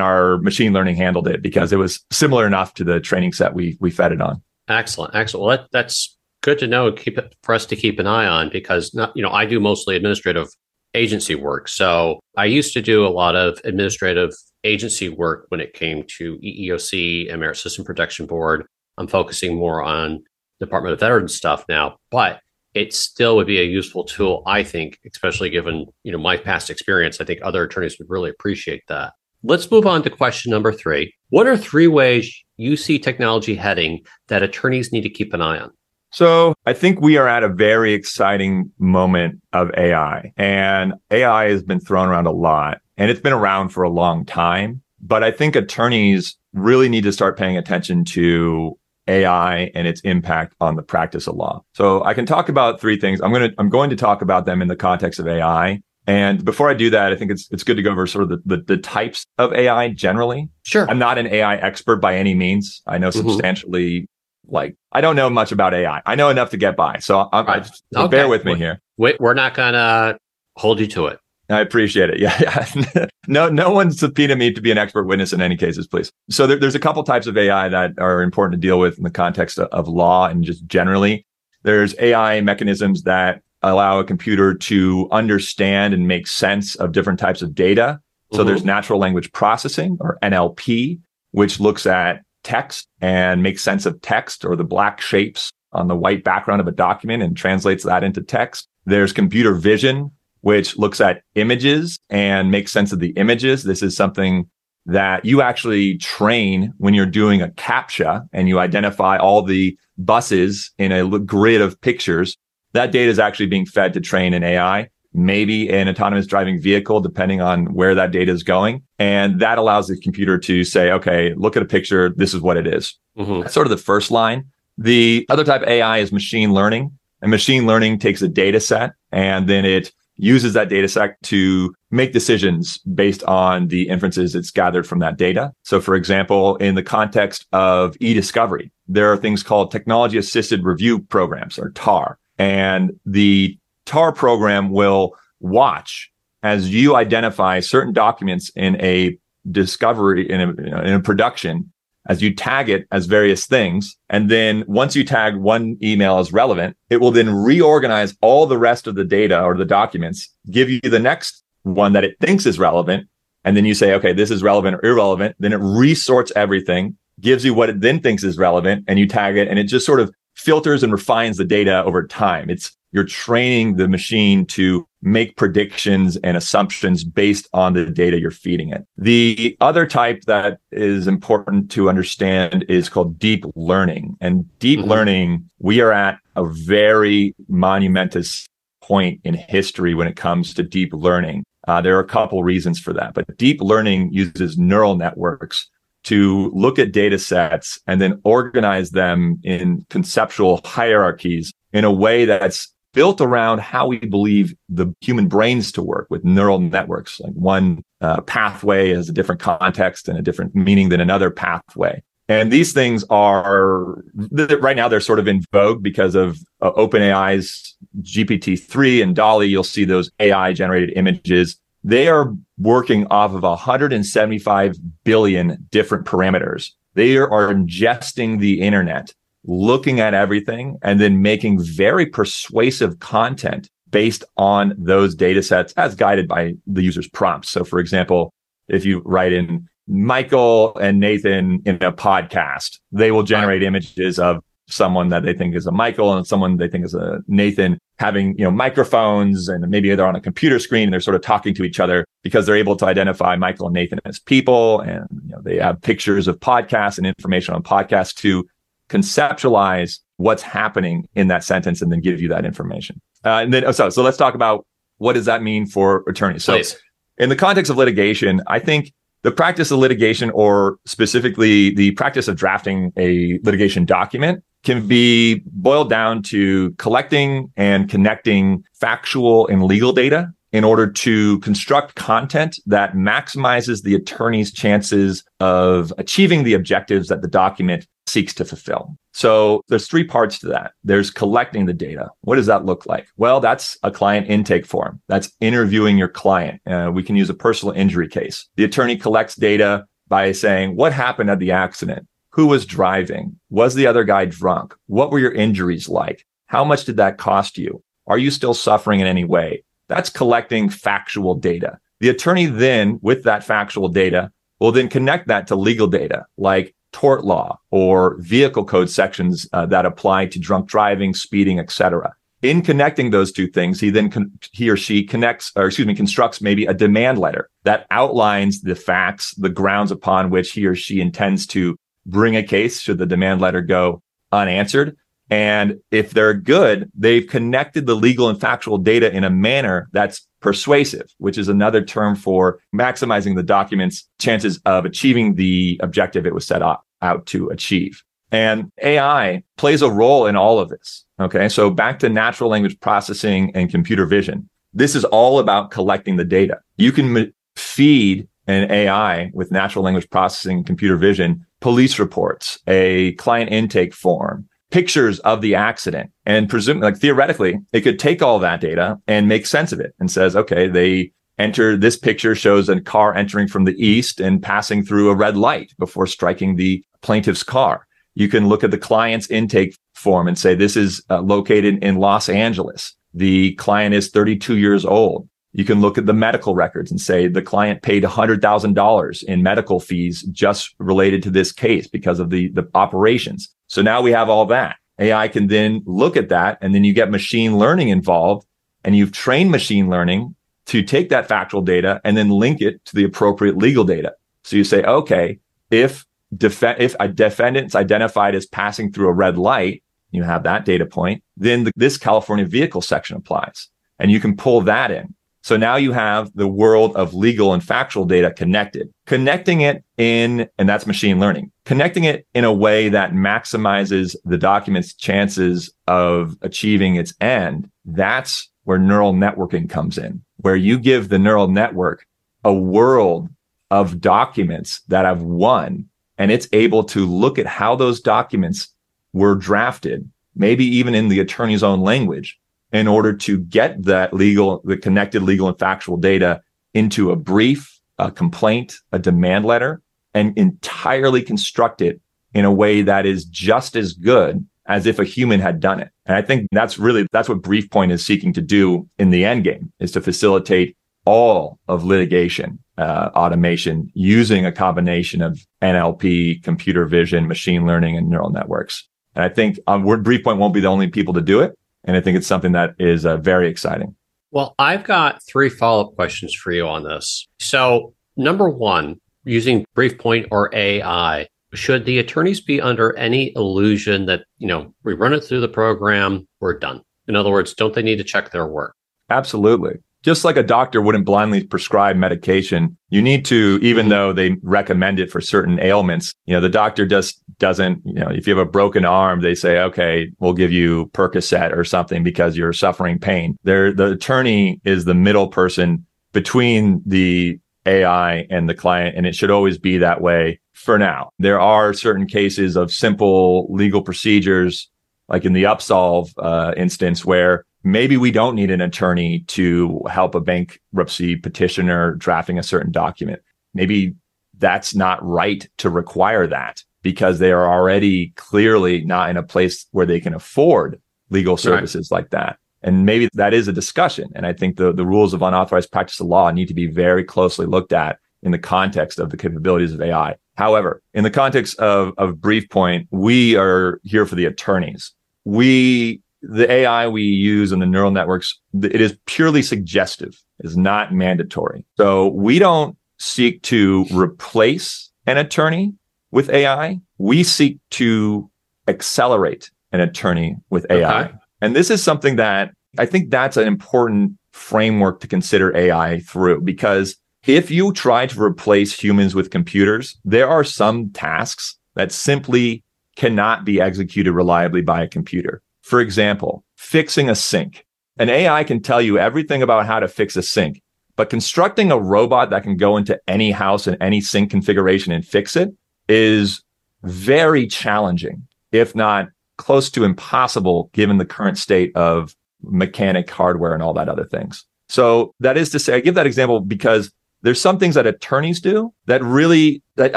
our 0.00 0.38
machine 0.38 0.72
learning 0.72 0.96
handled 0.96 1.28
it 1.28 1.42
because 1.42 1.72
it 1.72 1.76
was 1.76 2.04
similar 2.10 2.46
enough 2.46 2.74
to 2.74 2.84
the 2.84 3.00
training 3.00 3.32
set 3.32 3.54
we 3.54 3.76
we 3.80 3.90
fed 3.90 4.12
it 4.12 4.20
on. 4.20 4.42
Excellent, 4.68 5.14
excellent. 5.14 5.46
Well, 5.46 5.56
that, 5.58 5.68
that's 5.72 6.16
good 6.42 6.58
to 6.60 6.66
know. 6.66 6.90
Keep 6.92 7.18
it 7.18 7.34
for 7.42 7.54
us 7.54 7.66
to 7.66 7.76
keep 7.76 7.98
an 7.98 8.06
eye 8.06 8.26
on 8.26 8.48
because 8.50 8.94
not 8.94 9.12
you 9.14 9.22
know 9.22 9.30
I 9.30 9.44
do 9.44 9.60
mostly 9.60 9.96
administrative 9.96 10.48
agency 10.94 11.34
work, 11.34 11.68
so 11.68 12.20
I 12.36 12.46
used 12.46 12.72
to 12.74 12.82
do 12.82 13.06
a 13.06 13.08
lot 13.08 13.36
of 13.36 13.60
administrative 13.64 14.32
agency 14.64 15.10
work 15.10 15.46
when 15.48 15.60
it 15.60 15.74
came 15.74 16.04
to 16.16 16.38
EEOC 16.38 17.30
and 17.30 17.40
Merit 17.40 17.58
System 17.58 17.84
Protection 17.84 18.26
Board. 18.26 18.64
I'm 18.96 19.08
focusing 19.08 19.56
more 19.56 19.82
on 19.82 20.22
Department 20.60 20.94
of 20.94 21.00
Veterans 21.00 21.34
stuff 21.34 21.64
now, 21.68 21.96
but 22.10 22.40
it 22.74 22.92
still 22.92 23.36
would 23.36 23.46
be 23.46 23.60
a 23.60 23.64
useful 23.64 24.04
tool, 24.04 24.42
I 24.46 24.62
think, 24.62 24.98
especially 25.10 25.48
given 25.48 25.86
you 26.02 26.12
know 26.12 26.18
my 26.18 26.36
past 26.36 26.70
experience. 26.70 27.20
I 27.20 27.24
think 27.24 27.40
other 27.42 27.62
attorneys 27.62 27.98
would 27.98 28.10
really 28.10 28.30
appreciate 28.30 28.82
that. 28.88 29.12
Let's 29.42 29.70
move 29.70 29.86
on 29.86 30.02
to 30.02 30.10
question 30.10 30.50
number 30.50 30.72
three. 30.72 31.12
What 31.28 31.46
are 31.46 31.56
three 31.56 31.86
ways 31.86 32.34
you 32.56 32.76
see 32.76 32.98
technology 32.98 33.54
heading 33.54 34.00
that 34.28 34.42
attorneys 34.42 34.92
need 34.92 35.02
to 35.02 35.10
keep 35.10 35.34
an 35.34 35.42
eye 35.42 35.58
on? 35.58 35.70
So 36.10 36.54
I 36.64 36.72
think 36.72 37.00
we 37.00 37.16
are 37.16 37.26
at 37.26 37.42
a 37.42 37.48
very 37.48 37.92
exciting 37.92 38.70
moment 38.78 39.40
of 39.52 39.70
AI 39.76 40.32
and 40.36 40.94
AI 41.10 41.50
has 41.50 41.62
been 41.64 41.80
thrown 41.80 42.08
around 42.08 42.26
a 42.26 42.32
lot 42.32 42.78
and 42.96 43.10
it's 43.10 43.20
been 43.20 43.32
around 43.32 43.70
for 43.70 43.82
a 43.82 43.90
long 43.90 44.24
time. 44.24 44.80
But 45.00 45.24
I 45.24 45.32
think 45.32 45.56
attorneys 45.56 46.36
really 46.52 46.88
need 46.88 47.02
to 47.02 47.12
start 47.12 47.36
paying 47.36 47.58
attention 47.58 48.04
to 48.04 48.78
AI 49.06 49.70
and 49.74 49.86
its 49.86 50.00
impact 50.02 50.54
on 50.60 50.76
the 50.76 50.82
practice 50.82 51.26
of 51.26 51.34
law. 51.36 51.62
So 51.74 52.02
I 52.04 52.14
can 52.14 52.26
talk 52.26 52.48
about 52.48 52.80
three 52.80 52.98
things. 52.98 53.20
I'm 53.20 53.32
going 53.32 53.50
to, 53.50 53.54
I'm 53.58 53.68
going 53.68 53.90
to 53.90 53.96
talk 53.96 54.22
about 54.22 54.46
them 54.46 54.62
in 54.62 54.68
the 54.68 54.76
context 54.76 55.18
of 55.20 55.28
AI. 55.28 55.80
And 56.06 56.44
before 56.44 56.68
I 56.70 56.74
do 56.74 56.90
that, 56.90 57.12
I 57.12 57.16
think 57.16 57.30
it's, 57.30 57.48
it's 57.50 57.62
good 57.64 57.76
to 57.76 57.82
go 57.82 57.90
over 57.90 58.06
sort 58.06 58.24
of 58.24 58.28
the, 58.30 58.56
the, 58.56 58.62
the 58.62 58.76
types 58.76 59.24
of 59.38 59.52
AI 59.54 59.88
generally. 59.88 60.48
Sure. 60.62 60.88
I'm 60.90 60.98
not 60.98 61.16
an 61.18 61.26
AI 61.26 61.56
expert 61.56 61.96
by 61.96 62.16
any 62.16 62.34
means. 62.34 62.82
I 62.86 62.98
know 62.98 63.08
Mhm. 63.08 63.22
substantially, 63.22 64.06
like, 64.46 64.76
I 64.92 65.00
don't 65.00 65.16
know 65.16 65.30
much 65.30 65.50
about 65.52 65.72
AI. 65.72 66.02
I 66.04 66.14
know 66.14 66.28
enough 66.28 66.50
to 66.50 66.56
get 66.58 66.76
by. 66.76 66.98
So, 66.98 67.28
I'm, 67.32 67.46
Right. 67.46 67.66
so 67.66 68.00
Okay. 68.02 68.08
bear 68.08 68.28
with 68.28 68.44
me 68.44 68.56
here. 68.56 68.80
Wait, 68.98 69.18
we're 69.18 69.34
not 69.34 69.54
gonna 69.54 70.18
hold 70.56 70.78
you 70.80 70.86
to 70.88 71.06
it. 71.06 71.18
I 71.50 71.60
appreciate 71.60 72.10
it. 72.10 72.18
Yeah, 72.24 72.36
yeah. 72.40 73.06
no, 73.26 73.48
no 73.48 73.70
one 73.70 73.90
subpoena 73.90 74.36
me 74.36 74.52
to 74.52 74.60
be 74.60 74.70
an 74.70 74.78
expert 74.78 75.04
witness 75.04 75.32
in 75.32 75.40
any 75.42 75.56
cases, 75.56 75.86
please. 75.86 76.10
So 76.30 76.46
there, 76.46 76.58
there's 76.58 76.74
a 76.74 76.80
couple 76.80 77.02
types 77.04 77.26
of 77.26 77.36
AI 77.36 77.68
that 77.68 77.92
are 77.98 78.22
important 78.22 78.60
to 78.60 78.66
deal 78.66 78.78
with 78.78 78.96
in 78.98 79.04
the 79.04 79.10
context 79.10 79.58
of, 79.58 79.68
of 79.68 79.88
law 79.88 80.26
and 80.26 80.42
just 80.44 80.64
generally. 80.66 81.26
There's 81.62 81.94
AI 81.98 82.40
mechanisms 82.40 83.02
that 83.02 83.42
allow 83.62 83.98
a 83.98 84.04
computer 84.04 84.54
to 84.54 85.08
understand 85.10 85.94
and 85.94 86.06
make 86.06 86.26
sense 86.26 86.74
of 86.76 86.92
different 86.92 87.18
types 87.18 87.40
of 87.42 87.54
data. 87.54 88.00
So 88.32 88.42
Mhm. 88.42 88.46
there's 88.46 88.64
natural 88.64 88.98
language 88.98 89.32
processing 89.32 89.96
or 90.00 90.18
NLP, 90.22 91.00
which 91.32 91.60
looks 91.60 91.86
at 91.86 92.22
text 92.42 92.86
and 93.00 93.42
makes 93.42 93.62
sense 93.62 93.86
of 93.86 94.00
text 94.02 94.44
or 94.44 94.54
the 94.56 94.64
black 94.64 95.00
shapes 95.00 95.50
on 95.72 95.88
the 95.88 95.96
white 95.96 96.24
background 96.24 96.60
of 96.60 96.68
a 96.68 96.72
document 96.72 97.22
and 97.22 97.36
translates 97.36 97.84
that 97.84 98.04
into 98.04 98.20
text. 98.22 98.68
There's 98.84 99.12
computer 99.14 99.54
vision, 99.54 100.10
which 100.44 100.76
looks 100.76 101.00
at 101.00 101.22
images 101.36 101.98
and 102.10 102.50
makes 102.50 102.70
sense 102.70 102.92
of 102.92 102.98
the 102.98 103.12
images. 103.16 103.64
This 103.64 103.82
is 103.82 103.96
something 103.96 104.46
that 104.84 105.24
you 105.24 105.40
actually 105.40 105.96
train 105.96 106.70
when 106.76 106.92
you're 106.92 107.06
doing 107.06 107.40
a 107.40 107.48
CAPTCHA 107.48 108.28
and 108.30 108.46
you 108.46 108.58
identify 108.58 109.16
all 109.16 109.40
the 109.42 109.74
buses 109.96 110.70
in 110.76 110.92
a 110.92 111.18
grid 111.18 111.62
of 111.62 111.80
pictures. 111.80 112.36
That 112.74 112.92
data 112.92 113.10
is 113.10 113.18
actually 113.18 113.46
being 113.46 113.64
fed 113.64 113.94
to 113.94 114.02
train 114.02 114.34
an 114.34 114.44
AI, 114.44 114.90
maybe 115.14 115.70
an 115.70 115.88
autonomous 115.88 116.26
driving 116.26 116.60
vehicle, 116.60 117.00
depending 117.00 117.40
on 117.40 117.72
where 117.72 117.94
that 117.94 118.10
data 118.10 118.30
is 118.30 118.42
going. 118.42 118.82
And 118.98 119.40
that 119.40 119.56
allows 119.56 119.88
the 119.88 119.98
computer 119.98 120.36
to 120.40 120.62
say, 120.62 120.92
okay, 120.92 121.32
look 121.38 121.56
at 121.56 121.62
a 121.62 121.66
picture. 121.66 122.10
This 122.10 122.34
is 122.34 122.42
what 122.42 122.58
it 122.58 122.66
is. 122.66 122.98
Mhm. 123.18 123.40
That's 123.44 123.54
sort 123.54 123.66
of 123.66 123.70
the 123.70 123.78
first 123.78 124.10
line. 124.10 124.44
The 124.76 125.24
other 125.30 125.44
type 125.44 125.62
of 125.62 125.68
AI 125.68 125.98
is 125.98 126.12
machine 126.12 126.52
learning. 126.52 126.90
And 127.22 127.30
machine 127.30 127.66
learning 127.66 128.00
takes 128.00 128.20
a 128.20 128.28
data 128.28 128.60
set 128.60 128.92
and 129.10 129.48
then 129.48 129.64
it 129.64 129.90
uses 130.16 130.52
that 130.54 130.68
data 130.68 130.88
set 130.88 131.20
to 131.22 131.74
make 131.90 132.12
decisions 132.12 132.78
based 132.78 133.22
on 133.24 133.68
the 133.68 133.88
inferences 133.88 134.34
it's 134.34 134.50
gathered 134.50 134.86
from 134.86 135.00
that 135.00 135.16
data. 135.16 135.52
So, 135.62 135.80
for 135.80 135.94
example, 135.94 136.56
in 136.56 136.74
the 136.74 136.82
context 136.82 137.46
of 137.52 137.96
e-discovery, 138.00 138.72
there 138.86 139.12
are 139.12 139.16
things 139.16 139.42
called 139.42 139.70
technology 139.70 140.18
assisted 140.18 140.64
review 140.64 141.00
programs 141.00 141.58
or 141.58 141.70
TAR. 141.70 142.18
And 142.38 142.92
the 143.04 143.58
TAR 143.86 144.12
program 144.12 144.70
will 144.70 145.16
watch 145.40 146.10
as 146.42 146.72
you 146.72 146.94
identify 146.94 147.60
certain 147.60 147.92
documents 147.92 148.50
in 148.54 148.80
a 148.80 149.18
discovery 149.50 150.30
in 150.30 150.40
a, 150.40 150.50
in 150.82 150.94
a 150.94 151.00
production 151.00 151.72
as 152.08 152.22
you 152.22 152.34
tag 152.34 152.68
it 152.68 152.86
as 152.92 153.06
various 153.06 153.46
things. 153.46 153.96
And 154.10 154.30
then 154.30 154.64
once 154.66 154.94
you 154.94 155.04
tag 155.04 155.36
one 155.36 155.76
email 155.82 156.18
as 156.18 156.32
relevant, 156.32 156.76
it 156.90 157.00
will 157.00 157.10
then 157.10 157.30
reorganize 157.30 158.16
all 158.20 158.46
the 158.46 158.58
rest 158.58 158.86
of 158.86 158.94
the 158.94 159.04
data 159.04 159.42
or 159.42 159.56
the 159.56 159.64
documents, 159.64 160.28
give 160.50 160.68
you 160.68 160.80
the 160.80 160.98
next 160.98 161.42
one 161.62 161.92
that 161.94 162.04
it 162.04 162.16
thinks 162.20 162.46
is 162.46 162.58
relevant. 162.58 163.08
And 163.44 163.56
then 163.56 163.64
you 163.64 163.74
say, 163.74 163.94
okay, 163.94 164.12
this 164.12 164.30
is 164.30 164.42
relevant 164.42 164.76
or 164.76 164.84
irrelevant. 164.86 165.36
Then 165.38 165.52
it 165.52 165.60
resorts 165.60 166.32
everything, 166.34 166.96
gives 167.20 167.44
you 167.44 167.54
what 167.54 167.68
it 167.68 167.80
then 167.80 168.00
thinks 168.00 168.24
is 168.24 168.38
relevant, 168.38 168.84
and 168.88 168.98
you 168.98 169.06
tag 169.06 169.36
it. 169.36 169.48
And 169.48 169.58
it 169.58 169.64
just 169.64 169.86
sort 169.86 170.00
of 170.00 170.14
filters 170.34 170.82
and 170.82 170.92
refines 170.92 171.36
the 171.36 171.44
data 171.44 171.82
over 171.84 172.06
time. 172.06 172.50
It's 172.50 172.76
you're 172.92 173.04
training 173.04 173.74
the 173.74 173.88
machine 173.88 174.46
to 174.46 174.86
make 175.02 175.36
predictions 175.36 176.16
and 176.18 176.36
assumptions 176.36 177.02
based 177.02 177.48
on 177.52 177.72
the 177.72 177.86
data 177.86 178.20
you're 178.20 178.30
feeding 178.30 178.70
it. 178.70 178.86
The 178.96 179.56
other 179.60 179.84
type 179.84 180.22
that 180.26 180.60
is 180.70 181.08
important 181.08 181.70
to 181.72 181.88
understand 181.88 182.64
is 182.68 182.88
called 182.88 183.18
deep 183.18 183.44
learning. 183.56 184.16
And 184.20 184.46
deep 184.60 184.78
Mhm. 184.78 184.86
learning, 184.86 185.50
we 185.58 185.80
are 185.80 185.92
at 185.92 186.18
a 186.36 186.44
very 186.46 187.34
monumentous 187.48 188.46
point 188.80 189.20
in 189.24 189.34
history 189.34 189.94
when 189.94 190.06
it 190.06 190.14
comes 190.14 190.54
to 190.54 190.62
deep 190.62 190.92
learning. 190.92 191.42
Uh, 191.66 191.80
there 191.80 191.96
are 191.96 192.00
a 192.00 192.06
couple 192.06 192.44
reasons 192.44 192.78
for 192.78 192.92
that, 192.92 193.14
but 193.14 193.24
deep 193.38 193.60
learning 193.60 194.12
uses 194.12 194.56
neural 194.56 194.96
networks 194.96 195.68
to 196.04 196.50
look 196.54 196.78
at 196.78 196.92
data 196.92 197.18
sets 197.18 197.80
and 197.86 198.00
then 198.00 198.20
organize 198.24 198.90
them 198.90 199.40
in 199.42 199.84
conceptual 199.90 200.60
hierarchies 200.64 201.52
in 201.72 201.84
a 201.84 201.92
way 201.92 202.24
that's 202.24 202.72
built 202.92 203.20
around 203.20 203.60
how 203.60 203.86
we 203.86 203.98
believe 203.98 204.54
the 204.68 204.94
human 205.00 205.26
brains 205.26 205.72
to 205.72 205.82
work 205.82 206.06
with 206.10 206.24
neural 206.24 206.60
networks. 206.60 207.20
Like 207.20 207.32
one 207.32 207.82
uh, 208.00 208.20
pathway 208.22 208.90
has 208.90 209.08
a 209.08 209.12
different 209.12 209.40
context 209.40 210.08
and 210.08 210.16
a 210.16 210.22
different 210.22 210.54
meaning 210.54 210.88
than 210.88 211.00
another 211.00 211.30
pathway. 211.30 212.02
And 212.28 212.50
these 212.50 212.72
things 212.72 213.04
are 213.10 214.02
right 214.14 214.76
now 214.76 214.88
they're 214.88 215.00
sort 215.00 215.18
of 215.18 215.28
in 215.28 215.44
vogue 215.52 215.82
because 215.82 216.14
of 216.14 216.38
uh, 216.62 216.70
OpenAI's 216.72 217.76
GPT-3 218.00 219.02
and 219.02 219.14
DALL-E. 219.14 219.46
You'll 219.46 219.62
see 219.62 219.84
those 219.84 220.10
AI 220.20 220.54
generated 220.54 220.92
images. 220.96 221.58
They 221.84 222.08
are 222.08 222.34
working 222.58 223.06
off 223.08 223.34
of 223.34 223.42
175 223.42 224.76
billion 225.04 225.68
different 225.70 226.06
parameters. 226.06 226.70
They 226.94 227.18
are 227.18 227.52
ingesting 227.52 228.40
the 228.40 228.62
internet 228.62 229.12
looking 229.46 230.00
at 230.00 230.14
everything 230.14 230.78
and 230.80 230.98
then 230.98 231.20
making 231.20 231.62
very 231.62 232.06
persuasive 232.06 232.98
content 233.00 233.68
based 233.90 234.24
on 234.38 234.74
those 234.78 235.14
data 235.14 235.42
sets 235.42 235.74
as 235.76 235.94
guided 235.94 236.26
by 236.26 236.54
the 236.66 236.82
user's 236.82 237.08
prompts. 237.08 237.50
So 237.50 237.64
for 237.64 237.78
example, 237.78 238.32
if 238.68 238.86
you 238.86 239.02
write 239.04 239.34
in 239.34 239.68
Michael 239.86 240.76
and 240.78 240.98
Nathan 240.98 241.60
in 241.66 241.76
a 241.76 241.92
podcast, 241.92 242.78
they 242.90 243.10
will 243.10 243.22
generate 243.22 243.62
images 243.62 244.18
of 244.18 244.42
someone 244.68 245.08
that 245.10 245.22
they 245.22 245.34
think 245.34 245.54
is 245.54 245.66
a 245.66 245.72
Michael 245.72 246.14
and 246.14 246.26
someone 246.26 246.56
they 246.56 246.68
think 246.68 246.84
is 246.84 246.94
a 246.94 247.20
Nathan 247.28 247.78
having, 247.98 248.36
you 248.38 248.44
know, 248.44 248.50
microphones 248.50 249.48
and 249.48 249.68
maybe 249.68 249.94
they're 249.94 250.06
on 250.06 250.16
a 250.16 250.20
computer 250.20 250.58
screen 250.58 250.84
and 250.84 250.92
they're 250.92 251.00
sort 251.00 251.14
of 251.14 251.22
talking 251.22 251.54
to 251.54 251.64
each 251.64 251.80
other 251.80 252.04
because 252.22 252.46
they're 252.46 252.56
able 252.56 252.76
to 252.76 252.86
identify 252.86 253.36
Michael 253.36 253.66
and 253.66 253.74
Nathan 253.74 254.00
as 254.04 254.18
people. 254.18 254.80
And, 254.80 255.06
you 255.24 255.32
know, 255.32 255.40
they 255.42 255.58
have 255.58 255.80
pictures 255.82 256.26
of 256.26 256.40
podcasts 256.40 256.98
and 256.98 257.06
information 257.06 257.54
on 257.54 257.62
podcasts 257.62 258.14
to 258.16 258.46
conceptualize 258.88 260.00
what's 260.16 260.42
happening 260.42 261.08
in 261.14 261.28
that 261.28 261.44
sentence 261.44 261.82
and 261.82 261.90
then 261.92 262.00
give 262.00 262.20
you 262.20 262.28
that 262.28 262.44
information. 262.44 263.00
Uh, 263.24 263.40
and 263.42 263.52
then, 263.52 263.64
oh, 263.64 263.72
so, 263.72 263.90
so 263.90 264.02
let's 264.02 264.16
talk 264.16 264.34
about 264.34 264.66
what 264.98 265.14
does 265.14 265.24
that 265.26 265.42
mean 265.42 265.66
for 265.66 266.04
attorneys? 266.08 266.44
So 266.44 266.54
Please. 266.54 266.76
in 267.18 267.28
the 267.28 267.36
context 267.36 267.70
of 267.70 267.76
litigation, 267.76 268.40
I 268.46 268.58
think 268.58 268.92
the 269.22 269.32
practice 269.32 269.70
of 269.70 269.78
litigation 269.78 270.30
or 270.30 270.76
specifically 270.84 271.74
the 271.74 271.92
practice 271.92 272.28
of 272.28 272.36
drafting 272.36 272.92
a 272.96 273.40
litigation 273.42 273.84
document 273.84 274.44
can 274.64 274.86
be 274.86 275.42
boiled 275.46 275.90
down 275.90 276.22
to 276.22 276.72
collecting 276.72 277.52
and 277.56 277.88
connecting 277.88 278.64
factual 278.72 279.46
and 279.48 279.62
legal 279.64 279.92
data 279.92 280.32
in 280.52 280.64
order 280.64 280.90
to 280.90 281.40
construct 281.40 281.96
content 281.96 282.60
that 282.64 282.94
maximizes 282.94 283.82
the 283.82 283.94
attorney's 283.94 284.52
chances 284.52 285.24
of 285.40 285.92
achieving 285.98 286.44
the 286.44 286.54
objectives 286.54 287.08
that 287.08 287.22
the 287.22 287.28
document 287.28 287.86
seeks 288.06 288.32
to 288.34 288.44
fulfill. 288.44 288.96
So 289.12 289.62
there's 289.68 289.88
three 289.88 290.04
parts 290.04 290.38
to 290.40 290.46
that. 290.48 290.72
There's 290.84 291.10
collecting 291.10 291.66
the 291.66 291.72
data. 291.72 292.10
What 292.20 292.36
does 292.36 292.46
that 292.46 292.64
look 292.64 292.86
like? 292.86 293.08
Well, 293.16 293.40
that's 293.40 293.76
a 293.82 293.90
client 293.90 294.28
intake 294.28 294.66
form. 294.66 295.00
That's 295.08 295.32
interviewing 295.40 295.98
your 295.98 296.08
client. 296.08 296.60
Uh, 296.66 296.90
we 296.92 297.02
can 297.02 297.16
use 297.16 297.30
a 297.30 297.34
personal 297.34 297.74
injury 297.74 298.08
case. 298.08 298.46
The 298.56 298.64
attorney 298.64 298.96
collects 298.96 299.34
data 299.34 299.86
by 300.06 300.32
saying, 300.32 300.76
what 300.76 300.92
happened 300.92 301.30
at 301.30 301.38
the 301.38 301.50
accident? 301.50 302.06
Who 302.34 302.48
was 302.48 302.66
driving? 302.66 303.38
Was 303.48 303.76
the 303.76 303.86
other 303.86 304.02
guy 304.02 304.24
drunk? 304.24 304.74
What 304.88 305.12
were 305.12 305.20
your 305.20 305.30
injuries 305.30 305.88
like? 305.88 306.26
How 306.46 306.64
much 306.64 306.84
did 306.84 306.96
that 306.96 307.16
cost 307.16 307.56
you? 307.58 307.84
Are 308.08 308.18
you 308.18 308.32
still 308.32 308.54
suffering 308.54 308.98
in 308.98 309.06
any 309.06 309.24
way? 309.24 309.62
That's 309.88 310.10
collecting 310.10 310.68
factual 310.68 311.36
data. 311.36 311.78
The 312.00 312.08
attorney 312.08 312.46
then, 312.46 312.98
with 313.02 313.22
that 313.22 313.44
factual 313.44 313.88
data, 313.88 314.32
will 314.58 314.72
then 314.72 314.88
connect 314.88 315.28
that 315.28 315.46
to 315.46 315.54
legal 315.54 315.86
data 315.86 316.26
like 316.36 316.74
tort 316.92 317.24
law 317.24 317.60
or 317.70 318.16
vehicle 318.18 318.64
code 318.64 318.90
sections 318.90 319.48
uh, 319.52 319.66
that 319.66 319.86
apply 319.86 320.26
to 320.26 320.40
drunk 320.40 320.66
driving, 320.66 321.14
speeding, 321.14 321.60
etc. 321.60 322.16
In 322.42 322.62
connecting 322.62 323.10
those 323.10 323.30
two 323.30 323.46
things, 323.46 323.78
he 323.78 323.90
then 323.90 324.10
con- 324.10 324.32
he 324.50 324.68
or 324.68 324.76
she 324.76 325.04
connects, 325.04 325.52
or 325.54 325.66
excuse 325.66 325.86
me, 325.86 325.94
constructs 325.94 326.40
maybe 326.40 326.66
a 326.66 326.74
demand 326.74 327.18
letter 327.18 327.48
that 327.62 327.86
outlines 327.92 328.62
the 328.62 328.74
facts, 328.74 329.34
the 329.36 329.48
grounds 329.48 329.92
upon 329.92 330.30
which 330.30 330.50
he 330.50 330.66
or 330.66 330.74
she 330.74 331.00
intends 331.00 331.46
to 331.46 331.78
bring 332.06 332.36
a 332.36 332.42
case 332.42 332.80
should 332.80 332.98
the 332.98 333.06
demand 333.06 333.40
letter 333.40 333.60
go 333.60 334.02
unanswered. 334.32 334.96
And 335.30 335.80
if 335.90 336.10
they're 336.10 336.34
good, 336.34 336.90
they've 336.94 337.26
connected 337.26 337.86
the 337.86 337.94
legal 337.94 338.28
and 338.28 338.38
factual 338.38 338.78
data 338.78 339.10
in 339.12 339.24
a 339.24 339.30
manner 339.30 339.88
that's 339.92 340.26
persuasive, 340.40 341.06
which 341.18 341.38
is 341.38 341.48
another 341.48 341.82
term 341.82 342.14
for 342.14 342.60
maximizing 342.74 343.34
the 343.34 343.42
document's 343.42 344.06
chances 344.18 344.60
of 344.66 344.84
achieving 344.84 345.36
the 345.36 345.80
objective 345.82 346.26
it 346.26 346.34
was 346.34 346.46
set 346.46 346.62
out, 346.62 346.82
to 347.26 347.48
achieve. 347.48 348.02
And 348.30 348.72
AI 348.82 349.42
plays 349.56 349.82
a 349.82 349.90
role 349.90 350.26
in 350.26 350.36
all 350.36 350.58
of 350.58 350.68
this. 350.70 351.04
Okay. 351.20 351.48
So 351.48 351.70
back 351.70 351.98
to 352.00 352.08
natural 352.08 352.50
language 352.50 352.80
processing 352.80 353.54
and 353.54 353.70
computer 353.70 354.06
vision. 354.06 354.48
This 354.72 354.94
is 354.96 355.04
all 355.04 355.38
about 355.38 355.70
collecting 355.70 356.16
the 356.16 356.24
data. 356.24 356.58
You 356.76 356.92
can 356.92 357.16
m- 357.16 357.32
feed 357.56 358.26
an 358.46 358.70
AI 358.70 359.30
with 359.32 359.52
natural 359.52 359.84
language 359.84 360.08
processing 360.10 360.58
and 360.58 360.66
computer 360.66 360.96
vision, 360.96 361.46
police 361.64 361.98
reports, 361.98 362.58
a 362.66 363.12
client 363.12 363.50
intake 363.50 363.94
form, 363.94 364.46
pictures 364.70 365.18
of 365.20 365.40
the 365.40 365.54
accident. 365.54 366.10
And 366.26 366.46
presume 366.46 366.80
like 366.80 366.98
theoretically 366.98 367.58
it 367.72 367.80
could 367.80 367.98
take 367.98 368.20
all 368.20 368.38
that 368.40 368.60
data 368.60 368.98
and 369.06 369.28
make 369.28 369.46
sense 369.46 369.72
of 369.72 369.80
it 369.80 369.94
and 369.98 370.10
says 370.10 370.36
okay 370.36 370.68
they 370.68 371.12
enter 371.38 371.74
this 371.74 371.96
picture 371.96 372.34
shows 372.34 372.68
a 372.68 372.82
car 372.82 373.14
entering 373.14 373.48
from 373.48 373.64
the 373.64 373.76
east 373.82 374.20
and 374.20 374.42
passing 374.42 374.84
through 374.84 375.08
a 375.08 375.14
red 375.14 375.38
light 375.38 375.72
before 375.78 376.06
striking 376.06 376.56
the 376.56 376.84
plaintiff's 377.00 377.42
car. 377.42 377.86
You 378.14 378.28
can 378.28 378.46
look 378.46 378.62
at 378.62 378.70
the 378.70 378.86
client's 378.90 379.30
intake 379.30 379.74
form 379.94 380.28
and 380.28 380.38
say 380.38 380.54
this 380.54 380.76
is 380.76 381.02
uh, 381.08 381.22
located 381.22 381.82
in 381.82 381.96
los 381.96 382.28
angeles. 382.28 382.94
The 383.14 383.54
client 383.54 383.94
is 383.94 384.10
32 384.10 384.58
years 384.58 384.84
old 384.84 385.30
you 385.54 385.64
can 385.64 385.80
look 385.80 385.96
at 385.96 386.06
the 386.06 386.12
medical 386.12 386.54
records 386.56 386.90
and 386.90 387.00
say 387.00 387.28
the 387.28 387.40
client 387.40 387.82
paid 387.82 388.02
$100,000 388.02 389.22
in 389.24 389.42
medical 389.42 389.78
fees 389.78 390.22
just 390.24 390.74
related 390.78 391.22
to 391.22 391.30
this 391.30 391.52
case 391.52 391.86
because 391.86 392.18
of 392.18 392.30
the, 392.30 392.48
the 392.48 392.68
operations. 392.74 393.48
So 393.68 393.80
now 393.80 394.02
we 394.02 394.10
have 394.10 394.28
all 394.28 394.46
that. 394.46 394.76
AI 394.98 395.28
can 395.28 395.46
then 395.46 395.82
look 395.86 396.16
at 396.16 396.28
that 396.28 396.58
and 396.60 396.74
then 396.74 396.82
you 396.82 396.92
get 396.92 397.10
machine 397.10 397.56
learning 397.56 397.88
involved 397.88 398.46
and 398.82 398.96
you've 398.96 399.12
trained 399.12 399.52
machine 399.52 399.88
learning 399.88 400.34
to 400.66 400.82
take 400.82 401.08
that 401.10 401.28
factual 401.28 401.62
data 401.62 402.00
and 402.04 402.16
then 402.16 402.30
link 402.30 402.60
it 402.60 402.84
to 402.86 402.96
the 402.96 403.04
appropriate 403.04 403.56
legal 403.56 403.84
data. 403.84 404.12
So 404.42 404.56
you 404.56 404.64
say, 404.64 404.82
okay, 404.82 405.38
if 405.70 406.04
def- 406.36 406.62
if 406.62 406.96
a 406.98 407.06
defendant's 407.08 407.76
identified 407.76 408.34
as 408.34 408.46
passing 408.46 408.92
through 408.92 409.08
a 409.08 409.12
red 409.12 409.38
light, 409.38 409.84
you 410.10 410.24
have 410.24 410.42
that 410.44 410.64
data 410.64 410.86
point, 410.86 411.22
then 411.36 411.64
the, 411.64 411.72
this 411.76 411.96
California 411.96 412.44
vehicle 412.44 412.82
section 412.82 413.16
applies 413.16 413.68
and 414.00 414.10
you 414.10 414.18
can 414.18 414.36
pull 414.36 414.60
that 414.62 414.90
in. 414.90 415.14
So 415.44 415.58
now 415.58 415.76
you 415.76 415.92
have 415.92 416.32
the 416.34 416.48
world 416.48 416.96
of 416.96 417.12
legal 417.12 417.52
and 417.52 417.62
factual 417.62 418.06
data 418.06 418.30
connected, 418.30 418.90
connecting 419.04 419.60
it 419.60 419.84
in, 419.98 420.48
and 420.56 420.66
that's 420.66 420.86
machine 420.86 421.20
learning, 421.20 421.52
connecting 421.66 422.04
it 422.04 422.26
in 422.32 422.44
a 422.44 422.52
way 422.52 422.88
that 422.88 423.12
maximizes 423.12 424.16
the 424.24 424.38
document's 424.38 424.94
chances 424.94 425.70
of 425.86 426.34
achieving 426.40 426.96
its 426.96 427.12
end. 427.20 427.70
That's 427.84 428.48
where 428.62 428.78
neural 428.78 429.12
networking 429.12 429.68
comes 429.68 429.98
in, 429.98 430.22
where 430.38 430.56
you 430.56 430.78
give 430.78 431.10
the 431.10 431.18
neural 431.18 431.48
network 431.48 432.06
a 432.42 432.54
world 432.54 433.28
of 433.70 434.00
documents 434.00 434.80
that 434.88 435.04
have 435.04 435.20
won 435.20 435.90
and 436.16 436.30
it's 436.30 436.48
able 436.54 436.84
to 436.84 437.04
look 437.04 437.38
at 437.38 437.44
how 437.44 437.76
those 437.76 438.00
documents 438.00 438.68
were 439.12 439.34
drafted, 439.34 440.10
maybe 440.34 440.64
even 440.64 440.94
in 440.94 441.08
the 441.08 441.20
attorney's 441.20 441.62
own 441.62 441.80
language 441.80 442.38
in 442.74 442.88
order 442.88 443.14
to 443.14 443.38
get 443.38 443.84
that 443.84 444.12
legal, 444.12 444.60
the 444.64 444.76
connected 444.76 445.22
legal 445.22 445.46
and 445.48 445.58
factual 445.58 445.96
data 445.96 446.42
into 446.74 447.12
a 447.12 447.16
brief, 447.16 447.80
a 447.98 448.10
complaint, 448.10 448.74
a 448.90 448.98
demand 448.98 449.44
letter, 449.44 449.80
and 450.12 450.36
entirely 450.36 451.22
construct 451.22 451.80
it 451.80 452.00
in 452.34 452.44
a 452.44 452.52
way 452.52 452.82
that 452.82 453.06
is 453.06 453.24
just 453.24 453.76
as 453.76 453.92
good 453.92 454.44
as 454.66 454.86
if 454.86 454.98
a 454.98 455.04
human 455.04 455.38
had 455.38 455.60
done 455.60 455.78
it. 455.78 455.90
And 456.04 456.16
I 456.16 456.22
think 456.22 456.48
that's 456.50 456.76
really, 456.76 457.06
that's 457.12 457.28
what 457.28 457.42
BriefPoint 457.42 457.92
is 457.92 458.04
seeking 458.04 458.32
to 458.32 458.40
do 458.40 458.88
in 458.98 459.10
the 459.10 459.24
end 459.24 459.44
game 459.44 459.72
is 459.78 459.92
to 459.92 460.00
facilitate 460.00 460.76
all 461.06 461.60
of 461.68 461.84
litigation 461.84 462.58
uh, 462.76 463.10
automation 463.14 463.88
using 463.94 464.44
a 464.44 464.50
combination 464.50 465.22
of 465.22 465.46
NLP, 465.62 466.42
computer 466.42 466.86
vision, 466.86 467.28
machine 467.28 467.66
learning, 467.66 467.96
and 467.96 468.08
neural 468.08 468.30
networks. 468.30 468.88
And 469.14 469.22
I 469.22 469.28
think 469.28 469.60
um, 469.68 469.84
BriefPoint 469.84 470.38
won't 470.38 470.54
be 470.54 470.60
the 470.60 470.68
only 470.68 470.88
people 470.88 471.14
to 471.14 471.20
do 471.20 471.40
it. 471.40 471.56
And 471.84 471.96
I 471.96 472.00
think 472.00 472.16
it's 472.16 472.26
something 472.26 472.52
that 472.52 472.74
is 472.78 473.04
uh, 473.04 473.18
very 473.18 473.48
exciting. 473.48 473.94
Well, 474.30 474.54
I've 474.58 474.84
got 474.84 475.22
three 475.22 475.48
follow 475.48 475.84
up 475.84 475.94
questions 475.94 476.34
for 476.34 476.50
you 476.50 476.66
on 476.66 476.82
this. 476.82 477.28
So, 477.38 477.94
number 478.16 478.48
one, 478.48 478.96
using 479.24 479.64
BriefPoint 479.76 480.28
or 480.30 480.50
AI, 480.54 481.28
should 481.52 481.84
the 481.84 481.98
attorneys 481.98 482.40
be 482.40 482.60
under 482.60 482.96
any 482.96 483.32
illusion 483.36 484.06
that, 484.06 484.24
you 484.38 484.48
know, 484.48 484.74
we 484.82 484.94
run 484.94 485.12
it 485.12 485.22
through 485.22 485.40
the 485.40 485.48
program, 485.48 486.26
we're 486.40 486.58
done? 486.58 486.82
In 487.06 487.16
other 487.16 487.30
words, 487.30 487.54
don't 487.54 487.74
they 487.74 487.82
need 487.82 487.98
to 487.98 488.04
check 488.04 488.32
their 488.32 488.46
work? 488.46 488.74
Absolutely 489.10 489.74
just 490.04 490.24
like 490.24 490.36
a 490.36 490.42
doctor 490.42 490.82
wouldn't 490.82 491.06
blindly 491.06 491.42
prescribe 491.42 491.96
medication, 491.96 492.76
you 492.90 493.00
need 493.00 493.24
to, 493.24 493.58
even 493.62 493.88
though 493.88 494.12
they 494.12 494.36
recommend 494.42 495.00
it 495.00 495.10
for 495.10 495.20
certain 495.20 495.58
ailments, 495.58 496.12
you 496.26 496.34
know, 496.34 496.42
the 496.42 496.48
doctor 496.50 496.86
just 496.86 497.22
doesn't, 497.38 497.80
you 497.86 497.94
know, 497.94 498.10
if 498.10 498.26
you 498.26 498.36
have 498.36 498.46
a 498.46 498.50
broken 498.50 498.84
arm, 498.84 499.22
they 499.22 499.34
say, 499.34 499.58
okay, 499.58 500.10
we'll 500.18 500.34
give 500.34 500.52
you 500.52 500.90
Percocet 500.92 501.56
or 501.56 501.64
something 501.64 502.04
because 502.04 502.36
you're 502.36 502.52
suffering 502.52 502.98
pain. 502.98 503.36
There, 503.44 503.72
the 503.72 503.92
attorney 503.92 504.60
is 504.64 504.84
the 504.84 504.94
middle 504.94 505.28
person 505.28 505.86
between 506.12 506.82
the 506.84 507.40
AI 507.66 508.26
and 508.28 508.46
the 508.46 508.54
client, 508.54 508.96
and 508.96 509.06
it 509.06 509.14
should 509.14 509.30
always 509.30 509.56
be 509.56 509.78
that 509.78 510.02
way 510.02 510.38
for 510.52 510.78
now. 510.78 511.08
There 511.18 511.40
are 511.40 511.72
certain 511.72 512.06
cases 512.06 512.56
of 512.56 512.70
simple 512.70 513.46
legal 513.50 513.82
procedures, 513.82 514.70
like 515.08 515.24
in 515.24 515.32
the 515.32 515.44
Upsolve 515.44 516.12
uh, 516.18 516.54
instance, 516.56 517.04
where 517.04 517.44
maybe 517.62 517.96
we 517.96 518.10
don't 518.10 518.34
need 518.34 518.50
an 518.50 518.60
attorney 518.60 519.24
to 519.28 519.80
help 519.90 520.14
a 520.14 520.20
bankruptcy 520.20 521.16
petitioner 521.16 521.94
drafting 521.94 522.38
a 522.38 522.42
certain 522.42 522.72
document. 522.72 523.22
Maybe 523.54 523.94
that's 524.38 524.74
not 524.74 525.04
right 525.04 525.48
to 525.58 525.70
require 525.70 526.26
that 526.26 526.62
because 526.82 527.18
they 527.18 527.32
are 527.32 527.50
already 527.50 528.12
clearly 528.16 528.84
not 528.84 529.10
in 529.10 529.16
a 529.16 529.22
place 529.22 529.66
where 529.72 529.86
they 529.86 530.00
can 530.00 530.14
afford 530.14 530.80
legal 531.10 531.36
services 531.36 531.88
right. 531.90 531.98
like 531.98 532.10
that. 532.10 532.38
And 532.62 532.86
maybe 532.86 533.08
that 533.14 533.34
is 533.34 533.46
a 533.46 533.52
discussion. 533.52 534.10
And 534.14 534.26
I 534.26 534.32
think 534.32 534.56
the, 534.56 534.72
the 534.72 534.86
rules 534.86 535.12
of 535.12 535.22
unauthorized 535.22 535.70
practice 535.70 536.00
of 536.00 536.06
law 536.06 536.30
need 536.30 536.48
to 536.48 536.54
be 536.54 536.66
very 536.66 537.04
closely 537.04 537.46
looked 537.46 537.72
at 537.72 537.98
in 538.22 538.32
the 538.32 538.38
context 538.38 538.98
of 538.98 539.10
the 539.10 539.16
capabilities 539.16 539.74
of 539.74 539.82
AI. 539.82 540.16
However, 540.36 540.82
in 540.92 541.04
the 541.04 541.10
context 541.10 541.58
of, 541.58 541.92
of 541.96 542.16
BriefPoint, 542.16 542.88
we 542.90 543.36
are 543.36 543.80
here 543.84 544.04
for 544.06 544.14
the 544.14 544.24
attorneys. 544.24 544.92
We 545.24 546.02
the 546.26 546.50
AI 546.50 546.88
we 546.88 547.02
use 547.02 547.52
and 547.52 547.60
the 547.60 547.66
neural 547.66 547.90
networks, 547.90 548.40
it 548.62 548.80
is 548.80 548.96
purely 549.04 549.42
suggestive, 549.42 550.18
is 550.40 550.56
not 550.56 550.92
mandatory. 550.92 551.66
So 551.76 552.08
we 552.08 552.38
don't 552.38 552.78
seek 552.98 553.42
to 553.42 553.84
replace 553.92 554.90
an 555.06 555.18
attorney 555.18 555.74
with 556.10 556.30
AI. 556.30 556.80
We 556.98 557.24
seek 557.24 557.58
to 557.72 558.30
accelerate 558.68 559.50
an 559.72 559.80
attorney 559.80 560.36
with 560.50 560.66
AI. 560.70 561.04
Okay. 561.04 561.14
And 561.42 561.54
this 561.54 561.70
is 561.70 561.82
something 561.82 562.16
that 562.16 562.52
I 562.78 562.86
think 562.86 563.10
that's 563.10 563.36
an 563.36 563.46
important 563.46 564.12
framework 564.32 565.00
to 565.00 565.06
consider 565.06 565.54
AI 565.56 566.00
through 566.00 566.40
because 566.40 566.96
if 567.26 567.50
you 567.50 567.72
try 567.72 568.06
to 568.06 568.22
replace 568.22 568.78
humans 568.78 569.14
with 569.14 569.30
computers, 569.30 569.98
there 570.04 570.28
are 570.28 570.44
some 570.44 570.90
tasks 570.90 571.58
that 571.74 571.92
simply 571.92 572.62
cannot 572.96 573.44
be 573.44 573.60
executed 573.60 574.12
reliably 574.12 574.62
by 574.62 574.82
a 574.82 574.88
computer. 574.88 575.42
For 575.62 575.80
example, 575.80 576.44
fixing 576.56 577.08
a 577.08 577.14
sink. 577.14 577.64
An 577.98 578.10
AI 578.10 578.44
can 578.44 578.60
tell 578.60 578.82
you 578.82 578.98
everything 578.98 579.42
about 579.42 579.66
how 579.66 579.80
to 579.80 579.88
fix 579.88 580.16
a 580.16 580.22
sink, 580.22 580.60
but 580.96 581.10
constructing 581.10 581.72
a 581.72 581.78
robot 581.78 582.30
that 582.30 582.42
can 582.42 582.56
go 582.56 582.76
into 582.76 583.00
any 583.08 583.30
house 583.30 583.66
and 583.66 583.76
any 583.80 584.00
sink 584.00 584.30
configuration 584.30 584.92
and 584.92 585.06
fix 585.06 585.36
it 585.36 585.50
is 585.88 586.42
very 586.82 587.46
challenging, 587.46 588.26
if 588.52 588.74
not 588.74 589.08
close 589.38 589.70
to 589.70 589.84
impossible, 589.84 590.70
given 590.72 590.98
the 590.98 591.04
current 591.04 591.38
state 591.38 591.74
of 591.74 592.14
mechanic 592.42 593.08
hardware 593.10 593.54
and 593.54 593.62
all 593.62 593.74
that 593.74 593.88
other 593.88 594.04
things. 594.04 594.44
So 594.68 595.14
that 595.20 595.36
is 595.36 595.50
to 595.50 595.58
say, 595.58 595.74
I 595.74 595.80
give 595.80 595.94
that 595.94 596.06
example 596.06 596.40
because 596.40 596.92
there's 597.24 597.40
some 597.40 597.58
things 597.58 597.74
that 597.74 597.86
attorneys 597.86 598.38
do 598.38 598.72
that 598.86 599.02
really 599.02 599.62
that 599.76 599.96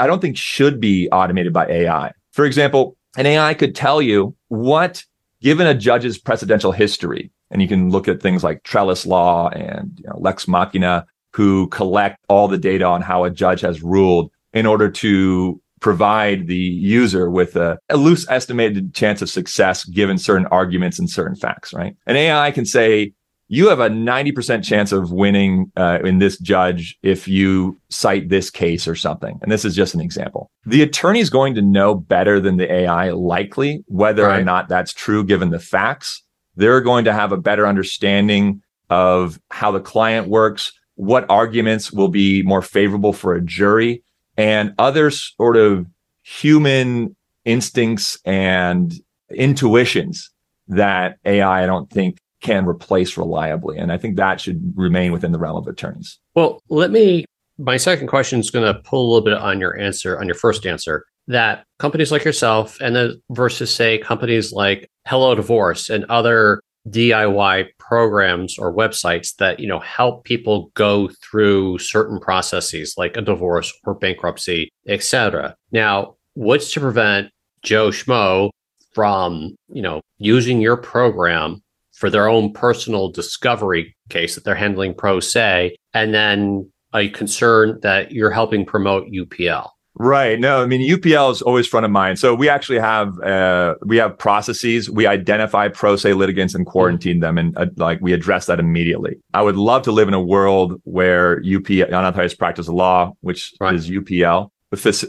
I 0.00 0.06
don't 0.06 0.20
think 0.20 0.36
should 0.36 0.80
be 0.80 1.08
automated 1.10 1.52
by 1.52 1.66
AI. 1.66 2.10
For 2.32 2.44
example, 2.46 2.96
an 3.16 3.26
AI 3.26 3.52
could 3.54 3.74
tell 3.74 4.00
you 4.00 4.34
what, 4.48 5.04
given 5.42 5.66
a 5.66 5.74
judge's 5.74 6.20
precedential 6.20 6.74
history, 6.74 7.30
and 7.50 7.60
you 7.60 7.68
can 7.68 7.90
look 7.90 8.08
at 8.08 8.22
things 8.22 8.42
like 8.42 8.62
Trellis 8.62 9.06
law 9.06 9.50
and 9.50 9.92
you 9.98 10.08
know, 10.08 10.18
Lex 10.18 10.48
Machina, 10.48 11.06
who 11.34 11.68
collect 11.68 12.18
all 12.28 12.48
the 12.48 12.58
data 12.58 12.86
on 12.86 13.02
how 13.02 13.24
a 13.24 13.30
judge 13.30 13.60
has 13.60 13.82
ruled 13.82 14.30
in 14.54 14.64
order 14.64 14.90
to 14.90 15.60
provide 15.80 16.46
the 16.46 16.56
user 16.56 17.30
with 17.30 17.56
a, 17.56 17.78
a, 17.88 17.96
loose 17.96 18.28
estimated 18.28 18.94
chance 18.94 19.22
of 19.22 19.30
success 19.30 19.84
given 19.84 20.18
certain 20.18 20.46
arguments 20.46 20.98
and 20.98 21.08
certain 21.08 21.36
facts, 21.36 21.72
right? 21.72 21.94
An 22.06 22.16
AI 22.16 22.50
can 22.50 22.64
say, 22.64 23.12
you 23.48 23.68
have 23.68 23.80
a 23.80 23.88
90% 23.88 24.62
chance 24.62 24.92
of 24.92 25.10
winning 25.10 25.72
uh, 25.76 25.98
in 26.04 26.18
this 26.18 26.38
judge 26.38 26.98
if 27.02 27.26
you 27.26 27.80
cite 27.88 28.28
this 28.28 28.50
case 28.50 28.86
or 28.86 28.94
something. 28.94 29.38
And 29.42 29.50
this 29.50 29.64
is 29.64 29.74
just 29.74 29.94
an 29.94 30.00
example. 30.00 30.50
The 30.66 30.82
attorney 30.82 31.20
is 31.20 31.30
going 31.30 31.54
to 31.54 31.62
know 31.62 31.94
better 31.94 32.40
than 32.40 32.58
the 32.58 32.70
AI 32.70 33.10
likely 33.10 33.82
whether 33.86 34.24
right. 34.24 34.40
or 34.40 34.44
not 34.44 34.68
that's 34.68 34.92
true 34.92 35.24
given 35.24 35.50
the 35.50 35.58
facts. 35.58 36.22
They're 36.56 36.82
going 36.82 37.06
to 37.06 37.12
have 37.12 37.32
a 37.32 37.38
better 37.38 37.66
understanding 37.66 38.62
of 38.90 39.40
how 39.50 39.70
the 39.70 39.80
client 39.80 40.28
works, 40.28 40.72
what 40.96 41.24
arguments 41.30 41.90
will 41.90 42.08
be 42.08 42.42
more 42.42 42.62
favorable 42.62 43.12
for 43.12 43.34
a 43.34 43.40
jury, 43.40 44.02
and 44.36 44.74
other 44.78 45.10
sort 45.10 45.56
of 45.56 45.86
human 46.22 47.16
instincts 47.44 48.18
and 48.24 48.92
intuitions 49.30 50.30
that 50.68 51.16
AI, 51.24 51.62
I 51.62 51.66
don't 51.66 51.90
think 51.90 52.18
can 52.40 52.66
replace 52.66 53.16
reliably. 53.16 53.78
And 53.78 53.90
I 53.90 53.98
think 53.98 54.16
that 54.16 54.40
should 54.40 54.72
remain 54.76 55.12
within 55.12 55.32
the 55.32 55.38
realm 55.38 55.56
of 55.56 55.66
attorneys. 55.66 56.18
Well, 56.34 56.62
let 56.68 56.90
me, 56.90 57.24
my 57.58 57.76
second 57.76 58.06
question 58.06 58.40
is 58.40 58.50
going 58.50 58.72
to 58.72 58.80
pull 58.80 59.06
a 59.06 59.08
little 59.12 59.24
bit 59.24 59.34
on 59.34 59.60
your 59.60 59.76
answer, 59.78 60.18
on 60.18 60.26
your 60.26 60.36
first 60.36 60.66
answer, 60.66 61.04
that 61.26 61.64
companies 61.78 62.10
like 62.10 62.24
yourself 62.24 62.80
and 62.80 62.96
then 62.96 63.20
versus 63.30 63.74
say 63.74 63.98
companies 63.98 64.52
like 64.52 64.88
Hello 65.06 65.34
Divorce 65.34 65.90
and 65.90 66.04
other 66.04 66.60
DIY 66.88 67.66
programs 67.78 68.58
or 68.58 68.74
websites 68.74 69.36
that, 69.36 69.60
you 69.60 69.66
know, 69.66 69.80
help 69.80 70.24
people 70.24 70.70
go 70.74 71.10
through 71.22 71.78
certain 71.78 72.18
processes 72.18 72.94
like 72.96 73.16
a 73.16 73.22
divorce 73.22 73.72
or 73.84 73.94
bankruptcy, 73.94 74.70
etc. 74.88 75.54
Now, 75.70 76.16
what's 76.34 76.72
to 76.72 76.80
prevent 76.80 77.30
Joe 77.62 77.88
Schmo 77.88 78.50
from, 78.94 79.54
you 79.68 79.82
know, 79.82 80.00
using 80.18 80.60
your 80.60 80.76
program 80.76 81.62
for 81.98 82.10
their 82.10 82.28
own 82.28 82.52
personal 82.52 83.10
discovery 83.10 83.96
case 84.08 84.36
that 84.36 84.44
they're 84.44 84.54
handling 84.54 84.94
pro 84.94 85.18
se, 85.18 85.76
and 85.92 86.14
then 86.14 86.70
a 86.94 87.08
concern 87.08 87.78
that 87.82 88.12
you're 88.12 88.30
helping 88.30 88.64
promote 88.64 89.08
UPL. 89.08 89.68
Right. 90.00 90.38
No, 90.38 90.62
I 90.62 90.66
mean 90.66 90.88
UPL 90.88 91.32
is 91.32 91.42
always 91.42 91.66
front 91.66 91.84
of 91.84 91.90
mind. 91.90 92.20
So 92.20 92.32
we 92.32 92.48
actually 92.48 92.78
have 92.78 93.18
uh, 93.18 93.74
we 93.84 93.96
have 93.96 94.16
processes. 94.16 94.88
We 94.88 95.08
identify 95.08 95.66
pro 95.66 95.96
se 95.96 96.12
litigants 96.12 96.54
and 96.54 96.64
quarantine 96.64 97.18
them, 97.18 97.36
and 97.36 97.58
uh, 97.58 97.66
like 97.76 97.98
we 98.00 98.12
address 98.12 98.46
that 98.46 98.60
immediately. 98.60 99.16
I 99.34 99.42
would 99.42 99.56
love 99.56 99.82
to 99.82 99.92
live 99.92 100.06
in 100.06 100.14
a 100.14 100.22
world 100.22 100.80
where 100.84 101.42
UP 101.42 101.68
unauthorized 101.68 102.38
practice 102.38 102.68
of 102.68 102.74
law, 102.74 103.12
which 103.22 103.52
right. 103.60 103.74
is 103.74 103.90
UPL, 103.90 104.50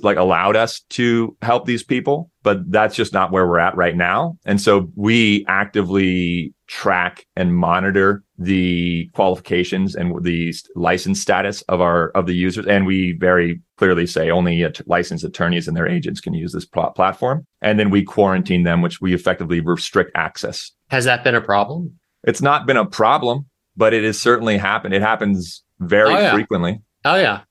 like 0.03 0.17
allowed 0.17 0.55
us 0.55 0.81
to 0.89 1.35
help 1.41 1.65
these 1.65 1.83
people, 1.83 2.31
but 2.43 2.59
that's 2.71 2.95
just 2.95 3.13
not 3.13 3.31
where 3.31 3.47
we're 3.47 3.59
at 3.59 3.75
right 3.75 3.95
now. 3.95 4.37
And 4.45 4.61
so 4.61 4.91
we 4.95 5.45
actively 5.47 6.53
track 6.67 7.25
and 7.35 7.55
monitor 7.55 8.23
the 8.37 9.09
qualifications 9.13 9.95
and 9.95 10.23
the 10.23 10.53
license 10.75 11.19
status 11.19 11.61
of 11.63 11.81
our 11.81 12.09
of 12.11 12.25
the 12.25 12.35
users. 12.35 12.65
And 12.67 12.85
we 12.85 13.17
very 13.19 13.61
clearly 13.77 14.07
say 14.07 14.29
only 14.29 14.65
licensed 14.85 15.25
attorneys 15.25 15.67
and 15.67 15.75
their 15.75 15.87
agents 15.87 16.21
can 16.21 16.33
use 16.33 16.53
this 16.53 16.65
pl- 16.65 16.91
platform. 16.91 17.45
And 17.61 17.79
then 17.79 17.89
we 17.89 18.03
quarantine 18.03 18.63
them 18.63 18.81
which 18.81 19.01
we 19.01 19.13
effectively 19.13 19.59
restrict 19.59 20.11
access. 20.15 20.71
Has 20.89 21.05
that 21.05 21.23
been 21.23 21.35
a 21.35 21.41
problem? 21.41 21.99
It's 22.23 22.41
not 22.41 22.65
been 22.65 22.77
a 22.77 22.85
problem 22.85 23.45
but 23.79 23.93
it 23.93 24.03
has 24.03 24.19
certainly 24.19 24.57
happened. 24.57 24.93
It 24.93 25.01
happens 25.01 25.63
very 25.79 26.13
oh, 26.13 26.19
yeah. 26.19 26.33
frequently. 26.33 26.81
Oh 27.05 27.15
yeah. 27.15 27.41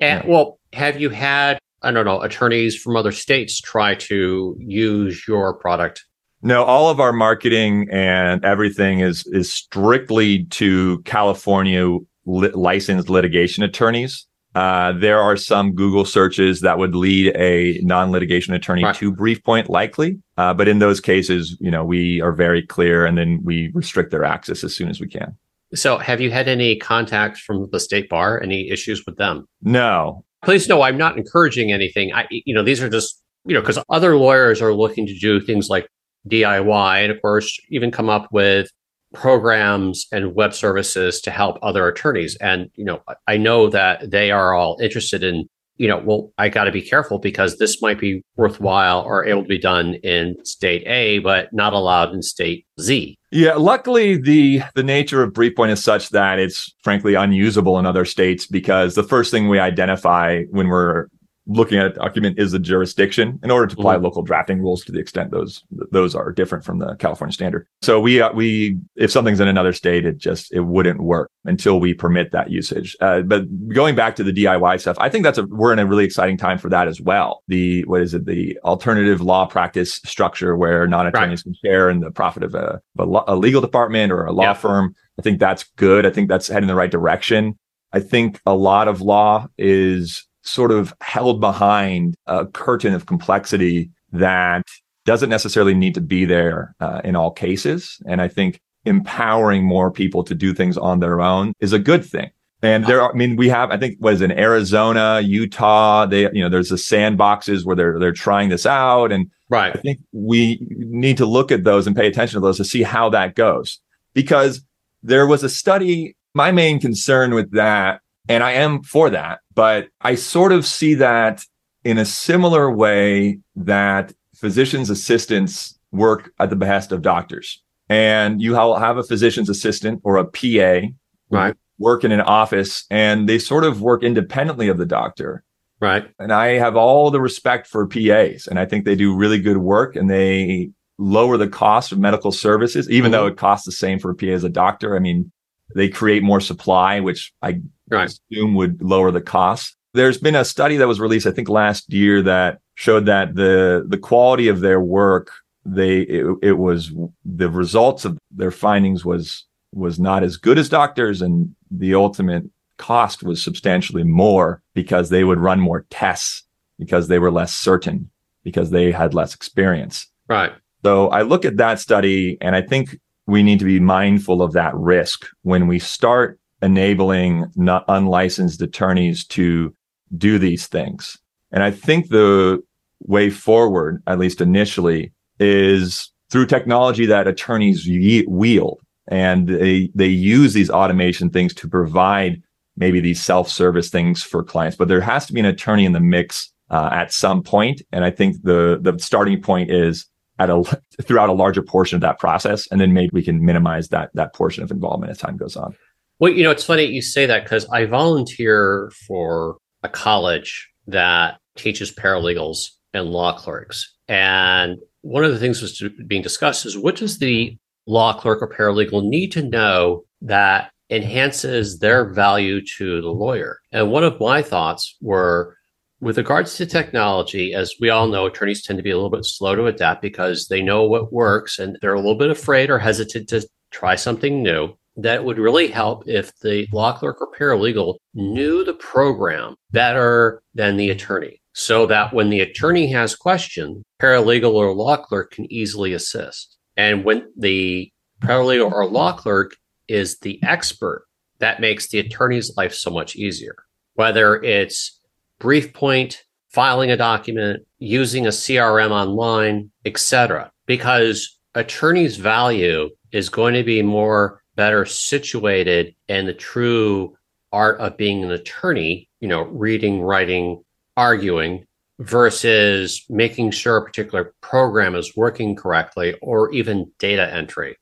And 0.00 0.24
yeah. 0.24 0.30
well 0.30 0.58
have 0.76 1.00
you 1.00 1.10
had 1.10 1.58
i 1.82 1.90
don't 1.90 2.04
know 2.04 2.20
attorneys 2.20 2.76
from 2.76 2.96
other 2.96 3.12
states 3.12 3.60
try 3.60 3.94
to 3.94 4.56
use 4.60 5.26
your 5.26 5.54
product 5.54 6.04
no, 6.42 6.64
all 6.64 6.90
of 6.90 7.00
our 7.00 7.12
marketing 7.12 7.88
and 7.90 8.44
everything 8.44 9.00
is 9.00 9.26
is 9.32 9.50
strictly 9.50 10.44
to 10.44 11.02
California 11.04 11.98
li- 12.26 12.50
licensed 12.50 13.08
litigation 13.08 13.64
attorneys. 13.64 14.26
Uh, 14.54 14.92
there 14.92 15.18
are 15.18 15.36
some 15.36 15.74
Google 15.74 16.04
searches 16.04 16.62
that 16.62 16.78
would 16.78 16.94
lead 16.94 17.34
a 17.36 17.78
non-litigation 17.82 18.54
attorney 18.54 18.84
right. 18.84 18.94
to 18.94 19.12
BriefPoint, 19.12 19.68
likely. 19.68 20.18
Uh, 20.38 20.54
but 20.54 20.66
in 20.66 20.78
those 20.78 20.98
cases, 20.98 21.56
you 21.60 21.70
know, 21.70 21.84
we 21.84 22.22
are 22.22 22.32
very 22.32 22.62
clear, 22.62 23.04
and 23.04 23.18
then 23.18 23.40
we 23.44 23.70
restrict 23.74 24.10
their 24.10 24.24
access 24.24 24.64
as 24.64 24.74
soon 24.74 24.88
as 24.88 24.98
we 24.98 25.08
can. 25.08 25.36
So, 25.74 25.98
have 25.98 26.20
you 26.20 26.30
had 26.30 26.48
any 26.48 26.76
contacts 26.76 27.40
from 27.40 27.68
the 27.70 27.80
state 27.80 28.08
bar? 28.08 28.42
Any 28.42 28.70
issues 28.70 29.04
with 29.04 29.16
them? 29.16 29.46
No. 29.62 30.24
Please 30.46 30.68
know 30.68 30.80
I'm 30.80 30.96
not 30.96 31.18
encouraging 31.18 31.72
anything. 31.72 32.14
I, 32.14 32.26
you 32.30 32.54
know, 32.54 32.62
these 32.62 32.80
are 32.80 32.88
just 32.88 33.20
you 33.44 33.54
know 33.54 33.60
because 33.60 33.78
other 33.88 34.16
lawyers 34.16 34.62
are 34.62 34.72
looking 34.72 35.06
to 35.06 35.18
do 35.18 35.40
things 35.40 35.68
like 35.68 35.88
DIY, 36.28 37.02
and 37.02 37.12
of 37.12 37.20
course, 37.20 37.58
even 37.68 37.90
come 37.90 38.08
up 38.08 38.28
with 38.32 38.70
programs 39.12 40.06
and 40.12 40.34
web 40.34 40.54
services 40.54 41.20
to 41.22 41.30
help 41.30 41.58
other 41.62 41.88
attorneys. 41.88 42.36
And, 42.36 42.70
you 42.74 42.84
know, 42.84 43.02
I 43.26 43.36
know 43.36 43.68
that 43.70 44.10
they 44.10 44.30
are 44.30 44.54
all 44.54 44.78
interested 44.80 45.24
in, 45.24 45.48
you 45.78 45.88
know, 45.88 46.02
well, 46.04 46.32
I 46.38 46.48
got 46.48 46.64
to 46.64 46.72
be 46.72 46.82
careful 46.82 47.18
because 47.18 47.58
this 47.58 47.82
might 47.82 47.98
be 47.98 48.22
worthwhile 48.36 49.02
or 49.02 49.24
able 49.24 49.42
to 49.42 49.48
be 49.48 49.58
done 49.58 49.94
in 50.02 50.34
state 50.44 50.82
A, 50.86 51.18
but 51.20 51.52
not 51.52 51.72
allowed 51.72 52.14
in 52.14 52.22
state 52.22 52.66
Z. 52.80 53.16
Yeah, 53.30 53.54
luckily 53.54 54.16
the 54.16 54.62
the 54.74 54.82
nature 54.82 55.22
of 55.22 55.32
BriefPoint 55.32 55.70
is 55.70 55.82
such 55.82 56.10
that 56.10 56.38
it's 56.38 56.74
frankly 56.82 57.14
unusable 57.14 57.78
in 57.78 57.84
other 57.84 58.04
states 58.04 58.46
because 58.46 58.94
the 58.94 59.02
first 59.02 59.30
thing 59.30 59.48
we 59.48 59.58
identify 59.58 60.42
when 60.50 60.68
we're 60.68 61.08
looking 61.46 61.78
at 61.78 61.86
a 61.86 61.90
document 61.90 62.38
is 62.38 62.52
the 62.52 62.58
jurisdiction 62.58 63.38
in 63.42 63.50
order 63.50 63.66
to 63.66 63.74
apply 63.74 63.94
mm-hmm. 63.94 64.04
local 64.04 64.22
drafting 64.22 64.60
rules 64.60 64.84
to 64.84 64.92
the 64.92 64.98
extent 64.98 65.30
those 65.30 65.64
those 65.92 66.14
are 66.14 66.32
different 66.32 66.64
from 66.64 66.78
the 66.78 66.94
California 66.96 67.32
standard. 67.32 67.66
So 67.82 68.00
we 68.00 68.20
uh, 68.20 68.32
we 68.32 68.78
if 68.96 69.10
something's 69.10 69.40
in 69.40 69.48
another 69.48 69.72
state, 69.72 70.04
it 70.04 70.18
just 70.18 70.52
it 70.52 70.60
wouldn't 70.60 71.00
work 71.00 71.30
until 71.44 71.78
we 71.78 71.94
permit 71.94 72.32
that 72.32 72.50
usage. 72.50 72.96
Uh, 73.00 73.20
but 73.20 73.44
going 73.68 73.94
back 73.94 74.16
to 74.16 74.24
the 74.24 74.32
DIY 74.32 74.80
stuff, 74.80 74.96
I 74.98 75.08
think 75.08 75.24
that's 75.24 75.38
a 75.38 75.46
we're 75.46 75.72
in 75.72 75.78
a 75.78 75.86
really 75.86 76.04
exciting 76.04 76.36
time 76.36 76.58
for 76.58 76.68
that 76.70 76.88
as 76.88 77.00
well. 77.00 77.42
The 77.48 77.84
what 77.84 78.02
is 78.02 78.14
it? 78.14 78.26
The 78.26 78.58
alternative 78.64 79.20
law 79.20 79.46
practice 79.46 79.94
structure 80.04 80.56
where 80.56 80.86
non-attorneys 80.86 81.40
right. 81.40 81.44
can 81.44 81.54
share 81.64 81.90
in 81.90 82.00
the 82.00 82.10
profit 82.10 82.42
of 82.42 82.54
a, 82.54 82.80
a, 82.98 83.04
a 83.28 83.36
legal 83.36 83.60
department 83.60 84.10
or 84.12 84.24
a 84.24 84.32
law 84.32 84.44
yeah. 84.44 84.54
firm. 84.54 84.94
I 85.18 85.22
think 85.22 85.38
that's 85.38 85.64
good. 85.76 86.04
I 86.04 86.10
think 86.10 86.28
that's 86.28 86.48
heading 86.48 86.64
in 86.64 86.68
the 86.68 86.74
right 86.74 86.90
direction. 86.90 87.58
I 87.92 88.00
think 88.00 88.40
a 88.44 88.54
lot 88.54 88.88
of 88.88 89.00
law 89.00 89.46
is 89.56 90.26
sort 90.46 90.70
of 90.70 90.94
held 91.00 91.40
behind 91.40 92.14
a 92.26 92.46
curtain 92.46 92.94
of 92.94 93.06
complexity 93.06 93.90
that 94.12 94.62
doesn't 95.04 95.30
necessarily 95.30 95.74
need 95.74 95.94
to 95.94 96.00
be 96.00 96.24
there 96.24 96.74
uh, 96.80 97.00
in 97.04 97.16
all 97.16 97.30
cases. 97.30 98.00
And 98.06 98.20
I 98.20 98.28
think 98.28 98.60
empowering 98.84 99.64
more 99.64 99.90
people 99.90 100.22
to 100.24 100.34
do 100.34 100.54
things 100.54 100.76
on 100.76 101.00
their 101.00 101.20
own 101.20 101.52
is 101.60 101.72
a 101.72 101.78
good 101.78 102.04
thing. 102.04 102.30
And 102.62 102.86
there 102.86 103.02
are, 103.02 103.12
I 103.12 103.14
mean, 103.14 103.36
we 103.36 103.48
have, 103.48 103.70
I 103.70 103.76
think, 103.76 103.96
what 103.98 104.14
is 104.14 104.22
in 104.22 104.32
Arizona, 104.32 105.20
Utah, 105.22 106.06
they, 106.06 106.22
you 106.32 106.42
know, 106.42 106.48
there's 106.48 106.70
the 106.70 106.76
sandboxes 106.76 107.64
where 107.64 107.76
they're, 107.76 107.98
they're 107.98 108.12
trying 108.12 108.48
this 108.48 108.64
out. 108.64 109.12
And 109.12 109.30
right. 109.50 109.76
I 109.76 109.80
think 109.80 110.00
we 110.12 110.58
need 110.70 111.18
to 111.18 111.26
look 111.26 111.52
at 111.52 111.64
those 111.64 111.86
and 111.86 111.94
pay 111.94 112.06
attention 112.06 112.40
to 112.40 112.44
those 112.44 112.56
to 112.56 112.64
see 112.64 112.82
how 112.82 113.10
that 113.10 113.34
goes. 113.34 113.78
Because 114.14 114.62
there 115.02 115.26
was 115.26 115.44
a 115.44 115.48
study, 115.48 116.16
my 116.34 116.50
main 116.50 116.80
concern 116.80 117.34
with 117.34 117.52
that 117.52 118.00
and 118.28 118.42
I 118.42 118.52
am 118.52 118.82
for 118.82 119.10
that. 119.10 119.40
But 119.54 119.88
I 120.00 120.14
sort 120.14 120.52
of 120.52 120.66
see 120.66 120.94
that 120.94 121.44
in 121.84 121.98
a 121.98 122.04
similar 122.04 122.70
way 122.70 123.38
that 123.54 124.12
physician's 124.34 124.90
assistants 124.90 125.78
work 125.92 126.32
at 126.38 126.50
the 126.50 126.56
behest 126.56 126.92
of 126.92 127.02
doctors. 127.02 127.62
And 127.88 128.42
you 128.42 128.54
have 128.54 128.96
a 128.96 129.02
physician's 129.02 129.48
assistant 129.48 130.00
or 130.02 130.16
a 130.16 130.24
PA 130.24 130.88
right. 131.30 131.54
work 131.78 132.04
in 132.04 132.12
an 132.12 132.20
office 132.20 132.84
and 132.90 133.28
they 133.28 133.38
sort 133.38 133.64
of 133.64 133.80
work 133.80 134.02
independently 134.02 134.68
of 134.68 134.78
the 134.78 134.86
doctor. 134.86 135.44
Right. 135.78 136.10
And 136.18 136.32
I 136.32 136.54
have 136.54 136.74
all 136.76 137.10
the 137.10 137.20
respect 137.20 137.66
for 137.66 137.86
PAs 137.86 138.48
and 138.48 138.58
I 138.58 138.66
think 138.66 138.84
they 138.84 138.96
do 138.96 139.14
really 139.14 139.38
good 139.38 139.58
work 139.58 139.94
and 139.94 140.10
they 140.10 140.70
lower 140.98 141.36
the 141.36 141.48
cost 141.48 141.92
of 141.92 141.98
medical 141.98 142.32
services, 142.32 142.90
even 142.90 143.12
mm-hmm. 143.12 143.12
though 143.12 143.26
it 143.26 143.36
costs 143.36 143.66
the 143.66 143.72
same 143.72 143.98
for 143.98 144.10
a 144.10 144.14
PA 144.14 144.26
as 144.26 144.44
a 144.44 144.48
doctor. 144.48 144.96
I 144.96 144.98
mean, 144.98 145.30
they 145.74 145.88
create 145.88 146.22
more 146.22 146.40
supply, 146.40 147.00
which 147.00 147.32
I 147.42 147.60
right. 147.90 148.08
assume 148.08 148.54
would 148.54 148.82
lower 148.82 149.10
the 149.10 149.20
costs. 149.20 149.74
there's 149.94 150.18
been 150.18 150.36
a 150.36 150.44
study 150.44 150.76
that 150.76 150.88
was 150.88 151.00
released, 151.00 151.26
I 151.26 151.32
think 151.32 151.48
last 151.48 151.92
year 151.92 152.22
that 152.22 152.60
showed 152.74 153.06
that 153.06 153.34
the 153.34 153.84
the 153.88 153.98
quality 153.98 154.48
of 154.48 154.60
their 154.60 154.80
work, 154.80 155.32
they 155.64 156.00
it, 156.00 156.26
it 156.42 156.52
was 156.52 156.92
the 157.24 157.50
results 157.50 158.04
of 158.04 158.18
their 158.30 158.50
findings 158.50 159.04
was 159.04 159.44
was 159.72 159.98
not 159.98 160.22
as 160.22 160.36
good 160.36 160.58
as 160.58 160.68
doctors, 160.68 161.22
and 161.22 161.54
the 161.70 161.94
ultimate 161.94 162.44
cost 162.78 163.22
was 163.22 163.42
substantially 163.42 164.04
more 164.04 164.62
because 164.74 165.08
they 165.08 165.24
would 165.24 165.40
run 165.40 165.60
more 165.60 165.86
tests 165.90 166.42
because 166.78 167.08
they 167.08 167.18
were 167.18 167.32
less 167.32 167.54
certain 167.54 168.10
because 168.44 168.70
they 168.70 168.92
had 168.92 169.14
less 169.14 169.34
experience. 169.34 170.06
Right. 170.28 170.52
So 170.84 171.08
I 171.08 171.22
look 171.22 171.44
at 171.44 171.56
that 171.56 171.80
study 171.80 172.36
and 172.40 172.54
I 172.54 172.62
think 172.62 173.00
we 173.26 173.42
need 173.42 173.58
to 173.58 173.64
be 173.64 173.80
mindful 173.80 174.42
of 174.42 174.52
that 174.52 174.74
risk 174.74 175.26
when 175.42 175.66
we 175.66 175.78
start 175.78 176.38
enabling 176.62 177.46
unlicensed 177.88 178.62
attorneys 178.62 179.24
to 179.26 179.74
do 180.16 180.38
these 180.38 180.66
things. 180.66 181.18
And 181.50 181.62
I 181.62 181.70
think 181.70 182.08
the 182.08 182.62
way 183.00 183.30
forward, 183.30 184.02
at 184.06 184.18
least 184.18 184.40
initially, 184.40 185.12
is 185.38 186.10
through 186.30 186.46
technology 186.46 187.06
that 187.06 187.26
attorneys 187.26 187.86
wield. 188.28 188.80
And 189.08 189.48
they, 189.48 189.90
they 189.94 190.08
use 190.08 190.54
these 190.54 190.70
automation 190.70 191.30
things 191.30 191.54
to 191.54 191.68
provide 191.68 192.42
maybe 192.76 193.00
these 193.00 193.22
self-service 193.22 193.90
things 193.90 194.22
for 194.22 194.42
clients. 194.42 194.76
But 194.76 194.88
there 194.88 195.00
has 195.00 195.26
to 195.26 195.32
be 195.32 195.40
an 195.40 195.46
attorney 195.46 195.84
in 195.84 195.92
the 195.92 196.00
mix 196.00 196.52
uh, 196.70 196.90
at 196.92 197.12
some 197.12 197.42
point. 197.42 197.82
And 197.92 198.04
I 198.04 198.10
think 198.10 198.42
the 198.42 198.78
the 198.80 198.98
starting 198.98 199.40
point 199.40 199.70
is 199.70 200.06
at 200.38 200.50
a 200.50 200.62
throughout 201.02 201.28
a 201.28 201.32
larger 201.34 201.62
portion 201.62 201.96
of 201.96 202.02
that 202.02 202.18
process, 202.18 202.66
and 202.70 202.80
then 202.80 202.92
maybe 202.92 203.10
we 203.12 203.22
can 203.22 203.44
minimize 203.44 203.88
that 203.88 204.10
that 204.14 204.34
portion 204.34 204.62
of 204.62 204.70
involvement 204.70 205.10
as 205.10 205.18
time 205.18 205.36
goes 205.36 205.56
on. 205.56 205.76
Well, 206.18 206.32
you 206.32 206.44
know, 206.44 206.50
it's 206.50 206.64
funny 206.64 206.84
you 206.84 207.02
say 207.02 207.26
that 207.26 207.44
because 207.44 207.66
I 207.66 207.84
volunteer 207.86 208.90
for 209.06 209.58
a 209.82 209.88
college 209.88 210.68
that 210.86 211.38
teaches 211.56 211.92
paralegals 211.92 212.70
and 212.94 213.10
law 213.10 213.36
clerks, 213.36 213.94
and 214.08 214.78
one 215.02 215.24
of 215.24 215.32
the 215.32 215.38
things 215.38 215.62
was 215.62 215.82
being 216.06 216.22
discussed 216.22 216.66
is 216.66 216.76
what 216.76 216.96
does 216.96 217.18
the 217.18 217.56
law 217.86 218.12
clerk 218.12 218.42
or 218.42 218.48
paralegal 218.48 219.04
need 219.04 219.32
to 219.32 219.42
know 219.42 220.04
that 220.22 220.70
enhances 220.90 221.78
their 221.78 222.12
value 222.12 222.60
to 222.78 223.00
the 223.00 223.10
lawyer? 223.10 223.60
And 223.72 223.90
one 223.90 224.04
of 224.04 224.20
my 224.20 224.42
thoughts 224.42 224.96
were 225.00 225.56
with 226.00 226.18
regards 226.18 226.56
to 226.56 226.66
technology, 226.66 227.54
as 227.54 227.74
we 227.80 227.90
all 227.90 228.06
know, 228.06 228.26
attorneys 228.26 228.62
tend 228.62 228.78
to 228.78 228.82
be 228.82 228.90
a 228.90 228.96
little 228.96 229.10
bit 229.10 229.24
slow 229.24 229.54
to 229.54 229.66
adapt 229.66 230.02
because 230.02 230.48
they 230.48 230.62
know 230.62 230.84
what 230.84 231.12
works 231.12 231.58
and 231.58 231.78
they're 231.80 231.94
a 231.94 232.00
little 232.00 232.16
bit 232.16 232.30
afraid 232.30 232.70
or 232.70 232.78
hesitant 232.78 233.28
to 233.30 233.46
try 233.70 233.94
something 233.94 234.42
new. 234.42 234.76
That 234.96 235.24
would 235.24 235.38
really 235.38 235.68
help 235.68 236.08
if 236.08 236.36
the 236.38 236.66
law 236.72 236.96
clerk 236.96 237.20
or 237.20 237.30
paralegal 237.30 237.96
knew 238.14 238.64
the 238.64 238.74
program 238.74 239.54
better 239.70 240.42
than 240.54 240.76
the 240.76 240.90
attorney 240.90 241.40
so 241.58 241.86
that 241.86 242.12
when 242.12 242.28
the 242.28 242.40
attorney 242.40 242.92
has 242.92 243.16
questions, 243.16 243.82
paralegal 244.00 244.52
or 244.52 244.74
law 244.74 244.98
clerk 244.98 245.30
can 245.30 245.50
easily 245.50 245.94
assist. 245.94 246.56
And 246.76 247.02
when 247.02 247.32
the 247.34 247.90
paralegal 248.20 248.70
or 248.70 248.86
law 248.86 249.14
clerk 249.14 249.56
is 249.88 250.18
the 250.18 250.38
expert, 250.42 251.06
that 251.38 251.60
makes 251.60 251.88
the 251.88 251.98
attorney's 251.98 252.54
life 252.58 252.74
so 252.74 252.90
much 252.90 253.16
easier. 253.16 253.56
Whether 253.94 254.42
it's 254.42 254.95
BriefPoint, 255.40 256.16
filing 256.50 256.90
a 256.90 256.96
document, 256.96 257.64
using 257.78 258.26
a 258.26 258.30
CRM 258.30 258.90
online, 258.90 259.70
etc. 259.84 260.50
Because 260.66 261.38
attorney's 261.54 262.16
value 262.16 262.90
is 263.12 263.28
going 263.28 263.54
to 263.54 263.62
be 263.62 263.82
more 263.82 264.42
better 264.56 264.84
situated 264.84 265.94
in 266.08 266.26
the 266.26 266.34
true 266.34 267.16
art 267.52 267.78
of 267.78 267.96
being 267.96 268.24
an 268.24 268.30
attorney, 268.30 269.08
you 269.20 269.28
know, 269.28 269.42
reading, 269.42 270.00
writing, 270.00 270.62
arguing 270.96 271.64
versus 271.98 273.04
making 273.08 273.50
sure 273.50 273.76
a 273.76 273.84
particular 273.84 274.34
program 274.42 274.94
is 274.94 275.16
working 275.16 275.54
correctly 275.54 276.14
or 276.20 276.52
even 276.52 276.90
data 276.98 277.32
entry. 277.32 277.76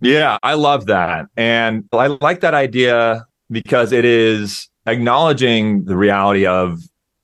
Yeah, 0.00 0.38
I 0.42 0.54
love 0.54 0.86
that. 0.86 1.26
And 1.36 1.84
I 1.92 2.08
like 2.08 2.40
that 2.40 2.54
idea 2.54 3.26
because 3.50 3.92
it 3.92 4.04
is 4.04 4.68
acknowledging 4.86 5.84
the 5.84 5.96
reality 5.96 6.46
of 6.46 6.80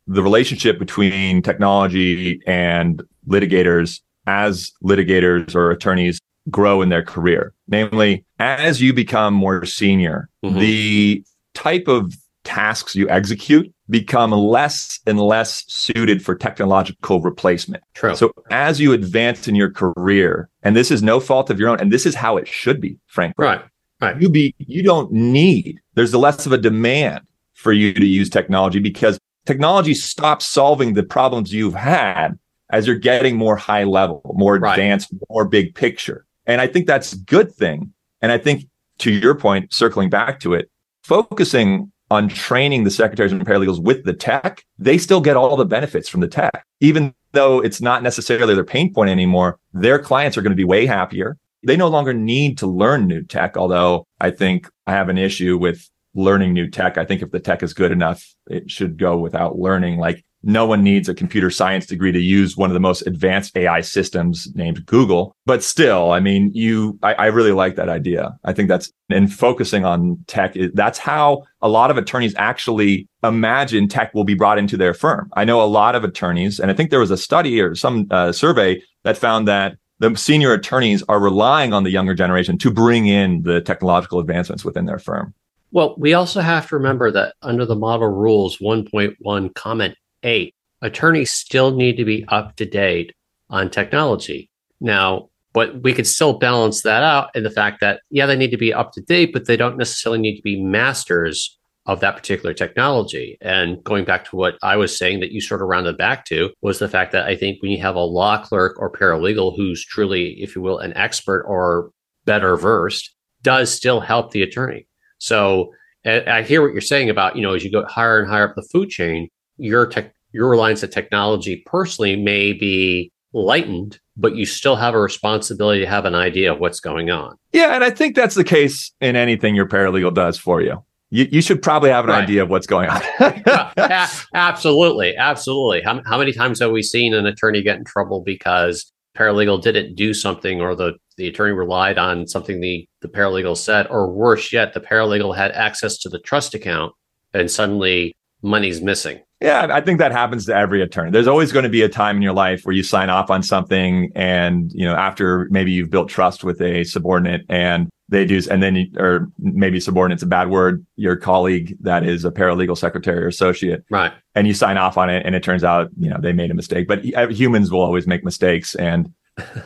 the 0.07 0.23
relationship 0.23 0.79
between 0.79 1.43
technology 1.43 2.41
and 2.47 3.03
litigators 3.29 4.01
as 4.27 4.73
litigators 4.83 5.55
or 5.55 5.71
attorneys 5.71 6.21
grow 6.51 6.83
in 6.83 6.89
their 6.89 7.03
career. 7.03 7.55
Namely, 7.69 8.25
as 8.39 8.81
you 8.81 8.93
become 8.93 9.35
more 9.35 9.65
senior, 9.65 10.29
mm-hmm. 10.45 10.59
the 10.59 11.25
type 11.55 11.89
of 11.89 12.15
tasks 12.45 12.97
you 12.97 13.09
execute 13.09 13.73
become 13.89 14.33
less 14.33 14.99
and 15.07 15.21
less 15.21 15.65
suited 15.69 16.25
for 16.25 16.35
technological 16.35 17.21
replacement. 17.21 17.85
True. 17.95 18.17
So 18.17 18.33
as 18.51 18.81
you 18.81 18.93
advance 18.93 19.47
in 19.47 19.55
your 19.55 19.71
career, 19.71 20.49
and 20.63 20.75
this 20.75 20.91
is 20.91 21.03
no 21.03 21.21
fault 21.21 21.51
of 21.51 21.61
your 21.61 21.69
own, 21.69 21.79
and 21.79 21.93
this 21.93 22.07
is 22.07 22.15
how 22.15 22.37
it 22.37 22.49
should 22.49 22.81
be, 22.81 22.99
frankly. 23.07 23.45
Right. 23.45 23.63
Right. 24.01 24.21
You 24.21 24.29
be 24.29 24.53
you 24.59 24.83
don't 24.83 25.13
need, 25.13 25.81
there's 25.95 26.13
less 26.13 26.45
of 26.45 26.51
a 26.51 26.59
demand 26.59 27.21
for 27.63 27.73
you 27.73 27.95
to 27.95 28.05
use 28.05 28.29
technology 28.29 28.81
because 28.81 29.19
technology 29.47 29.95
stops 29.95 30.47
solving 30.47 30.95
the 30.95 31.03
problems 31.03 31.55
you've 31.55 31.75
had 31.75 32.39
as 32.71 32.87
you're 32.87 32.97
getting 32.97 33.37
more 33.37 33.57
high 33.57 33.85
level, 33.85 34.21
more 34.35 34.59
right. 34.59 34.73
advanced, 34.73 35.13
more 35.31 35.47
big 35.47 35.75
picture. 35.75 36.27
And 36.47 36.61
I 36.61 36.67
think 36.67 36.87
that's 36.87 37.13
a 37.13 37.19
good 37.19 37.55
thing. 37.55 37.93
And 38.21 38.33
I 38.33 38.39
think 38.39 38.65
to 38.99 39.13
your 39.13 39.35
point, 39.35 39.73
circling 39.73 40.11
back 40.11 40.41
to 40.41 40.55
it, 40.55 40.71
focusing 41.05 41.93
on 42.11 42.29
training 42.29 42.85
the 42.85 42.91
secretaries 42.91 43.33
and 43.33 43.47
paralegals 43.47 43.83
with 43.83 44.05
the 44.05 44.13
tech, 44.13 44.65
they 44.79 44.99
still 44.99 45.21
get 45.21 45.37
all 45.37 45.57
the 45.57 45.65
benefits 45.65 46.09
from 46.09 46.21
the 46.21 46.29
tech. 46.29 46.65
Even 46.81 47.15
though 47.31 47.61
it's 47.61 47.81
not 47.81 48.03
necessarily 48.03 48.55
their 48.55 48.65
pain 48.65 48.93
point 48.93 49.09
anymore, 49.09 49.59
their 49.73 49.99
clients 49.99 50.37
are 50.37 50.43
going 50.43 50.51
to 50.51 50.57
be 50.57 50.65
way 50.65 50.85
happier. 50.85 51.39
They 51.65 51.77
no 51.77 51.89
longer 51.89 52.13
need 52.13 52.59
to 52.59 52.67
learn 52.67 53.07
new 53.07 53.23
tech, 53.23 53.57
although 53.57 54.07
I 54.21 54.31
think 54.31 54.69
I 54.87 54.93
have 54.93 55.09
an 55.09 55.17
issue 55.17 55.57
with 55.57 55.89
learning 56.15 56.53
new 56.53 56.69
tech. 56.69 56.99
I 56.99 57.05
think 57.05 57.23
if 57.23 57.31
the 57.31 57.41
tech 57.41 57.63
is 57.63 57.75
good 57.75 57.93
enough, 57.93 58.25
it 58.47 58.71
should 58.71 58.99
go 58.99 59.19
without 59.19 59.59
learning. 59.59 59.99
Like 59.99 60.25
no 60.43 60.67
one 60.67 60.83
needs 60.83 61.09
a 61.09 61.15
computer 61.15 61.51
science 61.51 61.87
degree 61.87 62.13
to 62.13 62.19
use 62.19 62.57
one 62.57 62.69
of 62.69 62.75
the 62.75 62.81
most 62.81 63.07
advanced 63.07 63.57
AI 63.57 63.81
systems 63.81 64.49
named 64.55 64.85
Google. 64.87 65.37
But 65.47 65.63
still, 65.63 66.11
I 66.11 66.21
mean, 66.21 66.51
you, 66.53 66.99
I, 67.03 67.15
I 67.15 67.27
really 67.27 67.53
like 67.53 67.77
that 67.77 67.89
idea. 67.89 68.37
I 68.45 68.53
think 68.53 68.69
that's, 68.69 68.91
and 69.09 69.33
focusing 69.33 69.85
on 69.85 70.23
tech, 70.27 70.55
that's 70.75 70.99
how 70.99 71.45
a 71.61 71.69
lot 71.69 71.91
of 71.91 71.97
attorneys 71.97 72.35
actually 72.37 73.09
imagine 73.23 73.89
tech 73.89 74.13
will 74.15 74.25
be 74.25 74.35
brought 74.35 74.59
into 74.59 74.77
their 74.77 74.95
firm. 74.95 75.31
I 75.35 75.45
know 75.45 75.63
a 75.63 75.65
lot 75.65 75.95
of 75.95 76.03
attorneys, 76.03 76.59
and 76.59 76.71
I 76.71 76.75
think 76.75 76.91
there 76.91 77.01
was 77.01 77.13
a 77.13 77.17
study 77.17 77.61
or 77.61 77.75
some 77.75 78.09
uh, 78.11 78.33
survey 78.33 78.83
that 79.05 79.17
found 79.17 79.47
that 79.47 79.77
the 80.01 80.17
senior 80.17 80.53
attorneys 80.53 81.05
are 81.09 81.21
relying 81.21 81.73
on 81.73 81.85
the 81.85 81.91
younger 81.91 82.15
generation 82.15 82.59
to 82.59 82.73
bring 82.73 83.07
in 83.07 83.43
the 83.43 83.61
technological 83.61 84.19
advancements 84.19 84.65
within 84.65 84.87
their 84.87 84.99
firm. 84.99 85.33
Well, 85.73 85.95
we 85.97 86.13
also 86.13 86.41
have 86.41 86.69
to 86.69 86.77
remember 86.77 87.11
that 87.13 87.35
under 87.41 87.65
the 87.65 87.75
model 87.75 88.09
rules 88.09 88.59
1.1 88.59 89.55
comment 89.55 89.97
8, 90.23 90.55
attorneys 90.83 91.31
still 91.31 91.75
need 91.75 91.97
to 91.97 92.05
be 92.05 92.27
up 92.29 92.57
to 92.57 92.67
date 92.67 93.15
on 93.49 93.71
technology. 93.71 94.51
Now, 94.81 95.31
but 95.55 95.83
we 95.83 95.95
could 95.95 96.07
still 96.07 96.35
balance 96.39 96.83
that 96.83 97.03
out 97.03 97.31
in 97.35 97.43
the 97.43 97.51
fact 97.51 97.81
that, 97.81 98.01
yeah, 98.11 98.27
they 98.27 98.37
need 98.37 98.51
to 98.51 98.57
be 98.59 98.73
up 98.73 98.93
to 98.93 99.01
date, 99.01 99.33
but 99.33 99.47
they 99.47 99.57
don't 99.57 99.79
necessarily 99.79 100.21
need 100.21 100.37
to 100.37 100.43
be 100.43 100.63
masters 100.63 101.59
of 101.87 102.01
that 102.01 102.17
particular 102.17 102.55
technology. 102.55 103.39
And 103.41 103.83
going 103.83 104.05
back 104.05 104.25
to 104.27 104.37
what 104.37 104.59
I 104.63 104.77
was 104.77 104.97
saying 104.97 105.21
that 105.21 105.33
you 105.33 105.41
sort 105.41 105.63
of 105.63 105.69
rounded 105.69 105.97
back 105.97 106.27
to 106.27 106.51
was 106.61 106.79
the 106.79 106.89
fact 106.89 107.13
that 107.13 107.27
I 107.27 107.35
think 107.35 107.61
when 107.61 107.73
you 107.73 107.81
have 107.81 107.97
a 107.97 108.01
law 108.01 108.43
clerk 108.43 108.79
or 108.79 108.93
paralegal 108.93 109.57
who's 109.57 109.85
truly, 109.85 110.41
if 110.43 110.55
you 110.55 110.63
will, 110.63 110.79
an 110.79 110.97
expert 110.97 111.45
or 111.45 111.91
better 112.25 112.57
versed, 112.57 113.15
does 113.43 113.73
still 113.73 114.01
help 114.01 114.31
the 114.31 114.43
attorney. 114.43 114.87
So 115.23 115.73
I 116.05 116.43
hear 116.43 116.63
what 116.63 116.73
you're 116.73 116.81
saying 116.81 117.09
about, 117.09 117.37
you 117.37 117.43
know, 117.43 117.55
as 117.55 117.63
you 117.63 117.71
go 117.71 117.85
higher 117.87 118.19
and 118.19 118.29
higher 118.29 118.49
up 118.49 118.57
the 118.57 118.63
food 118.73 118.91
chain, 118.91 119.29
your 119.57 119.87
tech, 119.87 120.13
your 120.33 120.51
reliance 120.51 120.83
on 120.83 120.91
technology 120.91 121.63
personally 121.65 122.17
may 122.17 122.53
be 122.53 123.13
lightened, 123.33 124.01
but 124.17 124.35
you 124.35 124.45
still 124.45 124.75
have 124.75 124.95
a 124.95 125.01
responsibility 125.01 125.81
to 125.81 125.87
have 125.87 126.07
an 126.07 126.17
idea 126.17 126.53
of 126.53 126.59
what's 126.59 126.81
going 126.81 127.11
on. 127.11 127.37
Yeah, 127.53 127.73
and 127.73 127.85
I 127.85 127.91
think 127.91 128.17
that's 128.17 128.35
the 128.35 128.43
case 128.43 128.91
in 129.01 129.15
anything 129.15 129.55
your 129.55 129.69
paralegal 129.69 130.13
does 130.13 130.39
for 130.39 130.61
you. 130.61 130.83
You, 131.11 131.29
you 131.31 131.41
should 131.41 131.63
probably 131.63 131.91
have 131.91 132.05
an 132.05 132.11
right. 132.11 132.25
idea 132.25 132.43
of 132.43 132.51
what's 132.51 132.67
going 132.67 132.91
on. 132.91 133.01
absolutely, 134.35 135.15
absolutely. 135.17 135.83
How, 135.83 136.03
how 136.05 136.19
many 136.19 136.33
times 136.33 136.59
have 136.59 136.73
we 136.73 136.83
seen 136.83 137.15
an 137.15 137.27
attorney 137.27 137.63
get 137.63 137.79
in 137.79 137.85
trouble 137.85 138.23
because 138.23 138.91
paralegal 139.17 139.63
didn't 139.63 139.95
do 139.95 140.15
something 140.15 140.61
or 140.61 140.75
the, 140.75 140.95
the 141.17 141.29
attorney 141.29 141.53
relied 141.53 141.99
on 141.99 142.27
something 142.27 142.61
the, 142.61 142.87
the 143.01 143.09
paralegal 143.09 143.57
said, 143.57 143.87
or 143.89 144.11
worse 144.11 144.53
yet, 144.53 144.75
the 144.75 144.81
paralegal 144.81 145.37
had 145.37 145.53
access 145.53 145.99
to 145.99 146.09
the 146.09 146.19
trust 146.21 146.55
account 146.55 146.93
and 147.35 147.51
suddenly 147.51 148.15
money's 148.43 148.81
missing. 148.81 149.21
Yeah, 149.41 149.69
I 149.71 149.81
think 149.81 149.99
that 149.99 150.13
happens 150.13 150.47
to 150.47 150.55
every 150.55 150.83
attorney. 150.83 151.11
There's 151.11 151.27
always 151.27 151.51
going 151.51 151.65
to 151.65 151.69
be 151.69 151.83
a 151.83 151.89
time 151.89 152.17
in 152.17 152.23
your 152.23 152.33
life 152.33 152.61
where 152.65 152.75
you 152.75 152.85
sign 152.85 153.11
off 153.11 153.29
on 153.29 153.43
something 153.43 154.13
and, 154.15 154.71
you 154.73 154.87
know, 154.87 154.95
after 154.95 155.49
maybe 155.51 155.73
you've 155.73 155.91
built 155.91 156.09
trust 156.09 156.45
with 156.45 156.61
a 156.61 156.85
subordinate 156.85 157.43
and 157.49 157.89
they 158.09 158.25
do, 158.25 158.41
and 158.51 158.63
then, 158.63 158.77
you, 158.77 158.87
or 158.99 159.29
maybe 159.39 159.81
subordinate's 159.81 160.23
a 160.23 160.27
bad 160.27 160.51
word, 160.51 160.85
your 160.97 161.17
colleague 161.17 161.77
that 161.81 162.05
is 162.05 162.25
a 162.25 162.31
paralegal 162.31 162.77
secretary 162.77 163.25
or 163.25 163.27
associate, 163.27 163.83
Right. 163.91 164.13
and 164.35 164.47
you 164.47 164.55
sign 164.55 164.77
off 164.77 164.99
on 164.99 165.09
it, 165.09 165.25
and 165.25 165.35
it 165.35 165.43
turns 165.43 165.65
out, 165.65 165.89
you 165.99 166.11
know, 166.11 166.19
they 166.21 166.33
made 166.33 166.51
a 166.51 166.55
mistake. 166.55 166.87
But 166.87 167.01
uh, 167.17 167.29
humans 167.29 167.71
will 167.73 167.81
always 167.81 168.07
make 168.07 168.23
mistakes, 168.23 168.75
and 168.75 169.13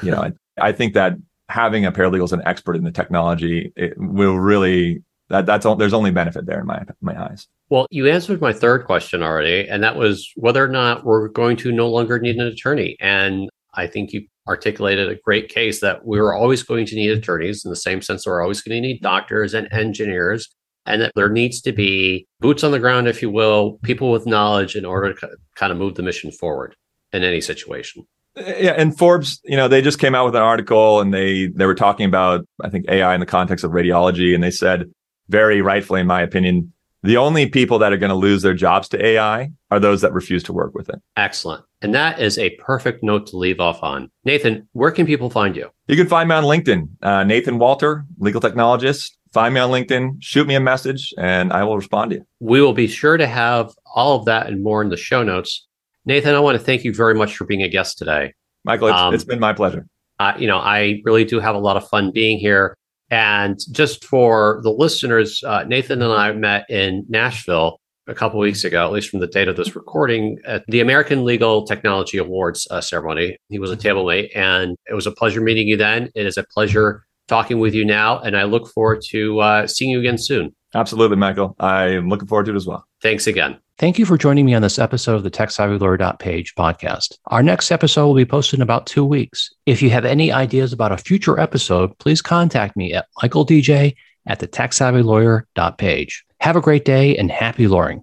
you 0.00 0.12
know, 0.12 0.20
I, 0.58 0.68
I 0.68 0.72
think 0.72 0.94
that 0.94 1.14
having 1.48 1.84
a 1.84 1.92
paralegal 1.92 2.24
as 2.24 2.32
an 2.32 2.42
expert 2.44 2.76
in 2.76 2.84
the 2.84 2.90
technology 2.90 3.72
it 3.76 3.94
will 3.96 4.38
really 4.38 5.02
that 5.28 5.46
that's 5.46 5.66
all, 5.66 5.76
there's 5.76 5.92
only 5.92 6.10
benefit 6.10 6.46
there 6.46 6.60
in 6.60 6.66
my 6.66 6.84
my 7.00 7.20
eyes. 7.20 7.48
Well, 7.68 7.86
you 7.90 8.06
answered 8.06 8.40
my 8.40 8.52
third 8.52 8.84
question 8.84 9.22
already, 9.22 9.68
and 9.68 9.82
that 9.82 9.96
was 9.96 10.30
whether 10.36 10.64
or 10.64 10.68
not 10.68 11.04
we're 11.04 11.28
going 11.28 11.56
to 11.58 11.72
no 11.72 11.88
longer 11.88 12.18
need 12.18 12.36
an 12.36 12.46
attorney. 12.46 12.96
And 13.00 13.48
I 13.74 13.88
think 13.88 14.12
you 14.12 14.26
articulated 14.46 15.08
a 15.08 15.16
great 15.16 15.48
case 15.48 15.80
that 15.80 16.06
we 16.06 16.20
are 16.20 16.32
always 16.32 16.62
going 16.62 16.86
to 16.86 16.94
need 16.94 17.10
attorneys 17.10 17.64
in 17.64 17.70
the 17.70 17.76
same 17.76 18.00
sense 18.00 18.24
we're 18.24 18.40
always 18.40 18.62
going 18.62 18.80
to 18.80 18.88
need 18.88 19.00
doctors 19.02 19.52
and 19.52 19.68
engineers, 19.72 20.48
and 20.86 21.02
that 21.02 21.12
there 21.16 21.28
needs 21.28 21.60
to 21.62 21.72
be 21.72 22.26
boots 22.38 22.62
on 22.62 22.70
the 22.70 22.78
ground, 22.78 23.08
if 23.08 23.20
you 23.20 23.30
will, 23.30 23.78
people 23.82 24.12
with 24.12 24.26
knowledge 24.26 24.76
in 24.76 24.84
order 24.84 25.12
to 25.12 25.28
kind 25.56 25.72
of 25.72 25.78
move 25.78 25.96
the 25.96 26.02
mission 26.04 26.30
forward 26.30 26.76
in 27.12 27.24
any 27.24 27.40
situation. 27.40 28.06
Yeah, 28.36 28.74
and 28.76 28.96
Forbes, 28.96 29.40
you 29.44 29.56
know, 29.56 29.66
they 29.66 29.80
just 29.80 29.98
came 29.98 30.14
out 30.14 30.26
with 30.26 30.36
an 30.36 30.42
article 30.42 31.00
and 31.00 31.12
they 31.12 31.48
they 31.48 31.66
were 31.66 31.74
talking 31.74 32.06
about 32.06 32.46
I 32.62 32.68
think 32.68 32.86
AI 32.88 33.14
in 33.14 33.20
the 33.20 33.26
context 33.26 33.64
of 33.64 33.70
radiology, 33.70 34.34
and 34.34 34.42
they 34.42 34.50
said 34.50 34.90
very 35.28 35.62
rightfully, 35.62 36.00
in 36.00 36.06
my 36.06 36.20
opinion, 36.20 36.72
the 37.02 37.16
only 37.16 37.48
people 37.48 37.78
that 37.78 37.92
are 37.92 37.96
going 37.96 38.10
to 38.10 38.16
lose 38.16 38.42
their 38.42 38.54
jobs 38.54 38.88
to 38.88 39.04
AI 39.04 39.50
are 39.70 39.78
those 39.78 40.00
that 40.00 40.12
refuse 40.12 40.42
to 40.44 40.52
work 40.52 40.74
with 40.74 40.88
it. 40.88 40.96
Excellent. 41.16 41.64
And 41.80 41.94
that 41.94 42.20
is 42.20 42.36
a 42.38 42.50
perfect 42.56 43.02
note 43.02 43.26
to 43.28 43.36
leave 43.36 43.60
off 43.60 43.82
on. 43.82 44.10
Nathan, 44.24 44.68
where 44.72 44.90
can 44.90 45.06
people 45.06 45.30
find 45.30 45.54
you? 45.54 45.70
You 45.86 45.96
can 45.96 46.08
find 46.08 46.28
me 46.28 46.34
on 46.34 46.44
LinkedIn, 46.44 46.88
uh, 47.02 47.24
Nathan 47.24 47.58
Walter, 47.58 48.04
legal 48.18 48.40
technologist. 48.40 49.12
Find 49.32 49.54
me 49.54 49.60
on 49.60 49.70
LinkedIn, 49.70 50.16
shoot 50.20 50.46
me 50.46 50.54
a 50.54 50.60
message, 50.60 51.12
and 51.18 51.52
I 51.52 51.62
will 51.64 51.76
respond 51.76 52.10
to 52.10 52.16
you. 52.16 52.26
We 52.40 52.62
will 52.62 52.72
be 52.72 52.86
sure 52.86 53.16
to 53.18 53.26
have 53.26 53.70
all 53.94 54.18
of 54.18 54.24
that 54.24 54.46
and 54.46 54.62
more 54.62 54.82
in 54.82 54.88
the 54.88 54.96
show 54.96 55.22
notes. 55.22 55.66
Nathan, 56.06 56.34
I 56.34 56.40
want 56.40 56.56
to 56.56 56.64
thank 56.64 56.84
you 56.84 56.94
very 56.94 57.14
much 57.14 57.36
for 57.36 57.44
being 57.44 57.62
a 57.62 57.68
guest 57.68 57.98
today. 57.98 58.32
Michael, 58.64 58.88
it's, 58.88 58.96
Um, 58.96 59.14
it's 59.14 59.24
been 59.24 59.40
my 59.40 59.52
pleasure. 59.52 59.86
Uh, 60.18 60.32
you 60.38 60.46
know, 60.46 60.58
I 60.58 61.02
really 61.04 61.24
do 61.24 61.40
have 61.40 61.54
a 61.54 61.58
lot 61.58 61.76
of 61.76 61.86
fun 61.88 62.12
being 62.12 62.38
here. 62.38 62.76
And 63.10 63.58
just 63.72 64.04
for 64.04 64.60
the 64.62 64.70
listeners, 64.70 65.42
uh, 65.44 65.64
Nathan 65.64 66.02
and 66.02 66.12
I 66.12 66.32
met 66.32 66.68
in 66.70 67.04
Nashville 67.08 67.78
a 68.08 68.14
couple 68.14 68.38
weeks 68.38 68.64
ago, 68.64 68.86
at 68.86 68.92
least 68.92 69.10
from 69.10 69.20
the 69.20 69.26
date 69.26 69.48
of 69.48 69.56
this 69.56 69.74
recording, 69.74 70.38
at 70.46 70.64
the 70.68 70.80
American 70.80 71.24
Legal 71.24 71.66
Technology 71.66 72.18
Awards 72.18 72.66
uh, 72.70 72.80
ceremony. 72.80 73.36
He 73.48 73.58
was 73.58 73.70
a 73.70 73.76
table 73.76 74.06
mate, 74.06 74.30
and 74.34 74.76
it 74.88 74.94
was 74.94 75.06
a 75.06 75.12
pleasure 75.12 75.40
meeting 75.40 75.66
you 75.66 75.76
then. 75.76 76.10
It 76.14 76.26
is 76.26 76.36
a 76.36 76.44
pleasure 76.44 77.04
talking 77.28 77.58
with 77.58 77.74
you 77.74 77.84
now, 77.84 78.20
and 78.20 78.36
I 78.36 78.44
look 78.44 78.68
forward 78.68 79.02
to 79.10 79.40
uh, 79.40 79.66
seeing 79.66 79.90
you 79.90 79.98
again 79.98 80.18
soon. 80.18 80.54
Absolutely, 80.76 81.16
Michael. 81.16 81.56
I'm 81.58 82.08
looking 82.08 82.28
forward 82.28 82.46
to 82.46 82.52
it 82.52 82.56
as 82.56 82.66
well. 82.66 82.86
Thanks 83.02 83.26
again. 83.26 83.58
Thank 83.78 83.98
you 83.98 84.06
for 84.06 84.16
joining 84.16 84.46
me 84.46 84.54
on 84.54 84.62
this 84.62 84.78
episode 84.78 85.16
of 85.16 85.22
the 85.22 85.30
TechSavvyLawyer.page 85.30 86.54
podcast. 86.54 87.18
Our 87.26 87.42
next 87.42 87.70
episode 87.70 88.06
will 88.06 88.14
be 88.14 88.24
posted 88.24 88.58
in 88.58 88.62
about 88.62 88.86
two 88.86 89.04
weeks. 89.04 89.50
If 89.66 89.82
you 89.82 89.90
have 89.90 90.04
any 90.04 90.32
ideas 90.32 90.72
about 90.72 90.92
a 90.92 90.98
future 90.98 91.38
episode, 91.38 91.96
please 91.98 92.22
contact 92.22 92.76
me 92.76 92.92
at 92.94 93.06
michaeldj 93.22 93.94
at 94.26 94.38
the 94.38 94.48
TechSavvyLawyer.page. 94.48 96.24
Have 96.40 96.56
a 96.56 96.60
great 96.60 96.84
day 96.84 97.16
and 97.16 97.30
happy 97.30 97.68
lawyering. 97.68 98.02